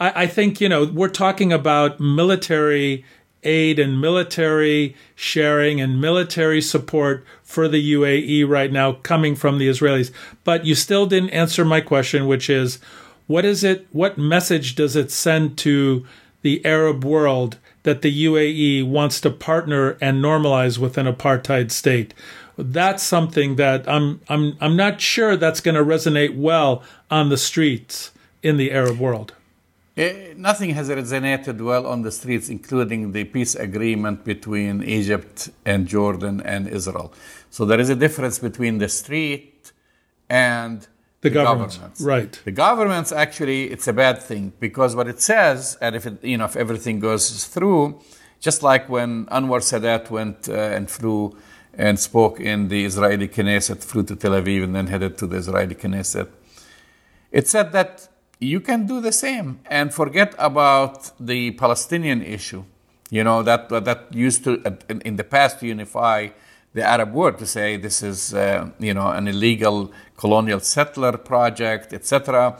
I, 0.00 0.22
I 0.22 0.26
think, 0.26 0.62
you 0.62 0.68
know, 0.68 0.86
we're 0.86 1.08
talking 1.08 1.52
about 1.52 2.00
military 2.00 3.04
aid 3.42 3.78
and 3.78 4.00
military 4.00 4.96
sharing 5.14 5.80
and 5.80 6.00
military 6.00 6.62
support 6.62 7.24
for 7.46 7.68
the 7.68 7.94
UAE 7.94 8.46
right 8.46 8.72
now 8.72 8.92
coming 8.92 9.36
from 9.36 9.56
the 9.56 9.68
Israelis. 9.68 10.10
But 10.44 10.66
you 10.66 10.74
still 10.74 11.06
didn't 11.06 11.30
answer 11.30 11.64
my 11.64 11.80
question, 11.80 12.26
which 12.26 12.50
is 12.50 12.78
what 13.28 13.44
is 13.44 13.64
it, 13.64 13.86
what 13.92 14.18
message 14.18 14.74
does 14.74 14.96
it 14.96 15.10
send 15.10 15.56
to 15.58 16.04
the 16.42 16.64
Arab 16.66 17.04
world 17.04 17.58
that 17.84 18.02
the 18.02 18.26
UAE 18.26 18.86
wants 18.86 19.20
to 19.20 19.30
partner 19.30 19.96
and 20.00 20.22
normalize 20.22 20.76
with 20.76 20.98
an 20.98 21.06
apartheid 21.06 21.70
state? 21.70 22.12
That's 22.58 23.02
something 23.02 23.56
that 23.56 23.88
I'm 23.88 24.20
I'm 24.28 24.56
I'm 24.60 24.76
not 24.76 25.00
sure 25.00 25.36
that's 25.36 25.60
going 25.60 25.74
to 25.74 25.84
resonate 25.84 26.36
well 26.36 26.82
on 27.10 27.28
the 27.28 27.36
streets 27.36 28.10
in 28.42 28.56
the 28.56 28.72
Arab 28.72 28.98
world. 28.98 29.34
Uh, 29.98 30.10
nothing 30.36 30.70
has 30.70 30.90
resonated 30.90 31.58
well 31.58 31.86
on 31.86 32.02
the 32.02 32.12
streets, 32.12 32.50
including 32.50 33.12
the 33.12 33.24
peace 33.24 33.54
agreement 33.54 34.24
between 34.24 34.82
Egypt 34.82 35.48
and 35.64 35.86
Jordan 35.86 36.42
and 36.42 36.68
Israel. 36.68 37.14
So 37.50 37.64
there 37.64 37.80
is 37.80 37.90
a 37.90 37.96
difference 37.96 38.38
between 38.38 38.78
the 38.78 38.88
street 38.88 39.72
and 40.28 40.86
the, 41.20 41.30
the 41.30 41.30
governments. 41.30 41.76
governments. 41.76 42.00
Right. 42.00 42.40
The 42.44 42.52
governments 42.52 43.12
actually, 43.12 43.70
it's 43.70 43.88
a 43.88 43.92
bad 43.92 44.22
thing 44.22 44.52
because 44.60 44.94
what 44.94 45.08
it 45.08 45.20
says, 45.20 45.78
and 45.80 45.96
if 45.96 46.06
it, 46.06 46.22
you 46.22 46.36
know, 46.38 46.44
if 46.44 46.56
everything 46.56 47.00
goes 47.00 47.44
through, 47.44 48.00
just 48.40 48.62
like 48.62 48.88
when 48.88 49.26
Anwar 49.26 49.60
Sadat 49.60 50.10
went 50.10 50.48
uh, 50.48 50.52
and 50.52 50.90
flew 50.90 51.36
and 51.74 51.98
spoke 51.98 52.40
in 52.40 52.68
the 52.68 52.84
Israeli 52.84 53.28
Knesset, 53.28 53.82
flew 53.82 54.02
to 54.04 54.16
Tel 54.16 54.32
Aviv 54.32 54.64
and 54.64 54.74
then 54.74 54.86
headed 54.86 55.18
to 55.18 55.26
the 55.26 55.36
Israeli 55.36 55.74
Knesset. 55.74 56.28
It 57.32 57.48
said 57.48 57.72
that 57.72 58.08
you 58.38 58.60
can 58.60 58.86
do 58.86 59.00
the 59.00 59.12
same 59.12 59.60
and 59.66 59.92
forget 59.92 60.34
about 60.38 61.10
the 61.18 61.52
Palestinian 61.52 62.22
issue. 62.22 62.64
You 63.10 63.24
know, 63.24 63.42
that, 63.42 63.68
that 63.68 64.06
used 64.12 64.44
to, 64.44 64.62
in 65.04 65.16
the 65.16 65.24
past, 65.24 65.62
unify 65.62 66.28
the 66.76 66.84
Arab 66.84 67.14
world 67.14 67.38
to 67.38 67.46
say 67.46 67.78
this 67.78 68.02
is, 68.02 68.34
uh, 68.34 68.68
you 68.78 68.92
know, 68.92 69.08
an 69.08 69.26
illegal 69.26 69.90
colonial 70.14 70.60
settler 70.60 71.16
project, 71.16 71.94
etc., 71.94 72.54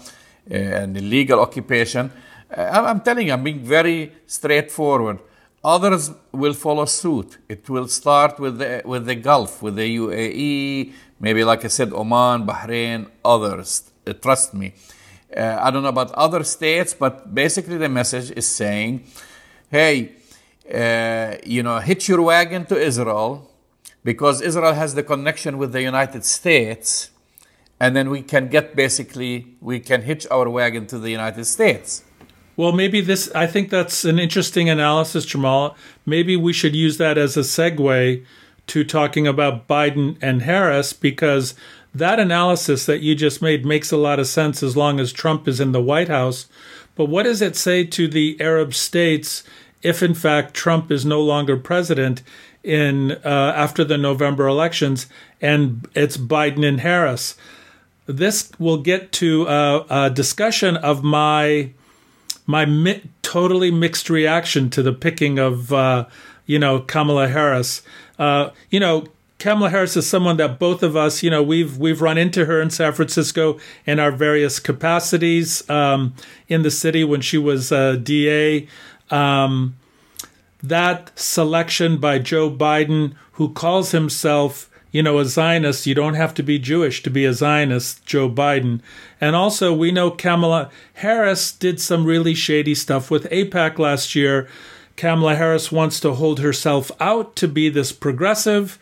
uh, 0.50 0.54
an 0.54 0.96
illegal 0.96 1.38
occupation. 1.38 2.10
Uh, 2.50 2.62
I'm 2.90 3.00
telling 3.00 3.26
you, 3.26 3.34
I'm 3.34 3.44
being 3.44 3.62
very 3.62 4.10
straightforward. 4.26 5.18
Others 5.62 6.12
will 6.32 6.54
follow 6.54 6.86
suit. 6.86 7.36
It 7.46 7.68
will 7.68 7.88
start 7.88 8.40
with 8.40 8.56
the, 8.58 8.80
with 8.86 9.04
the 9.04 9.16
Gulf, 9.16 9.60
with 9.60 9.76
the 9.76 9.98
UAE, 9.98 10.94
maybe, 11.20 11.44
like 11.44 11.66
I 11.66 11.68
said, 11.68 11.92
Oman, 11.92 12.46
Bahrain, 12.46 13.10
others. 13.22 13.92
Uh, 14.06 14.14
trust 14.14 14.54
me. 14.54 14.72
Uh, 15.36 15.58
I 15.60 15.70
don't 15.70 15.82
know 15.82 15.90
about 15.90 16.12
other 16.12 16.42
states, 16.42 16.94
but 16.94 17.34
basically 17.34 17.76
the 17.76 17.90
message 17.90 18.30
is 18.30 18.46
saying, 18.46 19.04
hey, 19.70 20.12
uh, 20.72 21.36
you 21.44 21.62
know, 21.62 21.80
hitch 21.80 22.08
your 22.08 22.22
wagon 22.22 22.64
to 22.66 22.80
Israel 22.80 23.50
because 24.06 24.40
Israel 24.40 24.74
has 24.74 24.94
the 24.94 25.02
connection 25.02 25.58
with 25.58 25.72
the 25.72 25.82
United 25.82 26.24
States, 26.24 27.10
and 27.80 27.96
then 27.96 28.08
we 28.08 28.22
can 28.22 28.46
get 28.46 28.76
basically, 28.76 29.56
we 29.60 29.80
can 29.80 30.02
hitch 30.02 30.24
our 30.30 30.48
wagon 30.48 30.86
to 30.86 30.96
the 30.96 31.10
United 31.10 31.44
States. 31.44 32.04
Well, 32.56 32.70
maybe 32.70 33.00
this, 33.00 33.28
I 33.34 33.48
think 33.48 33.68
that's 33.68 34.04
an 34.04 34.20
interesting 34.20 34.70
analysis, 34.70 35.26
Jamal. 35.26 35.76
Maybe 36.06 36.36
we 36.36 36.52
should 36.52 36.76
use 36.76 36.98
that 36.98 37.18
as 37.18 37.36
a 37.36 37.40
segue 37.40 38.24
to 38.68 38.84
talking 38.84 39.26
about 39.26 39.66
Biden 39.66 40.18
and 40.22 40.42
Harris 40.42 40.92
because 40.92 41.56
that 41.92 42.20
analysis 42.20 42.86
that 42.86 43.00
you 43.00 43.16
just 43.16 43.42
made 43.42 43.66
makes 43.66 43.90
a 43.90 43.96
lot 43.96 44.20
of 44.20 44.28
sense 44.28 44.62
as 44.62 44.76
long 44.76 45.00
as 45.00 45.12
Trump 45.12 45.48
is 45.48 45.58
in 45.58 45.72
the 45.72 45.82
White 45.82 46.08
House. 46.08 46.46
But 46.94 47.06
what 47.06 47.24
does 47.24 47.42
it 47.42 47.56
say 47.56 47.82
to 47.82 48.06
the 48.06 48.40
Arab 48.40 48.72
states 48.72 49.42
if, 49.82 50.00
in 50.00 50.14
fact, 50.14 50.54
Trump 50.54 50.92
is 50.92 51.04
no 51.04 51.20
longer 51.20 51.56
president 51.56 52.22
in 52.66 53.12
uh, 53.12 53.52
after 53.56 53.84
the 53.84 53.96
November 53.96 54.46
elections 54.46 55.06
and 55.40 55.88
it's 55.94 56.16
Biden 56.16 56.66
and 56.66 56.80
Harris? 56.80 57.36
This 58.06 58.50
will 58.58 58.78
get 58.78 59.12
to 59.12 59.46
a, 59.46 59.86
a 59.88 60.10
discussion 60.10 60.76
of 60.76 61.02
my 61.02 61.70
my 62.46 62.64
mi- 62.64 63.02
totally 63.22 63.70
mixed 63.70 64.08
reaction 64.08 64.70
to 64.70 64.82
the 64.82 64.92
picking 64.92 65.38
of 65.38 65.72
uh, 65.72 66.06
you 66.46 66.58
know 66.58 66.80
Kamala 66.80 67.28
Harris. 67.28 67.82
Uh, 68.18 68.50
you 68.70 68.80
know, 68.80 69.06
Kamala 69.38 69.70
Harris 69.70 69.96
is 69.96 70.06
someone 70.06 70.38
that 70.38 70.58
both 70.58 70.82
of 70.82 70.96
us, 70.96 71.22
you 71.22 71.30
know, 71.30 71.42
we've 71.42 71.76
we've 71.76 72.00
run 72.00 72.16
into 72.18 72.46
her 72.46 72.60
in 72.60 72.70
San 72.70 72.92
Francisco 72.92 73.58
in 73.84 74.00
our 74.00 74.10
various 74.10 74.58
capacities 74.58 75.68
um, 75.68 76.14
in 76.48 76.62
the 76.62 76.70
city 76.70 77.04
when 77.04 77.20
she 77.20 77.38
was 77.38 77.70
uh, 77.70 77.96
DA. 77.96 78.66
Um, 79.10 79.76
that 80.68 81.16
selection 81.18 81.98
by 81.98 82.18
Joe 82.18 82.50
Biden, 82.50 83.14
who 83.32 83.52
calls 83.52 83.90
himself, 83.90 84.70
you 84.90 85.02
know, 85.02 85.18
a 85.18 85.24
Zionist. 85.24 85.86
You 85.86 85.94
don't 85.94 86.14
have 86.14 86.34
to 86.34 86.42
be 86.42 86.58
Jewish 86.58 87.02
to 87.02 87.10
be 87.10 87.24
a 87.24 87.32
Zionist, 87.32 88.04
Joe 88.06 88.28
Biden. 88.28 88.80
And 89.20 89.36
also, 89.36 89.74
we 89.74 89.92
know 89.92 90.10
Kamala 90.10 90.70
Harris 90.94 91.52
did 91.52 91.80
some 91.80 92.04
really 92.04 92.34
shady 92.34 92.74
stuff 92.74 93.10
with 93.10 93.30
AIPAC 93.30 93.78
last 93.78 94.14
year. 94.14 94.48
Kamala 94.96 95.34
Harris 95.34 95.70
wants 95.70 96.00
to 96.00 96.14
hold 96.14 96.40
herself 96.40 96.90
out 97.00 97.36
to 97.36 97.48
be 97.48 97.68
this 97.68 97.92
progressive 97.92 98.78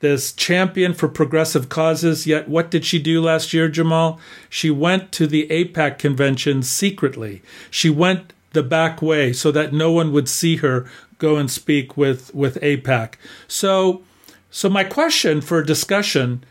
this 0.00 0.32
champion 0.32 0.94
for 0.94 1.08
progressive 1.08 1.68
causes. 1.68 2.26
Yet, 2.26 2.48
what 2.48 2.70
did 2.70 2.84
she 2.84 2.98
do 2.98 3.20
last 3.20 3.52
year, 3.52 3.68
Jamal? 3.68 4.20
She 4.48 4.70
went 4.70 5.12
to 5.12 5.26
the 5.26 5.48
AIPAC 5.48 5.98
convention 5.98 6.62
secretly. 6.62 7.42
She 7.70 7.90
went 7.90 8.32
the 8.52 8.62
back 8.62 9.02
way 9.02 9.32
so 9.32 9.50
that 9.52 9.72
no 9.72 9.92
one 9.92 10.12
would 10.12 10.28
see 10.28 10.56
her 10.56 10.88
go 11.18 11.36
and 11.36 11.50
speak 11.50 11.96
with, 11.96 12.34
with 12.34 12.56
AIPAC. 12.60 13.14
So, 13.46 14.02
so 14.50 14.68
my 14.68 14.84
question 14.84 15.40
for 15.40 15.62
discussion 15.62 16.44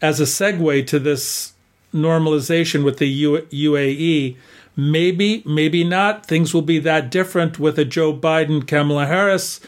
as 0.00 0.20
a 0.20 0.24
segue 0.24 0.86
to 0.88 0.98
this 0.98 1.52
normalization 1.94 2.84
with 2.84 2.98
the 2.98 3.08
U- 3.08 3.46
UAE 3.50 4.36
maybe, 4.74 5.42
maybe 5.44 5.84
not. 5.84 6.26
Things 6.26 6.54
will 6.54 6.62
be 6.62 6.78
that 6.80 7.10
different 7.10 7.58
with 7.58 7.78
a 7.78 7.84
Joe 7.84 8.14
Biden, 8.14 8.66
Kamala 8.66 9.06
Harris 9.06 9.60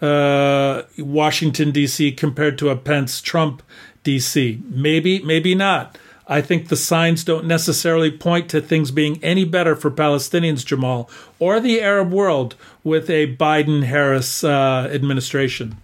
uh, 0.00 0.82
Washington, 0.98 1.70
D.C. 1.70 2.12
compared 2.12 2.58
to 2.58 2.70
a 2.70 2.76
Pence 2.76 3.20
Trump 3.20 3.62
D.C. 4.02 4.62
Maybe, 4.68 5.22
maybe 5.22 5.54
not. 5.54 5.98
I 6.30 6.40
think 6.40 6.68
the 6.68 6.76
signs 6.76 7.24
don't 7.24 7.46
necessarily 7.46 8.12
point 8.12 8.48
to 8.50 8.60
things 8.60 8.92
being 8.92 9.18
any 9.22 9.44
better 9.44 9.74
for 9.74 9.90
Palestinians, 9.90 10.64
Jamal, 10.64 11.10
or 11.40 11.58
the 11.58 11.80
Arab 11.82 12.12
world 12.12 12.54
with 12.84 13.10
a 13.10 13.36
Biden 13.36 13.82
Harris 13.82 14.44
uh, 14.44 14.88
administration. 14.92 15.78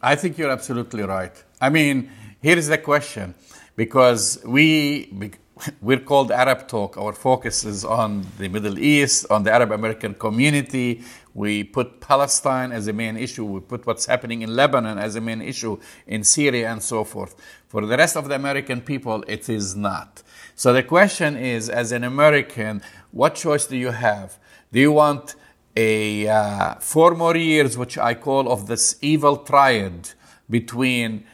I 0.00 0.14
think 0.14 0.38
you're 0.38 0.52
absolutely 0.52 1.02
right. 1.02 1.32
I 1.60 1.70
mean, 1.70 2.08
here 2.40 2.56
is 2.56 2.68
the 2.68 2.78
question 2.78 3.34
because 3.74 4.40
we 4.44 5.32
we're 5.80 6.00
called 6.00 6.30
Arab 6.30 6.68
Talk. 6.68 6.96
Our 6.96 7.12
focus 7.12 7.64
is 7.64 7.84
on 7.84 8.26
the 8.38 8.48
Middle 8.48 8.78
East, 8.78 9.26
on 9.30 9.42
the 9.42 9.52
Arab 9.52 9.72
American 9.72 10.14
community. 10.14 11.02
We 11.34 11.64
put 11.64 12.00
Palestine 12.00 12.72
as 12.72 12.88
a 12.88 12.92
main 12.92 13.16
issue. 13.16 13.44
We 13.44 13.60
put 13.60 13.86
what's 13.86 14.06
happening 14.06 14.42
in 14.42 14.54
Lebanon 14.54 14.98
as 14.98 15.16
a 15.16 15.20
main 15.20 15.42
issue, 15.42 15.78
in 16.06 16.24
Syria, 16.24 16.70
and 16.70 16.82
so 16.82 17.04
forth. 17.04 17.34
For 17.68 17.84
the 17.84 17.96
rest 17.96 18.16
of 18.16 18.28
the 18.28 18.34
American 18.34 18.80
people, 18.80 19.24
it 19.26 19.48
is 19.48 19.74
not. 19.74 20.22
So 20.54 20.72
the 20.72 20.82
question 20.82 21.36
is 21.36 21.68
as 21.68 21.92
an 21.92 22.04
American, 22.04 22.82
what 23.10 23.34
choice 23.34 23.66
do 23.66 23.76
you 23.76 23.90
have? 23.90 24.38
Do 24.72 24.80
you 24.80 24.92
want 24.92 25.34
a 25.76 26.28
uh, 26.28 26.74
four 26.76 27.14
more 27.14 27.36
years, 27.36 27.76
which 27.76 27.98
I 27.98 28.14
call 28.14 28.50
of 28.50 28.66
this 28.66 28.96
evil 29.02 29.36
triad 29.38 30.10
between 30.48 31.24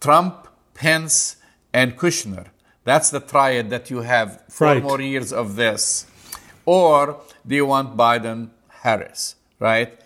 Trump, 0.00 0.48
Pence, 0.74 1.36
and 1.72 1.96
Kushner? 1.98 2.46
That's 2.84 3.10
the 3.10 3.20
triad 3.20 3.70
that 3.70 3.90
you 3.90 4.00
have 4.00 4.42
four 4.48 4.68
right. 4.68 4.82
more 4.82 5.00
years 5.00 5.32
of 5.32 5.56
this. 5.56 6.06
Or 6.64 7.20
do 7.46 7.54
you 7.54 7.66
want 7.66 7.96
Biden 7.96 8.50
Harris, 8.68 9.36
right? 9.58 10.00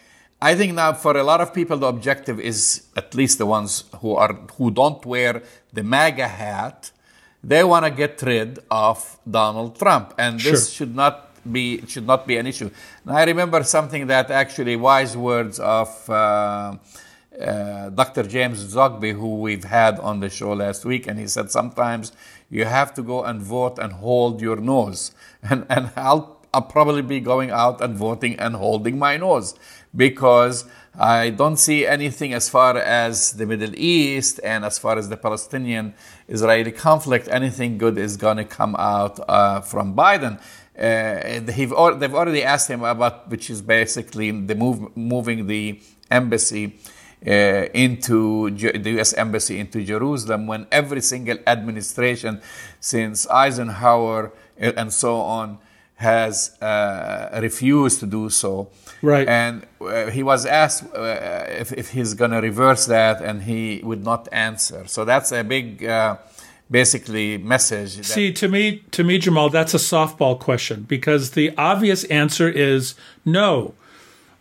I 0.44 0.54
think 0.54 0.74
now 0.74 0.92
for 0.92 1.16
a 1.16 1.24
lot 1.24 1.40
of 1.40 1.54
people 1.54 1.78
the 1.78 1.86
objective 1.86 2.38
is 2.38 2.82
at 2.94 3.14
least 3.14 3.38
the 3.38 3.46
ones 3.46 3.84
who 4.00 4.14
are 4.14 4.34
who 4.58 4.70
don't 4.70 5.02
wear 5.06 5.42
the 5.72 5.82
MAGA 5.82 6.28
hat, 6.28 6.90
they 7.42 7.64
want 7.64 7.86
to 7.86 7.90
get 7.90 8.20
rid 8.20 8.58
of 8.70 9.18
Donald 9.38 9.78
Trump. 9.78 10.12
And 10.18 10.38
this 10.38 10.68
sure. 10.68 10.86
should 10.86 10.94
not 10.94 11.14
be 11.50 11.80
should 11.86 12.06
not 12.06 12.26
be 12.26 12.36
an 12.36 12.46
issue. 12.46 12.70
And 13.06 13.16
I 13.16 13.24
remember 13.24 13.64
something 13.64 14.06
that 14.08 14.30
actually 14.30 14.76
wise 14.76 15.16
words 15.16 15.58
of 15.58 15.88
uh, 16.10 16.12
uh, 16.12 17.88
Dr. 18.00 18.24
James 18.24 18.58
Zogby, 18.74 19.12
who 19.14 19.36
we've 19.36 19.64
had 19.64 19.98
on 19.98 20.20
the 20.20 20.28
show 20.28 20.52
last 20.52 20.84
week, 20.84 21.06
and 21.06 21.18
he 21.18 21.26
said 21.26 21.50
sometimes 21.50 22.12
you 22.50 22.66
have 22.66 22.92
to 22.94 23.02
go 23.02 23.24
and 23.24 23.40
vote 23.40 23.78
and 23.78 23.94
hold 23.94 24.42
your 24.42 24.56
nose, 24.56 25.12
and 25.42 25.64
and 25.70 25.90
I'll 25.96 26.34
I'll 26.52 26.68
probably 26.76 27.02
be 27.02 27.18
going 27.18 27.50
out 27.50 27.80
and 27.80 27.96
voting 27.96 28.38
and 28.38 28.54
holding 28.54 28.98
my 28.98 29.16
nose 29.16 29.54
because 29.94 30.64
I 30.98 31.30
don't 31.30 31.56
see 31.56 31.86
anything 31.86 32.34
as 32.34 32.48
far 32.48 32.76
as 32.78 33.32
the 33.32 33.46
Middle 33.46 33.74
East 33.74 34.38
and 34.44 34.64
as 34.64 34.78
far 34.78 34.96
as 34.96 35.08
the 35.08 35.16
Palestinian 35.16 35.94
Israeli 36.28 36.70
conflict, 36.70 37.28
anything 37.28 37.78
good 37.78 37.98
is 37.98 38.16
going 38.16 38.36
to 38.36 38.44
come 38.44 38.76
out 38.78 39.18
uh, 39.28 39.60
from 39.60 39.96
Biden. 39.96 40.40
Uh, 40.76 41.40
they've, 41.40 41.72
already 41.72 42.44
asked 42.44 42.70
him 42.70 42.84
about, 42.84 43.28
which 43.28 43.50
is 43.50 43.60
basically 43.60 44.30
the 44.30 44.54
move, 44.54 44.96
moving 44.96 45.46
the 45.46 45.80
embassy 46.10 46.78
uh, 47.26 47.30
into 47.72 48.50
the 48.50 48.90
U.S. 48.90 49.14
embassy 49.14 49.58
into 49.58 49.82
Jerusalem, 49.82 50.46
when 50.46 50.66
every 50.70 51.00
single 51.00 51.38
administration 51.46 52.40
since 52.78 53.28
Eisenhower 53.28 54.32
and 54.58 54.92
so 54.92 55.16
on 55.16 55.58
has 55.96 56.60
uh, 56.60 57.38
refused 57.40 58.00
to 58.00 58.06
do 58.06 58.28
so. 58.28 58.68
Right. 59.00 59.28
And 59.28 59.66
uh, 59.80 60.10
he 60.10 60.22
was 60.22 60.44
asked 60.46 60.84
uh, 60.94 61.44
if, 61.48 61.72
if, 61.72 61.90
he's 61.90 62.14
going 62.14 62.32
to 62.32 62.38
reverse 62.38 62.86
that, 62.86 63.20
and 63.20 63.42
he 63.42 63.80
would 63.84 64.02
not 64.02 64.28
answer. 64.32 64.86
So 64.86 65.04
that's 65.04 65.30
a 65.30 65.44
big, 65.44 65.84
uh, 65.84 66.16
basically, 66.70 67.38
message. 67.38 67.96
That- 67.96 68.04
See, 68.04 68.32
to 68.32 68.48
me, 68.48 68.82
to 68.90 69.04
me, 69.04 69.18
Jamal, 69.18 69.50
that's 69.50 69.74
a 69.74 69.78
softball 69.78 70.38
question 70.38 70.82
because 70.82 71.32
the 71.32 71.52
obvious 71.56 72.04
answer 72.04 72.48
is 72.48 72.94
no 73.24 73.74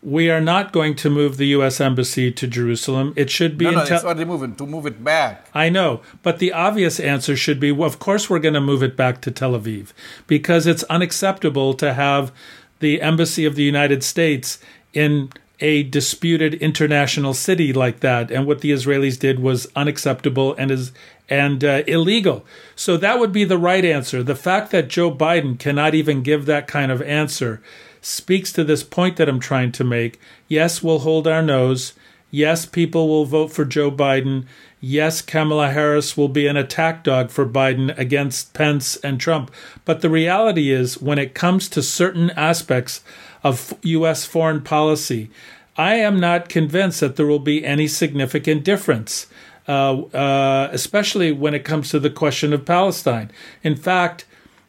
we 0.04 0.30
are 0.30 0.41
not 0.41 0.74
going 0.74 0.95
to 0.95 1.10
move 1.10 1.38
the 1.38 1.47
U.S. 1.47 1.80
embassy 1.80 2.32
to 2.32 2.45
Jerusalem. 2.45 3.14
It 3.16 3.30
should 3.30 3.58
be. 3.58 3.66
No, 3.66 3.72
no, 3.72 3.86
te- 3.86 3.95
it's 3.95 4.04
already 4.04 4.26
moving 4.26 4.56
to 4.56 4.66
move 4.66 4.86
it 4.86 5.04
back. 5.04 5.47
I 5.54 5.70
know, 5.70 6.01
but 6.22 6.39
the 6.39 6.51
obvious 6.51 6.99
answer 6.99 7.36
should 7.36 7.60
be: 7.60 7.72
well, 7.72 7.88
of 7.88 7.99
course, 7.99 8.30
we're 8.30 8.39
going 8.39 8.54
to 8.54 8.62
move 8.62 8.84
it 8.84 8.97
back 8.97 9.22
to 9.22 9.32
Tel 9.32 9.54
Aviv 9.54 9.93
because 10.28 10.68
it's 10.68 10.84
unacceptable 10.84 11.74
to 11.76 11.93
have 11.93 12.32
the 12.80 13.01
embassy 13.01 13.45
of 13.45 13.56
the 13.56 13.64
United 13.64 14.04
States 14.04 14.60
in 14.93 15.32
a 15.60 15.84
disputed 15.84 16.56
international 16.56 17.34
city 17.34 17.72
like 17.72 18.01
that. 18.01 18.30
And 18.30 18.45
what 18.45 18.60
the 18.60 18.72
Israelis 18.72 19.18
did 19.18 19.39
was 19.39 19.68
unacceptable 19.76 20.54
and 20.56 20.70
is 20.70 20.91
and 21.30 21.64
uh, 21.64 21.84
illegal. 21.88 22.45
So 22.76 22.97
that 22.97 23.20
would 23.20 23.32
be 23.32 23.45
the 23.45 23.58
right 23.58 23.86
answer. 23.86 24.22
The 24.22 24.36
fact 24.36 24.72
that 24.72 24.89
Joe 24.89 25.10
Biden 25.10 25.58
cannot 25.58 25.95
even 25.95 26.22
give 26.22 26.45
that 26.45 26.68
kind 26.68 26.91
of 26.91 27.01
answer 27.01 27.62
speaks 28.06 28.51
to 28.54 28.64
this 28.64 28.84
point 28.84 29.18
that 29.18 29.30
I'm 29.30 29.39
trying 29.39 29.72
to 29.74 29.84
make. 29.84 30.20
Yes, 30.47 30.84
we'll 30.84 30.99
hold 30.99 31.28
our 31.28 31.41
nose. 31.41 31.93
Yes, 32.30 32.66
people 32.66 33.08
will 33.08 33.26
vote 33.26 33.51
for 33.51 33.64
Joe 33.64 33.91
Biden. 33.91 34.45
Yes, 34.82 35.22
Kamala 35.22 35.70
Harris 35.70 36.18
will 36.18 36.28
be 36.28 36.47
an 36.47 36.58
attack 36.58 37.04
dog 37.04 37.30
for 37.30 37.45
Biden 37.45 37.97
against 37.97 38.54
Pence 38.54 38.95
and 38.97 39.20
Trump. 39.20 39.51
But 39.86 40.01
the 40.01 40.10
reality 40.10 40.72
is, 40.72 41.01
when 41.01 41.20
it 41.20 41.36
comes 41.36 41.70
to 41.70 41.84
certain 41.84 42.32
aspects 42.32 43.01
of 43.43 43.74
U.S. 43.84 44.26
foreign 44.26 44.62
policy, 44.62 45.30
I 45.78 45.95
am 45.95 46.20
not 46.20 46.49
convinced 46.49 46.99
that 46.99 47.16
there 47.16 47.28
will 47.28 47.39
be 47.39 47.66
any 47.66 47.88
significant 47.88 48.64
difference, 48.64 49.28
uh, 49.68 50.01
uh, 50.01 50.70
especially 50.72 51.32
when 51.32 51.54
it 51.54 51.64
comes 51.64 51.89
to 51.91 51.99
the 51.99 52.10
question 52.10 52.51
of 52.51 52.66
Palestine. 52.66 53.32
In 53.64 53.76
fact, 53.76 54.26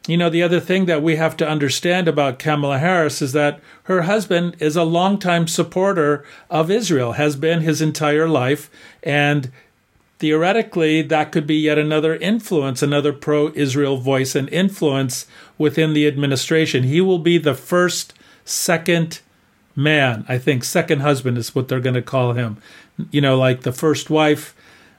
you 0.07 0.17
know, 0.17 0.29
the 0.29 0.43
other 0.43 0.59
thing 0.59 0.85
that 0.85 1.01
we 1.01 1.15
have 1.15 1.35
to 1.37 1.47
understand 1.47 2.07
about 2.07 2.39
Kamala 2.39 2.79
Harris 2.79 3.21
is 3.21 3.31
that 3.33 3.59
her 3.83 4.03
husband 4.03 4.55
is 4.59 4.75
a 4.75 4.83
longtime 4.83 5.47
supporter 5.47 6.23
of 6.49 6.69
Israel, 6.69 7.13
has 7.13 7.35
been 7.35 7.61
his 7.61 7.81
entire 7.81 8.27
life. 8.27 8.69
And 9.01 9.51
theoretically, 10.19 11.01
that 11.01 11.31
could 11.31 11.47
be 11.47 11.55
yet 11.55 11.79
another 11.79 12.15
influence, 12.15 12.83
another 12.83 13.13
pro 13.13 13.51
Israel 13.55 13.97
voice 13.97 14.35
and 14.35 14.47
influence 14.49 15.25
within 15.57 15.93
the 15.93 16.07
administration. 16.07 16.83
He 16.83 17.01
will 17.01 17.19
be 17.19 17.37
the 17.37 17.55
first, 17.55 18.13
second 18.43 19.21
man, 19.75 20.23
I 20.29 20.37
think, 20.37 20.63
second 20.63 20.99
husband 20.99 21.37
is 21.37 21.55
what 21.55 21.67
they're 21.67 21.79
going 21.79 21.95
to 21.95 22.01
call 22.01 22.33
him. 22.33 22.57
You 23.11 23.21
know, 23.21 23.37
like 23.37 23.61
the 23.61 23.73
first 23.73 24.09
wife 24.09 24.54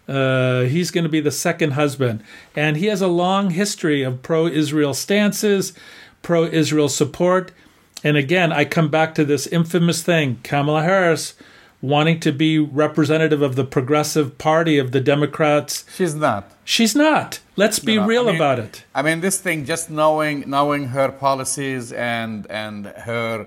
uh, 0.08 0.62
he's 0.62 0.90
going 0.90 1.04
to 1.04 1.10
be 1.10 1.20
the 1.20 1.30
second 1.30 1.72
husband. 1.72 2.22
And 2.54 2.76
he 2.76 2.86
has 2.86 3.02
a 3.02 3.08
long 3.08 3.50
history 3.50 4.02
of 4.02 4.22
pro 4.22 4.46
Israel 4.46 4.94
stances, 4.94 5.72
pro 6.22 6.44
Israel 6.44 6.88
support. 6.88 7.52
And 8.04 8.16
again, 8.16 8.52
I 8.52 8.64
come 8.64 8.88
back 8.88 9.14
to 9.16 9.24
this 9.24 9.46
infamous 9.46 10.02
thing 10.02 10.38
Kamala 10.42 10.82
Harris 10.82 11.34
wanting 11.82 12.20
to 12.20 12.32
be 12.32 12.58
representative 12.58 13.42
of 13.42 13.54
the 13.54 13.64
progressive 13.64 14.38
party 14.38 14.78
of 14.78 14.92
the 14.92 15.00
Democrats. 15.00 15.84
She's 15.94 16.14
not. 16.14 16.50
She's 16.64 16.94
not. 16.94 17.40
Let's 17.54 17.78
be 17.78 17.96
no, 17.96 18.06
real 18.06 18.28
I 18.28 18.32
mean, 18.32 18.36
about 18.36 18.58
it. 18.58 18.84
I 18.94 19.02
mean, 19.02 19.20
this 19.20 19.40
thing, 19.40 19.64
just 19.64 19.90
knowing 19.90 20.48
knowing 20.48 20.88
her 20.88 21.10
policies 21.10 21.92
and 21.92 22.46
and 22.50 22.86
her 22.86 23.46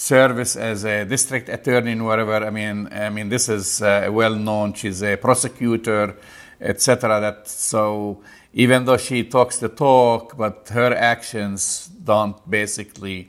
service 0.00 0.56
as 0.56 0.84
a 0.84 1.04
district 1.04 1.50
attorney 1.50 1.92
and 1.92 2.06
whatever. 2.06 2.36
I 2.36 2.48
mean, 2.48 2.88
I 2.90 3.10
mean, 3.10 3.28
this 3.28 3.50
is 3.50 3.82
uh, 3.82 4.08
well 4.10 4.34
known. 4.34 4.72
She's 4.72 5.02
a 5.02 5.16
prosecutor, 5.16 6.16
etc. 6.58 7.20
That 7.20 7.46
so 7.46 8.22
even 8.54 8.86
though 8.86 8.96
she 8.96 9.24
talks 9.24 9.58
the 9.58 9.68
talk, 9.68 10.38
but 10.38 10.70
her 10.72 10.94
actions 10.94 11.90
don't 12.02 12.38
basically 12.50 13.28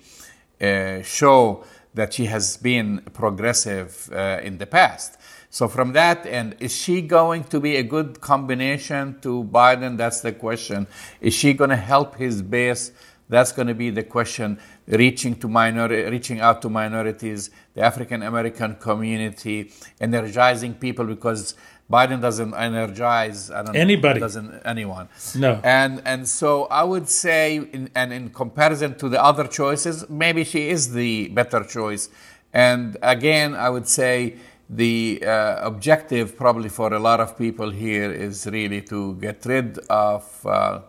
uh, 0.62 1.02
show 1.02 1.66
that 1.94 2.14
she 2.14 2.26
has 2.28 2.56
been 2.56 3.02
progressive 3.12 4.10
uh, 4.14 4.40
in 4.42 4.58
the 4.58 4.66
past. 4.66 5.18
So 5.50 5.68
from 5.68 5.92
that 5.92 6.26
end, 6.26 6.56
is 6.62 6.74
she 6.74 7.02
going 7.02 7.44
to 7.46 7.60
be 7.60 7.76
a 7.76 7.84
good 7.84 8.22
combination 8.22 9.20
to 9.20 9.44
Biden? 9.44 9.98
That's 9.98 10.22
the 10.22 10.32
question. 10.32 10.88
Is 11.20 11.34
she 11.34 11.52
going 11.52 11.72
to 11.72 11.76
help 11.76 12.16
his 12.16 12.42
base? 12.42 12.94
That's 13.32 13.54
going 13.54 13.70
to 13.70 13.74
be 13.74 13.90
the 13.92 14.04
question. 14.04 14.60
Reaching 14.88 15.36
to 15.36 15.48
minor, 15.48 15.88
reaching 15.88 16.42
out 16.42 16.62
to 16.64 16.70
minorities, 16.70 17.50
the 17.74 17.82
African 17.82 18.24
American 18.24 18.76
community, 18.76 19.72
energizing 20.02 20.74
people 20.74 21.06
because 21.06 21.56
Biden 21.90 22.20
doesn't 22.20 22.54
energize 22.54 23.50
anybody, 23.74 24.20
know, 24.20 24.26
doesn't 24.26 24.62
anyone. 24.66 25.08
No. 25.36 25.62
And 25.64 26.02
and 26.06 26.28
so 26.28 26.66
I 26.66 26.84
would 26.84 27.08
say, 27.08 27.56
in, 27.56 27.90
and 27.96 28.12
in 28.12 28.32
comparison 28.32 28.96
to 28.96 29.08
the 29.08 29.24
other 29.24 29.48
choices, 29.48 30.10
maybe 30.10 30.44
she 30.44 30.68
is 30.68 30.92
the 30.92 31.30
better 31.30 31.64
choice. 31.64 32.10
And 32.52 32.98
again, 33.02 33.56
I 33.56 33.70
would 33.70 33.88
say 33.88 34.36
the 34.70 35.24
uh, 35.26 35.68
objective 35.72 36.36
probably 36.36 36.68
for 36.68 36.94
a 36.94 37.00
lot 37.00 37.22
of 37.22 37.38
people 37.38 37.70
here 37.72 38.12
is 38.12 38.46
really 38.46 38.82
to 38.94 39.16
get 39.16 39.46
rid 39.46 39.78
of. 39.90 40.24
Uh, 40.46 40.82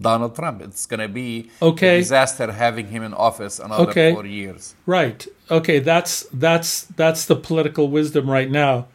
Donald 0.00 0.34
Trump. 0.34 0.62
It's 0.62 0.86
going 0.86 1.00
to 1.00 1.08
be 1.08 1.50
okay. 1.60 1.96
a 1.96 1.98
disaster 2.00 2.50
having 2.50 2.88
him 2.88 3.02
in 3.02 3.14
office 3.14 3.58
another 3.58 3.90
okay. 3.90 4.12
four 4.12 4.26
years. 4.26 4.74
Right. 4.86 5.26
Okay. 5.50 5.78
That's 5.78 6.26
that's 6.32 6.82
that's 6.84 7.26
the 7.26 7.36
political 7.36 7.88
wisdom 7.88 8.30
right 8.30 8.50
now. 8.50 8.86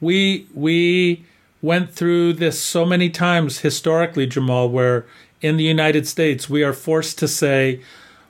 We 0.00 0.46
we 0.54 1.24
went 1.62 1.92
through 1.92 2.34
this 2.34 2.62
so 2.62 2.84
many 2.84 3.08
times 3.08 3.60
historically, 3.60 4.26
Jamal, 4.26 4.68
where 4.68 5.06
in 5.40 5.56
the 5.56 5.64
United 5.64 6.06
States 6.06 6.48
we 6.48 6.62
are 6.62 6.72
forced 6.72 7.18
to 7.18 7.28
say 7.28 7.80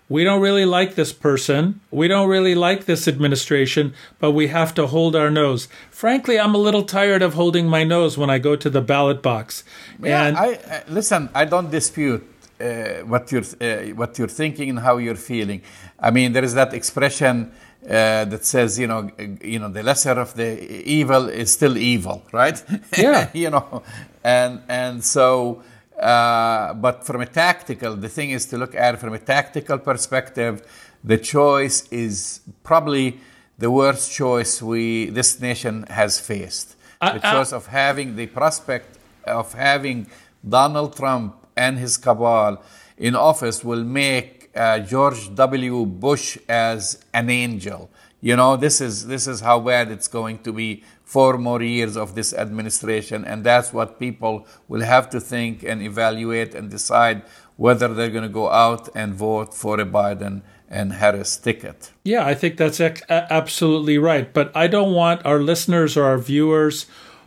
we 0.08 0.22
don't 0.22 0.40
really 0.40 0.66
like 0.66 0.94
this 0.94 1.12
person. 1.12 1.80
We 1.90 2.08
don't 2.08 2.28
really 2.28 2.54
like 2.54 2.84
this 2.84 3.08
administration, 3.08 3.94
but 4.18 4.32
we 4.32 4.48
have 4.48 4.74
to 4.74 4.86
hold 4.86 5.16
our 5.16 5.30
nose. 5.30 5.68
Frankly, 5.90 6.38
I'm 6.38 6.54
a 6.54 6.58
little 6.58 6.82
tired 6.82 7.22
of 7.22 7.34
holding 7.34 7.66
my 7.68 7.84
nose 7.84 8.18
when 8.18 8.28
I 8.28 8.38
go 8.38 8.54
to 8.54 8.68
the 8.68 8.82
ballot 8.82 9.22
box. 9.22 9.64
Yeah, 10.02 10.26
and 10.26 10.36
I, 10.36 10.82
listen, 10.88 11.30
I 11.34 11.46
don't 11.46 11.70
dispute 11.70 12.22
uh, 12.60 13.04
what 13.06 13.32
you're 13.32 13.44
uh, 13.60 13.94
what 13.94 14.18
you're 14.18 14.28
thinking 14.28 14.70
and 14.70 14.78
how 14.78 14.98
you're 14.98 15.16
feeling. 15.16 15.62
I 15.98 16.10
mean, 16.10 16.32
there 16.32 16.44
is 16.44 16.54
that 16.54 16.74
expression 16.74 17.52
uh, 17.88 18.24
that 18.26 18.44
says, 18.44 18.78
you 18.78 18.86
know, 18.86 19.10
you 19.42 19.58
know, 19.58 19.68
the 19.68 19.82
lesser 19.82 20.12
of 20.12 20.34
the 20.34 20.60
evil 20.88 21.28
is 21.28 21.52
still 21.52 21.76
evil, 21.76 22.22
right? 22.32 22.62
Yeah. 22.96 23.30
you 23.34 23.50
know, 23.50 23.82
and 24.22 24.60
and 24.68 25.04
so 25.04 25.62
uh, 26.04 26.74
but 26.74 27.06
from 27.06 27.22
a 27.22 27.26
tactical, 27.26 27.96
the 27.96 28.10
thing 28.10 28.30
is 28.30 28.44
to 28.46 28.58
look 28.58 28.74
at 28.74 28.94
it 28.94 28.98
from 28.98 29.14
a 29.14 29.18
tactical 29.18 29.78
perspective. 29.78 30.62
The 31.02 31.16
choice 31.16 31.88
is 31.90 32.40
probably 32.62 33.20
the 33.58 33.70
worst 33.70 34.12
choice 34.12 34.60
we 34.60 35.06
this 35.06 35.40
nation 35.40 35.84
has 35.88 36.20
faced. 36.20 36.76
Uh, 37.00 37.14
the 37.14 37.20
choice 37.20 37.52
uh, 37.52 37.56
of 37.56 37.66
having 37.68 38.16
the 38.16 38.26
prospect 38.26 38.98
of 39.24 39.54
having 39.54 40.06
Donald 40.46 40.94
Trump 40.94 41.36
and 41.56 41.78
his 41.78 41.96
cabal 41.96 42.62
in 42.98 43.16
office 43.16 43.64
will 43.64 43.84
make 43.84 44.50
uh, 44.54 44.80
George 44.80 45.34
W. 45.34 45.86
Bush 45.86 46.36
as 46.48 47.02
an 47.14 47.30
angel. 47.30 47.88
You 48.20 48.36
know, 48.36 48.56
this 48.56 48.80
is 48.80 49.06
this 49.06 49.26
is 49.26 49.40
how 49.40 49.60
bad 49.60 49.90
it's 49.90 50.08
going 50.08 50.38
to 50.40 50.52
be 50.52 50.82
four 51.04 51.38
more 51.38 51.62
years 51.62 51.96
of 51.96 52.14
this 52.14 52.32
administration. 52.32 53.24
And 53.24 53.44
that's 53.44 53.72
what 53.72 54.00
people 54.00 54.46
will 54.68 54.82
have 54.82 55.10
to 55.10 55.20
think 55.20 55.62
and 55.62 55.82
evaluate 55.82 56.54
and 56.54 56.70
decide 56.70 57.22
whether 57.56 57.88
they're 57.88 58.10
going 58.10 58.24
to 58.24 58.28
go 58.28 58.50
out 58.50 58.88
and 58.94 59.14
vote 59.14 59.54
for 59.54 59.78
a 59.78 59.86
Biden 59.86 60.42
and 60.68 60.94
Harris 60.94 61.36
ticket. 61.36 61.92
Yeah, 62.02 62.26
I 62.26 62.34
think 62.34 62.56
that's 62.56 62.80
absolutely 62.80 63.98
right. 63.98 64.32
But 64.32 64.50
I 64.56 64.66
don't 64.66 64.92
want 64.92 65.24
our 65.24 65.38
listeners 65.38 65.96
or 65.96 66.04
our 66.04 66.18
viewers 66.18 66.86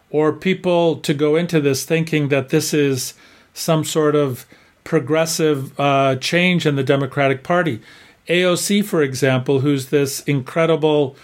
or 0.09 0.33
people 0.33 0.97
to 0.97 1.13
go 1.13 1.35
into 1.35 1.61
this 1.61 1.85
thinking 1.85 2.29
that 2.29 2.49
this 2.49 2.73
is 2.73 3.13
some 3.53 3.83
sort 3.83 4.15
of 4.15 4.45
progressive 4.83 5.77
uh, 5.79 6.15
change 6.15 6.65
in 6.65 6.75
the 6.75 6.83
Democratic 6.83 7.43
Party. 7.43 7.81
AOC, 8.27 8.83
for 8.83 9.01
example, 9.01 9.61
who's 9.61 9.87
this 9.87 10.21
incredible 10.21 11.15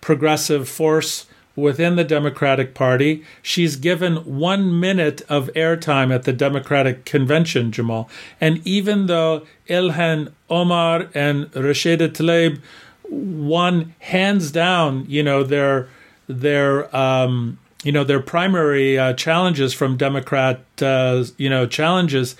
progressive 0.00 0.68
force 0.68 1.26
within 1.54 1.96
the 1.96 2.04
Democratic 2.04 2.74
Party. 2.74 3.24
She's 3.42 3.76
given 3.76 4.16
one 4.16 4.78
minute 4.78 5.22
of 5.28 5.50
airtime 5.54 6.14
at 6.14 6.24
the 6.24 6.32
Democratic 6.32 7.04
convention, 7.04 7.72
Jamal. 7.72 8.08
And 8.40 8.66
even 8.66 9.06
though 9.06 9.46
Ilhan 9.68 10.32
Omar 10.48 11.08
and 11.14 11.50
Rashida 11.52 12.08
Tlaib 12.08 12.60
won 13.08 13.94
hands 14.00 14.50
down, 14.50 15.04
you 15.08 15.22
know, 15.22 15.42
their 15.42 15.88
their 16.28 16.94
um, 16.96 17.58
you 17.82 17.92
know 17.92 18.04
their 18.04 18.20
primary 18.20 18.98
uh, 18.98 19.12
challenges 19.14 19.74
from 19.74 19.96
Democrat 19.96 20.60
uh, 20.80 21.24
you 21.36 21.50
know 21.50 21.66
challenges. 21.66 22.36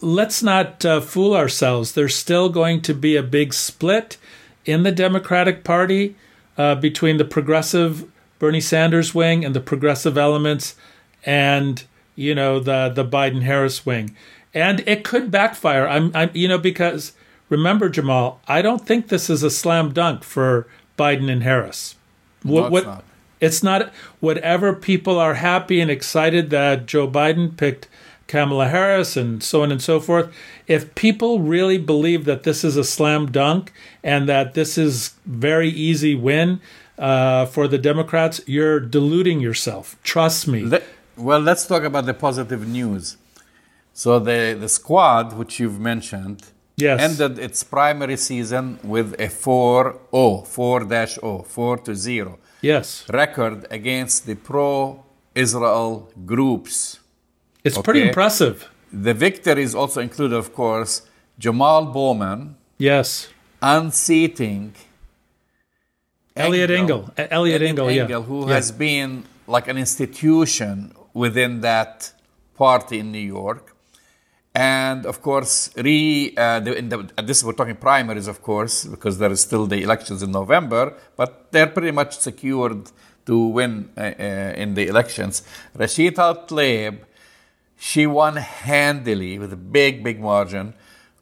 Let's 0.00 0.42
not 0.42 0.84
uh, 0.84 1.00
fool 1.00 1.34
ourselves. 1.34 1.92
There's 1.92 2.14
still 2.14 2.48
going 2.48 2.80
to 2.82 2.94
be 2.94 3.14
a 3.14 3.22
big 3.22 3.54
split 3.54 4.16
in 4.64 4.82
the 4.82 4.90
Democratic 4.90 5.62
Party 5.62 6.16
uh, 6.56 6.74
between 6.74 7.16
the 7.16 7.24
progressive 7.24 8.04
Bernie 8.38 8.60
Sanders 8.60 9.14
wing 9.14 9.44
and 9.44 9.54
the 9.54 9.60
progressive 9.60 10.16
elements 10.16 10.74
and 11.24 11.84
you 12.14 12.34
know 12.34 12.60
the 12.60 12.88
the 12.88 13.04
Biden 13.04 13.42
Harris 13.42 13.84
wing. 13.86 14.16
And 14.54 14.82
it 14.86 15.04
could 15.04 15.30
backfire. 15.30 15.86
I'm 15.86 16.10
I'm 16.14 16.30
you 16.34 16.48
know 16.48 16.58
because 16.58 17.12
remember 17.48 17.88
Jamal, 17.88 18.40
I 18.48 18.62
don't 18.62 18.86
think 18.86 19.08
this 19.08 19.30
is 19.30 19.42
a 19.42 19.50
slam 19.50 19.92
dunk 19.92 20.24
for 20.24 20.66
Biden 20.98 21.30
and 21.30 21.42
Harris. 21.42 21.96
What, 22.42 22.70
what 22.70 22.86
not. 22.86 23.04
it's 23.40 23.62
not 23.62 23.92
whatever 24.20 24.74
people 24.74 25.18
are 25.18 25.34
happy 25.34 25.80
and 25.80 25.90
excited 25.90 26.50
that 26.50 26.86
Joe 26.86 27.08
Biden 27.08 27.56
picked 27.56 27.88
Kamala 28.28 28.68
Harris 28.68 29.16
and 29.16 29.42
so 29.42 29.62
on 29.62 29.72
and 29.72 29.82
so 29.82 29.98
forth. 29.98 30.32
If 30.66 30.94
people 30.94 31.40
really 31.40 31.78
believe 31.78 32.26
that 32.26 32.42
this 32.42 32.62
is 32.62 32.76
a 32.76 32.84
slam 32.84 33.32
dunk 33.32 33.72
and 34.04 34.28
that 34.28 34.54
this 34.54 34.76
is 34.78 35.14
very 35.24 35.70
easy 35.70 36.14
win, 36.14 36.60
uh, 36.98 37.46
for 37.46 37.68
the 37.68 37.78
Democrats, 37.78 38.40
you're 38.46 38.80
deluding 38.80 39.40
yourself. 39.40 39.96
Trust 40.02 40.48
me. 40.48 40.62
Let, 40.62 40.84
well, 41.16 41.40
let's 41.40 41.66
talk 41.66 41.82
about 41.82 42.06
the 42.06 42.14
positive 42.14 42.66
news. 42.66 43.16
So 43.92 44.18
the, 44.18 44.56
the 44.58 44.68
squad, 44.68 45.36
which 45.36 45.58
you've 45.58 45.80
mentioned, 45.80 46.42
yes. 46.76 47.00
ended 47.00 47.38
its 47.38 47.62
primary 47.64 48.16
season 48.16 48.78
with 48.82 49.14
a 49.14 49.28
4-0, 49.28 49.98
4-0, 50.12 51.46
4 51.46 51.76
to 51.78 51.94
0 51.94 52.38
yes. 52.60 53.04
record 53.10 53.66
against 53.70 54.26
the 54.26 54.34
pro-Israel 54.34 56.12
groups. 56.24 57.00
It's 57.64 57.76
okay? 57.76 57.84
pretty 57.84 58.08
impressive. 58.08 58.70
The 58.92 59.14
victories 59.14 59.74
also 59.74 60.00
include, 60.00 60.32
of 60.32 60.54
course, 60.54 61.02
Jamal 61.38 61.86
Bowman. 61.86 62.56
Yes. 62.78 63.28
Unseating 63.60 64.74
Eliot 66.38 66.70
Engel. 66.70 67.10
Eliot 67.16 67.62
Engel, 67.62 67.88
Engel, 67.88 68.08
yeah. 68.08 68.20
who 68.22 68.48
yeah. 68.48 68.54
has 68.54 68.72
been 68.72 69.24
like 69.46 69.68
an 69.68 69.78
institution 69.78 70.92
within 71.14 71.60
that 71.62 72.12
party 72.56 72.98
in 73.00 73.12
New 73.12 73.18
York. 73.18 73.74
And 74.54 75.06
of 75.06 75.22
course, 75.22 75.70
re 75.76 76.34
uh, 76.36 76.60
the, 76.60 76.80
the, 76.80 77.22
this 77.22 77.44
we're 77.44 77.52
talking 77.52 77.76
primaries, 77.76 78.26
of 78.26 78.42
course, 78.42 78.84
because 78.84 79.18
there 79.18 79.30
is 79.30 79.40
still 79.40 79.66
the 79.66 79.82
elections 79.82 80.22
in 80.22 80.32
November, 80.32 80.94
but 81.16 81.52
they're 81.52 81.68
pretty 81.68 81.92
much 81.92 82.18
secured 82.18 82.90
to 83.26 83.38
win 83.38 83.90
uh, 83.96 84.00
uh, 84.00 84.62
in 84.62 84.74
the 84.74 84.88
elections. 84.88 85.42
Rashida 85.76 86.48
Tlaib, 86.48 86.98
she 87.76 88.06
won 88.06 88.36
handily 88.36 89.38
with 89.38 89.52
a 89.52 89.56
big, 89.56 90.02
big 90.02 90.18
margin. 90.18 90.74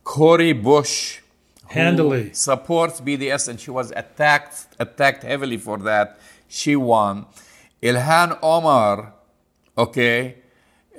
Cori 0.05 0.53
Bush, 0.53 1.21
handily 1.69 2.33
supports 2.33 3.01
BDS, 3.01 3.49
and 3.49 3.61
she 3.61 3.71
was 3.71 3.93
attacked 3.93 4.67
attacked 4.79 5.23
heavily 5.23 5.57
for 5.57 5.79
that. 5.79 6.19
She 6.49 6.77
won. 6.77 7.27
Ilhan 7.83 8.39
Omar, 8.43 9.13
okay, 9.77 10.37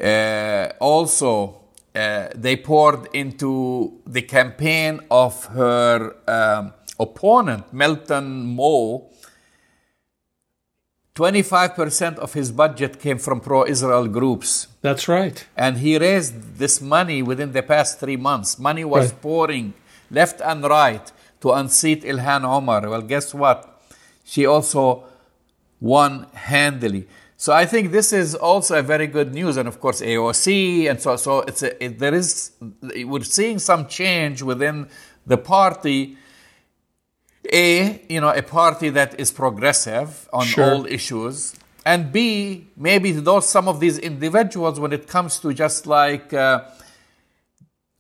uh, 0.02 0.70
also 0.80 1.68
uh, 1.96 2.28
they 2.36 2.56
poured 2.56 3.08
into 3.14 4.00
the 4.06 4.22
campaign 4.22 5.00
of 5.10 5.46
her 5.46 6.16
um, 6.28 6.74
opponent, 7.00 7.74
Melton-Meaux. 7.74 9.10
25% 11.16 12.20
of 12.20 12.34
his 12.34 12.52
budget 12.52 13.00
came 13.00 13.18
from 13.18 13.40
pro 13.40 13.66
Israel 13.66 14.08
groups. 14.08 14.68
That's 14.82 15.08
right. 15.08 15.48
And 15.58 15.80
he 15.80 15.98
raised 15.98 16.58
this 16.60 16.80
money 16.80 17.24
within 17.24 17.54
the 17.54 17.64
past 17.64 18.00
three 18.00 18.18
months. 18.18 18.60
Money 18.60 18.86
was 18.86 19.12
right. 19.12 19.22
pouring 19.22 19.74
left 20.10 20.42
and 20.42 20.64
right 20.64 21.12
to 21.42 21.52
unseat 21.52 22.04
Ilhan 22.04 22.44
Omar. 22.44 22.90
Well, 22.90 23.02
guess 23.02 23.34
what? 23.34 23.82
She 24.24 24.46
also 24.46 25.06
won 25.80 26.28
handily. 26.34 27.08
So 27.40 27.54
I 27.54 27.66
think 27.68 27.92
this 27.92 28.12
is 28.14 28.34
also 28.34 28.80
a 28.80 28.82
very 28.82 29.06
good 29.06 29.32
news, 29.32 29.58
and 29.58 29.68
of 29.68 29.80
course 29.80 30.02
AOC, 30.02 30.90
and 30.90 31.00
so 31.00 31.16
so 31.18 31.42
it's 31.42 31.62
a, 31.62 31.84
it, 31.84 32.00
there 32.00 32.16
is 32.16 32.52
we're 32.82 33.24
seeing 33.24 33.60
some 33.60 33.88
change 33.88 34.42
within 34.42 34.88
the 35.26 35.38
party. 35.38 36.18
A 37.54 38.02
you 38.10 38.20
know 38.20 38.34
a 38.34 38.42
party 38.42 38.90
that 38.90 39.20
is 39.20 39.32
progressive 39.32 40.28
on 40.34 40.46
sure. 40.48 40.74
all 40.74 40.86
issues, 40.88 41.56
and 41.86 42.12
B 42.12 42.68
maybe 42.76 43.12
those 43.12 43.48
some 43.48 43.68
of 43.68 43.80
these 43.80 44.00
individuals 44.00 44.80
when 44.80 44.92
it 44.92 45.08
comes 45.08 45.40
to 45.42 45.54
just 45.54 45.86
like 45.86 46.34
uh, 46.34 46.64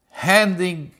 handing 0.09 0.91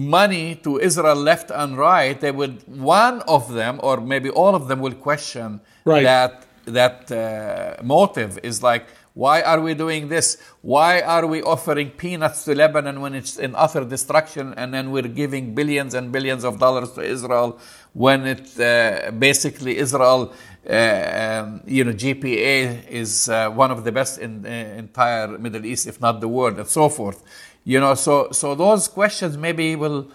money 0.00 0.54
to 0.56 0.78
Israel 0.78 1.16
left 1.16 1.50
and 1.50 1.76
right, 1.76 2.18
they 2.20 2.32
would 2.32 2.62
one 2.66 3.20
of 3.22 3.52
them 3.52 3.80
or 3.82 4.00
maybe 4.00 4.30
all 4.30 4.54
of 4.54 4.68
them 4.68 4.80
will 4.80 4.94
question 4.94 5.60
right. 5.84 6.02
that 6.02 6.46
that 6.66 7.10
uh, 7.10 7.82
motive 7.82 8.38
is 8.42 8.62
like 8.62 8.86
why 9.14 9.42
are 9.42 9.60
we 9.60 9.74
doing 9.74 10.08
this? 10.08 10.38
Why 10.62 11.00
are 11.00 11.26
we 11.26 11.42
offering 11.42 11.90
peanuts 11.90 12.44
to 12.44 12.54
Lebanon 12.54 13.00
when 13.00 13.14
it's 13.14 13.38
in 13.38 13.54
utter 13.56 13.84
destruction 13.84 14.54
and 14.56 14.72
then 14.72 14.92
we're 14.92 15.08
giving 15.08 15.54
billions 15.54 15.94
and 15.94 16.12
billions 16.12 16.44
of 16.44 16.60
dollars 16.60 16.92
to 16.92 17.02
Israel 17.02 17.58
when 17.92 18.24
it 18.26 18.60
uh, 18.60 19.10
basically 19.10 19.78
Israel 19.78 20.32
uh, 20.68 21.42
um, 21.42 21.60
you 21.66 21.82
know 21.84 21.92
GPA 21.92 22.88
is 22.88 23.28
uh, 23.28 23.50
one 23.50 23.70
of 23.72 23.82
the 23.82 23.90
best 23.90 24.18
in 24.18 24.42
the 24.42 24.76
entire 24.78 25.36
Middle 25.38 25.66
East 25.66 25.88
if 25.88 26.00
not 26.00 26.20
the 26.20 26.28
world 26.28 26.58
and 26.58 26.68
so 26.68 26.88
forth. 26.88 27.22
You 27.64 27.80
know, 27.80 27.94
so 27.94 28.28
so 28.32 28.54
those 28.54 28.88
questions 28.88 29.36
maybe 29.36 29.76
will 29.76 30.08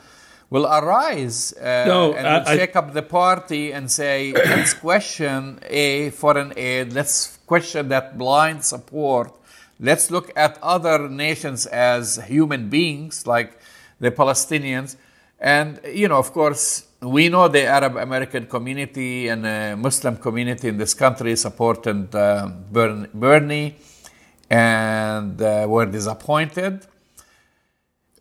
will 0.50 0.66
arise 0.66 1.54
uh, 1.54 1.86
no, 1.88 2.14
and 2.14 2.28
I, 2.28 2.40
will 2.40 2.46
shake 2.58 2.76
up 2.76 2.94
the 2.94 3.02
party 3.02 3.72
and 3.72 3.90
say, 3.90 4.32
let's 4.34 4.74
question 4.74 5.60
a 5.64 6.12
foreign 6.12 6.54
aid, 6.56 6.94
let's 6.94 7.38
question 7.46 7.90
that 7.90 8.18
blind 8.18 8.64
support, 8.64 9.32
let's 9.80 10.12
look 10.12 10.32
at 10.36 10.58
other 10.62 11.10
nations 11.10 11.66
as 11.66 12.18
human 12.28 12.70
beings 12.70 13.28
like 13.28 13.60
the 14.00 14.12
Palestinians, 14.12 14.96
and 15.40 15.80
you 15.94 16.08
know, 16.08 16.18
of 16.18 16.32
course. 16.32 16.88
We 17.02 17.30
know 17.30 17.48
the 17.48 17.66
Arab 17.66 17.98
American 17.98 18.48
community 18.48 19.28
and 19.28 19.46
the 19.46 19.76
Muslim 19.78 20.18
community 20.18 20.70
in 20.70 20.78
this 20.78 20.96
country 20.96 21.36
supported 21.36 22.16
uh, 22.16 22.48
Bernie 22.72 23.76
and 24.50 25.40
uh, 25.40 25.68
were 25.70 25.86
disappointed 25.86 26.88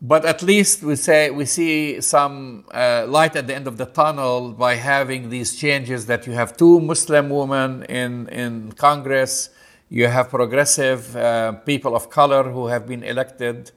but 0.06 0.26
at 0.26 0.42
least 0.42 0.82
we 0.82 0.96
say 0.96 1.30
we 1.30 1.46
see 1.46 1.98
some 2.02 2.64
uh, 2.74 3.06
light 3.08 3.34
at 3.36 3.46
the 3.46 3.54
end 3.54 3.66
of 3.66 3.78
the 3.78 3.86
tunnel 3.86 4.52
by 4.52 4.74
having 4.74 5.30
these 5.30 5.56
changes 5.56 6.04
that 6.04 6.26
you 6.26 6.34
have 6.34 6.54
two 6.58 6.78
Muslim 6.78 7.30
women 7.30 7.84
in 7.84 8.28
in 8.28 8.72
Congress, 8.72 9.48
you 9.88 10.06
have 10.08 10.28
progressive 10.28 11.16
uh, 11.16 11.52
people 11.64 11.96
of 11.96 12.10
color 12.10 12.42
who 12.50 12.66
have 12.66 12.86
been 12.86 13.02
elected, 13.02 13.70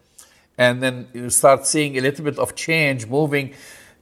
and 0.57 0.83
then 0.83 1.07
you 1.13 1.29
start 1.29 1.65
seeing 1.65 1.97
a 1.97 2.01
little 2.01 2.25
bit 2.25 2.37
of 2.37 2.55
change 2.55 3.07
moving 3.07 3.53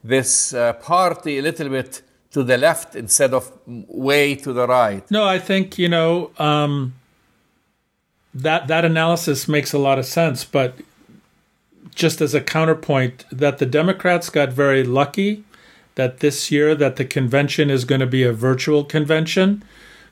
this 0.02 0.52
uh, 0.52 0.72
party 0.72 1.38
a 1.38 1.42
little 1.42 1.68
bit 1.68 2.02
to 2.32 2.42
the 2.42 2.58
left 2.58 2.96
instead 2.96 3.32
of 3.34 3.52
way 3.66 4.34
to 4.34 4.52
the 4.52 4.66
right. 4.66 5.08
No, 5.12 5.24
I 5.24 5.38
think 5.38 5.78
you 5.78 5.88
know 5.88 6.32
um, 6.38 6.94
that 8.34 8.66
that 8.66 8.84
analysis 8.84 9.46
makes 9.46 9.72
a 9.72 9.78
lot 9.78 10.00
of 10.00 10.06
sense, 10.06 10.44
but 10.44 10.74
just 11.96 12.20
as 12.20 12.34
a 12.34 12.40
counterpoint 12.40 13.24
that 13.32 13.58
the 13.58 13.66
Democrats 13.66 14.30
got 14.30 14.52
very 14.52 14.84
lucky 14.84 15.42
that 15.96 16.20
this 16.20 16.52
year 16.52 16.74
that 16.74 16.96
the 16.96 17.04
convention 17.04 17.70
is 17.70 17.84
going 17.84 18.00
to 18.02 18.06
be 18.06 18.22
a 18.22 18.32
virtual 18.32 18.84
convention 18.84 19.64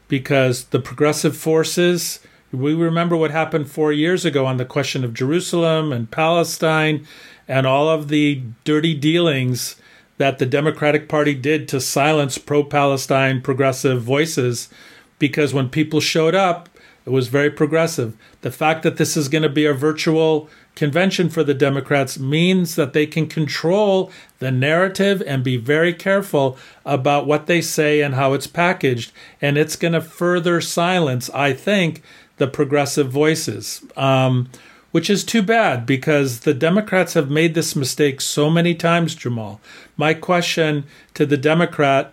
because 0.08 0.64
the 0.66 0.80
progressive 0.80 1.36
forces, 1.36 2.20
we 2.50 2.74
remember 2.74 3.16
what 3.16 3.30
happened 3.30 3.70
four 3.70 3.92
years 3.92 4.24
ago 4.24 4.46
on 4.46 4.56
the 4.56 4.64
question 4.64 5.04
of 5.04 5.14
Jerusalem 5.14 5.92
and 5.92 6.10
Palestine 6.10 7.06
and 7.46 7.66
all 7.66 7.88
of 7.88 8.08
the 8.08 8.42
dirty 8.64 8.94
dealings 8.94 9.76
that 10.16 10.38
the 10.38 10.46
Democratic 10.46 11.08
Party 11.08 11.34
did 11.34 11.68
to 11.68 11.80
silence 11.80 12.38
pro 12.38 12.64
Palestine 12.64 13.42
progressive 13.42 14.02
voices 14.02 14.70
because 15.18 15.52
when 15.52 15.68
people 15.68 16.00
showed 16.00 16.34
up, 16.34 16.68
it 17.04 17.10
was 17.10 17.28
very 17.28 17.50
progressive. 17.50 18.16
The 18.40 18.50
fact 18.50 18.82
that 18.84 18.96
this 18.96 19.16
is 19.16 19.28
going 19.28 19.42
to 19.42 19.50
be 19.50 19.66
a 19.66 19.74
virtual 19.74 20.48
convention 20.74 21.28
for 21.28 21.44
the 21.44 21.54
Democrats 21.54 22.18
means 22.18 22.74
that 22.74 22.92
they 22.92 23.06
can 23.06 23.26
control 23.26 24.10
the 24.38 24.50
narrative 24.50 25.22
and 25.26 25.44
be 25.44 25.56
very 25.56 25.92
careful 25.92 26.56
about 26.84 27.26
what 27.26 27.46
they 27.46 27.60
say 27.60 28.00
and 28.00 28.14
how 28.14 28.32
it's 28.32 28.46
packaged. 28.46 29.12
And 29.40 29.56
it's 29.56 29.76
going 29.76 29.92
to 29.92 30.00
further 30.00 30.60
silence, 30.60 31.30
I 31.30 31.52
think, 31.52 32.02
the 32.36 32.48
progressive 32.48 33.10
voices. 33.10 33.84
Um, 33.96 34.48
which 34.90 35.10
is 35.10 35.24
too 35.24 35.42
bad 35.42 35.84
because 35.84 36.40
the 36.40 36.54
Democrats 36.54 37.14
have 37.14 37.28
made 37.28 37.54
this 37.54 37.74
mistake 37.74 38.20
so 38.20 38.48
many 38.48 38.76
times, 38.76 39.16
Jamal. 39.16 39.60
My 39.96 40.14
question 40.14 40.84
to 41.14 41.26
the 41.26 41.36
Democrat 41.36 42.12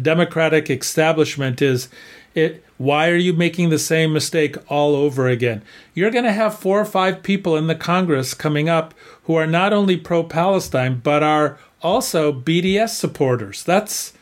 Democratic 0.00 0.70
establishment 0.70 1.60
is 1.60 1.90
it, 2.34 2.64
why 2.78 3.08
are 3.08 3.16
you 3.16 3.32
making 3.32 3.70
the 3.70 3.78
same 3.78 4.12
mistake 4.12 4.56
all 4.70 4.94
over 4.94 5.28
again? 5.28 5.62
You're 5.94 6.10
going 6.10 6.24
to 6.24 6.32
have 6.32 6.58
four 6.58 6.80
or 6.80 6.84
five 6.84 7.22
people 7.22 7.56
in 7.56 7.66
the 7.68 7.74
Congress 7.74 8.34
coming 8.34 8.68
up 8.68 8.94
who 9.24 9.34
are 9.34 9.46
not 9.46 9.72
only 9.72 9.96
pro 9.96 10.22
Palestine, 10.22 11.00
but 11.02 11.22
are 11.22 11.58
also 11.82 12.32
BDS 12.32 12.90
supporters. 12.90 13.62
That's, 13.64 14.12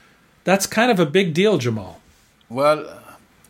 that's 0.45 0.67
kind 0.67 0.91
of 0.91 1.01
a 1.01 1.07
big 1.07 1.35
deal, 1.35 1.59
Jamal. 1.59 2.01
Well, 2.49 3.01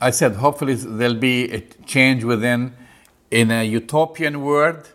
I 0.01 0.11
said 0.11 0.37
hopefully 0.37 0.75
there'll 0.75 1.15
be 1.15 1.53
a 1.53 1.61
change 1.87 2.25
within. 2.25 2.75
In 3.31 3.51
a 3.51 3.65
utopian 3.65 4.43
world, 4.43 4.93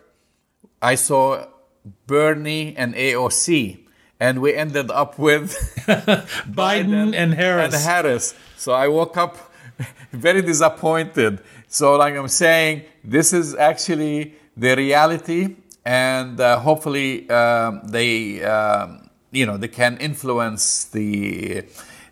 I 0.80 0.94
saw 0.94 1.46
Bernie 2.06 2.74
and 2.76 2.94
AOC, 2.94 3.80
and 4.18 4.40
we 4.40 4.54
ended 4.54 4.90
up 4.90 5.18
with 5.18 5.52
Biden, 5.86 6.26
Biden 6.50 7.14
and 7.14 7.34
Harris. 7.34 7.74
And 7.74 7.84
Harris. 7.84 8.34
So 8.56 8.72
I 8.72 8.88
woke 8.88 9.16
up 9.16 9.49
very 10.12 10.42
disappointed. 10.42 11.40
So, 11.68 11.96
like 11.96 12.14
I'm 12.14 12.28
saying, 12.28 12.84
this 13.04 13.32
is 13.32 13.54
actually 13.54 14.34
the 14.56 14.76
reality, 14.76 15.56
and 15.84 16.40
uh, 16.40 16.58
hopefully 16.58 17.28
um, 17.30 17.82
they, 17.84 18.42
um, 18.44 19.10
you 19.30 19.46
know, 19.46 19.56
they 19.56 19.68
can 19.68 19.96
influence 19.98 20.84
the 20.84 21.64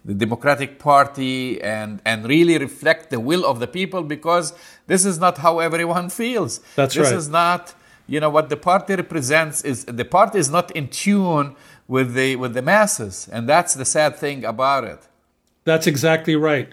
the 0.04 0.14
Democratic 0.14 0.78
Party 0.78 1.60
and 1.60 2.00
and 2.04 2.26
really 2.26 2.56
reflect 2.56 3.10
the 3.10 3.20
will 3.20 3.44
of 3.44 3.60
the 3.60 3.66
people 3.66 4.02
because 4.02 4.54
this 4.86 5.04
is 5.04 5.18
not 5.18 5.38
how 5.38 5.58
everyone 5.58 6.08
feels. 6.08 6.60
That's 6.76 6.94
this 6.94 7.02
right. 7.02 7.10
This 7.10 7.24
is 7.24 7.28
not, 7.28 7.74
you 8.06 8.20
know, 8.20 8.30
what 8.30 8.48
the 8.48 8.56
party 8.56 8.94
represents 8.94 9.62
is 9.62 9.84
the 9.84 10.04
party 10.04 10.38
is 10.38 10.50
not 10.50 10.70
in 10.70 10.88
tune 10.88 11.56
with 11.88 12.14
the 12.14 12.36
with 12.36 12.54
the 12.54 12.62
masses, 12.62 13.28
and 13.30 13.48
that's 13.48 13.74
the 13.74 13.84
sad 13.84 14.16
thing 14.16 14.44
about 14.44 14.84
it. 14.84 15.00
That's 15.64 15.86
exactly 15.86 16.36
right. 16.36 16.68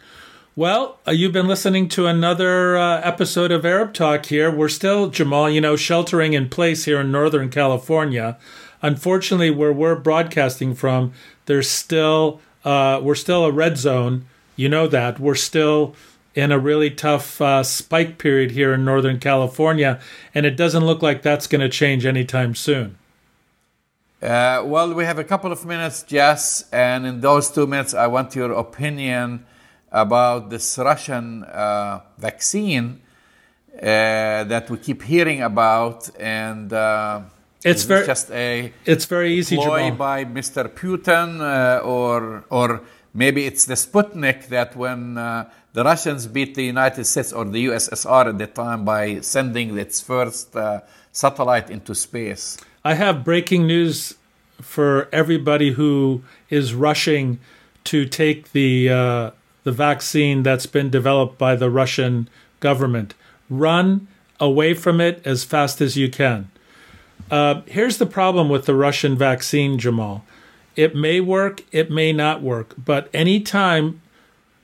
Well, 0.57 0.99
uh, 1.05 1.11
you've 1.11 1.33
been 1.33 1.49
listening 1.49 1.89
to 1.89 2.07
another 2.07 2.77
uh, 2.77 3.01
episode 3.01 3.51
of 3.51 3.65
Arab 3.65 3.93
Talk 3.93 4.27
here. 4.27 4.49
We're 4.49 4.69
still, 4.69 5.09
Jamal, 5.09 5.49
you 5.49 5.59
know, 5.59 5.75
sheltering 5.75 6.31
in 6.31 6.47
place 6.47 6.85
here 6.85 7.01
in 7.01 7.11
Northern 7.11 7.49
California. 7.49 8.37
Unfortunately, 8.81 9.51
where 9.51 9.73
we're 9.73 9.97
broadcasting 9.97 10.73
from, 10.73 11.11
there's 11.45 11.69
still, 11.69 12.39
uh, 12.63 13.01
we're 13.03 13.15
still 13.15 13.43
a 13.43 13.51
red 13.51 13.77
zone. 13.77 14.27
You 14.55 14.69
know 14.69 14.87
that. 14.87 15.19
We're 15.19 15.35
still 15.35 15.93
in 16.35 16.53
a 16.53 16.59
really 16.59 16.89
tough 16.89 17.41
uh, 17.41 17.61
spike 17.61 18.17
period 18.17 18.51
here 18.51 18.73
in 18.73 18.85
Northern 18.85 19.19
California, 19.19 19.99
and 20.33 20.45
it 20.45 20.55
doesn't 20.55 20.85
look 20.85 21.01
like 21.01 21.21
that's 21.21 21.47
going 21.47 21.59
to 21.59 21.69
change 21.69 22.05
anytime 22.05 22.55
soon. 22.55 22.97
Uh, 24.21 24.63
well, 24.65 24.93
we 24.93 25.03
have 25.03 25.19
a 25.19 25.25
couple 25.25 25.51
of 25.51 25.65
minutes, 25.65 26.01
Jess, 26.03 26.69
and 26.71 27.05
in 27.05 27.19
those 27.19 27.51
two 27.51 27.67
minutes, 27.67 27.93
I 27.93 28.07
want 28.07 28.37
your 28.37 28.53
opinion 28.53 29.45
about 29.95 30.49
this 30.49 30.77
Russian 30.77 31.43
uh, 31.45 32.01
vaccine 32.17 33.01
uh, 33.81 34.43
that 34.43 34.69
we 34.69 34.77
keep 34.77 35.01
hearing 35.01 35.41
about, 35.41 36.09
and 36.19 36.71
uh, 36.73 37.21
it's 37.63 37.83
very 37.83 38.05
just 38.05 38.29
a 38.31 38.73
it's 38.85 39.05
very 39.05 39.33
easy 39.33 39.55
ploy 39.55 39.91
by 39.91 40.25
Mr. 40.25 40.67
Putin, 40.67 41.39
uh, 41.39 41.79
or 41.79 42.43
or 42.49 42.81
maybe 43.13 43.45
it's 43.45 43.65
the 43.65 43.75
Sputnik 43.75 44.49
that 44.49 44.75
when 44.75 45.17
uh, 45.17 45.49
the 45.71 45.83
Russians 45.83 46.27
beat 46.27 46.55
the 46.55 46.65
United 46.65 47.05
States 47.05 47.31
or 47.31 47.45
the 47.45 47.65
USSR 47.67 48.27
at 48.27 48.37
the 48.37 48.47
time 48.47 48.83
by 48.83 49.21
sending 49.21 49.77
its 49.77 50.01
first 50.01 50.55
uh, 50.55 50.81
satellite 51.13 51.69
into 51.69 51.95
space. 51.95 52.57
I 52.83 52.95
have 52.95 53.23
breaking 53.23 53.65
news 53.65 54.15
for 54.61 55.07
everybody 55.13 55.71
who 55.71 56.21
is 56.49 56.73
rushing 56.73 57.39
to 57.85 58.05
take 58.05 58.51
the 58.51 59.31
the 59.65 59.71
vaccine 59.73 60.43
that's 60.43 60.67
been 60.67 60.89
developed 60.89 61.37
by 61.37 61.55
the 61.55 61.69
Russian 61.69 62.29
government. 62.61 63.15
Run 63.49 64.07
away 64.39 64.73
from 64.73 65.01
it 65.01 65.21
as 65.25 65.43
fast 65.43 65.81
as 65.81 65.97
you 65.97 66.09
can. 66.09 66.49
Uh, 67.29 67.61
here's 67.65 67.97
the 67.97 68.05
problem 68.05 68.47
with 68.47 68.65
the 68.65 68.75
Russian 68.75 69.17
vaccine, 69.17 69.77
Jamal. 69.79 70.23
It 70.75 70.95
may 70.95 71.19
work, 71.19 71.63
it 71.71 71.89
may 71.89 72.13
not 72.13 72.43
work, 72.43 72.75
but 72.77 73.09
anytime 73.13 74.01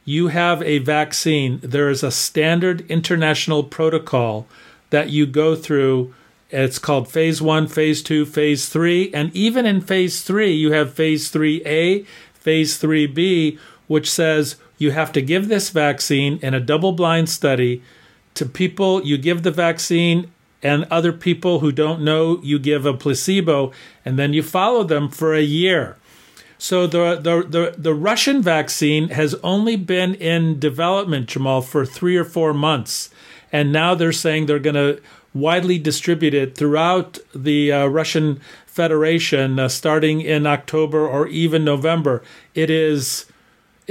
you 0.05 0.27
have 0.27 0.61
a 0.61 0.77
vaccine, 0.77 1.59
there 1.63 1.89
is 1.89 2.03
a 2.03 2.11
standard 2.11 2.81
international 2.89 3.63
protocol 3.63 4.45
that 4.91 5.09
you 5.09 5.25
go 5.25 5.55
through. 5.55 6.13
It's 6.51 6.77
called 6.77 7.07
phase 7.07 7.41
one, 7.41 7.67
phase 7.67 8.03
two, 8.03 8.25
phase 8.25 8.69
three. 8.69 9.11
And 9.13 9.33
even 9.35 9.65
in 9.65 9.81
phase 9.81 10.21
three, 10.21 10.51
you 10.51 10.73
have 10.73 10.93
phase 10.93 11.31
3A, 11.31 12.05
phase 12.33 12.79
3B, 12.79 13.57
which 13.87 14.11
says 14.11 14.57
you 14.81 14.89
have 14.89 15.11
to 15.11 15.21
give 15.21 15.47
this 15.47 15.69
vaccine 15.69 16.39
in 16.41 16.55
a 16.55 16.59
double 16.59 16.91
blind 16.91 17.29
study 17.29 17.83
to 18.33 18.47
people. 18.47 19.05
You 19.05 19.15
give 19.15 19.43
the 19.43 19.51
vaccine 19.51 20.31
and 20.63 20.85
other 20.85 21.13
people 21.13 21.59
who 21.59 21.71
don't 21.71 22.01
know, 22.01 22.39
you 22.41 22.57
give 22.57 22.85
a 22.87 22.93
placebo, 22.95 23.71
and 24.03 24.17
then 24.17 24.33
you 24.33 24.41
follow 24.41 24.83
them 24.83 25.07
for 25.07 25.35
a 25.35 25.41
year. 25.41 25.97
So 26.57 26.87
the, 26.87 27.15
the, 27.15 27.43
the, 27.47 27.75
the, 27.77 27.93
Russian 27.93 28.41
vaccine 28.41 29.09
has 29.09 29.35
only 29.43 29.75
been 29.75 30.15
in 30.15 30.59
development, 30.59 31.27
Jamal, 31.27 31.61
for 31.61 31.85
three 31.85 32.17
or 32.17 32.23
four 32.23 32.53
months. 32.53 33.11
And 33.51 33.71
now 33.71 33.93
they're 33.93 34.11
saying 34.11 34.45
they're 34.45 34.59
going 34.59 34.75
to 34.75 35.01
widely 35.33 35.77
distribute 35.77 36.33
it 36.33 36.55
throughout 36.55 37.19
the 37.33 37.71
uh, 37.71 37.85
Russian 37.85 38.39
Federation 38.65 39.59
uh, 39.59 39.69
starting 39.69 40.21
in 40.21 40.47
October 40.47 41.07
or 41.07 41.27
even 41.27 41.63
November. 41.63 42.23
It 42.55 42.69
is 42.69 43.25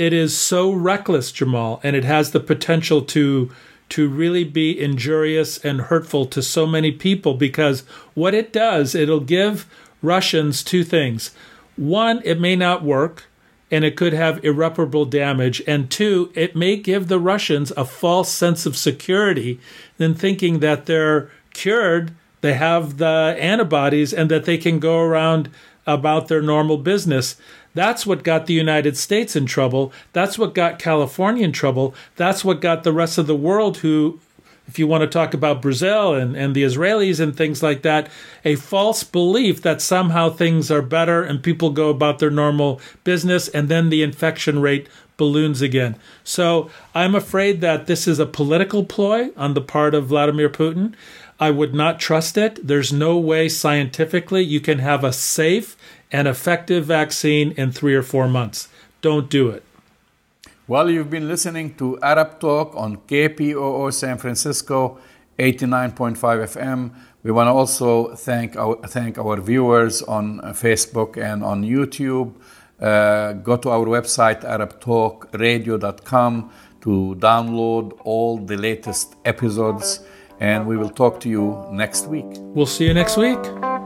it 0.01 0.15
is 0.15 0.35
so 0.35 0.73
reckless, 0.73 1.31
Jamal, 1.31 1.79
and 1.83 1.95
it 1.95 2.05
has 2.05 2.31
the 2.31 2.41
potential 2.41 3.03
to 3.03 3.51
to 3.91 4.09
really 4.09 4.45
be 4.45 4.81
injurious 4.81 5.59
and 5.59 5.83
hurtful 5.83 6.25
to 6.25 6.41
so 6.41 6.67
many 6.67 6.91
people 6.91 7.35
because 7.35 7.81
what 8.15 8.33
it 8.33 8.51
does, 8.51 8.95
it'll 8.95 9.21
give 9.21 9.67
Russians 10.01 10.63
two 10.63 10.85
things. 10.85 11.33
One, 11.77 12.23
it 12.25 12.41
may 12.41 12.57
not 12.57 12.83
work 12.83 13.25
and 13.71 13.85
it 13.85 13.97
could 13.97 14.15
have 14.15 14.43
irreparable 14.43 15.05
damage. 15.05 15.61
And 15.67 15.91
two, 15.91 16.33
it 16.35 16.57
may 16.57 16.77
give 16.77 17.09
the 17.09 17.19
Russians 17.19 17.71
a 17.77 17.85
false 17.85 18.31
sense 18.31 18.65
of 18.65 18.79
security 18.79 19.61
in 19.99 20.15
thinking 20.15 20.61
that 20.61 20.87
they're 20.87 21.31
cured, 21.53 22.13
they 22.41 22.55
have 22.55 22.97
the 22.97 23.37
antibodies, 23.39 24.15
and 24.15 24.31
that 24.31 24.45
they 24.47 24.57
can 24.57 24.79
go 24.79 25.01
around 25.01 25.51
about 25.87 26.29
their 26.29 26.43
normal 26.43 26.77
business. 26.77 27.37
That's 27.75 28.05
what 28.07 28.25
got 28.25 28.47
the 28.47 28.55
United 28.55 28.97
States 28.97 29.37
in 29.37 29.47
trouble. 29.47 29.93
That's 30.13 30.39
what 30.39 30.55
got 30.55 30.79
California 30.79 31.45
in 31.45 31.53
trouble. 31.53 31.95
That's 32.17 32.45
what 32.45 32.61
got 32.61 32.83
the 32.83 32.93
rest 32.93 33.19
of 33.19 33.27
the 33.27 33.37
world, 33.37 33.79
who, 33.79 34.21
if 34.67 34.79
you 34.79 34.87
want 34.87 35.03
to 35.03 35.07
talk 35.07 35.35
about 35.35 35.63
Brazil 35.63 36.15
and, 36.15 36.37
and 36.37 36.55
the 36.55 36.65
Israelis 36.65 37.21
and 37.21 37.37
things 37.37 37.63
like 37.63 37.83
that, 37.83 38.09
a 38.45 38.57
false 38.57 39.05
belief 39.05 39.63
that 39.63 39.81
somehow 39.81 40.31
things 40.31 40.71
are 40.71 40.83
better 40.83 41.23
and 41.23 41.43
people 41.43 41.71
go 41.71 41.91
about 41.91 42.19
their 42.19 42.31
normal 42.31 42.81
business 43.05 43.49
and 43.49 43.69
then 43.69 43.91
the 43.91 44.03
infection 44.03 44.61
rate 44.61 44.89
balloons 45.17 45.61
again. 45.61 45.97
So 46.25 46.71
I'm 46.95 47.15
afraid 47.15 47.61
that 47.61 47.87
this 47.87 48.09
is 48.09 48.19
a 48.19 48.27
political 48.27 48.85
ploy 48.85 49.31
on 49.37 49.55
the 49.55 49.61
part 49.61 49.95
of 49.95 50.07
Vladimir 50.07 50.49
Putin. 50.49 50.95
I 51.39 51.51
would 51.51 51.75
not 51.75 52.01
trust 52.01 52.39
it. 52.39 52.67
There's 52.67 52.93
no 52.93 53.19
way 53.19 53.49
scientifically 53.49 54.43
you 54.43 54.61
can 54.61 54.79
have 54.79 55.05
a 55.05 55.13
safe 55.13 55.77
an 56.13 56.27
effective 56.27 56.87
vaccine 56.87 57.53
in 57.53 57.73
three 57.73 57.95
or 57.95 58.03
four 58.03 58.29
months. 58.29 58.69
Don't 59.01 59.31
do 59.31 59.49
it. 59.51 59.65
Well, 60.67 60.91
you've 60.91 61.11
been 61.11 61.27
listening 61.27 61.75
to 61.77 61.99
Arab 62.01 62.39
Talk 62.39 62.75
on 62.77 62.99
KPOO 62.99 63.93
San 63.93 64.19
Francisco 64.19 64.99
89.5 65.39 66.17
FM. 66.17 66.91
We 67.23 67.31
want 67.33 67.49
to 67.49 67.53
also 67.53 68.15
thank 68.15 68.57
our, 68.57 68.77
thank 68.87 69.19
our 69.19 69.41
viewers 69.41 70.03
on 70.03 70.41
Facebook 70.55 71.17
and 71.17 71.43
on 71.43 71.65
YouTube. 71.65 72.35
Uh, 72.81 73.33
go 73.33 73.57
to 73.57 73.71
our 73.71 73.87
website, 73.87 74.43
arabtalkradio.com, 74.43 76.53
to 76.83 77.17
download 77.19 77.99
all 78.05 78.39
the 78.39 78.57
latest 78.57 79.17
episodes, 79.25 80.01
and 80.39 80.67
we 80.67 80.77
will 80.79 80.89
talk 80.89 81.21
to 81.21 81.29
you 81.29 81.67
next 81.73 82.07
week. 82.07 82.27
We'll 82.39 82.65
see 82.67 82.87
you 82.87 82.95
next 82.95 83.19
week. 83.19 83.80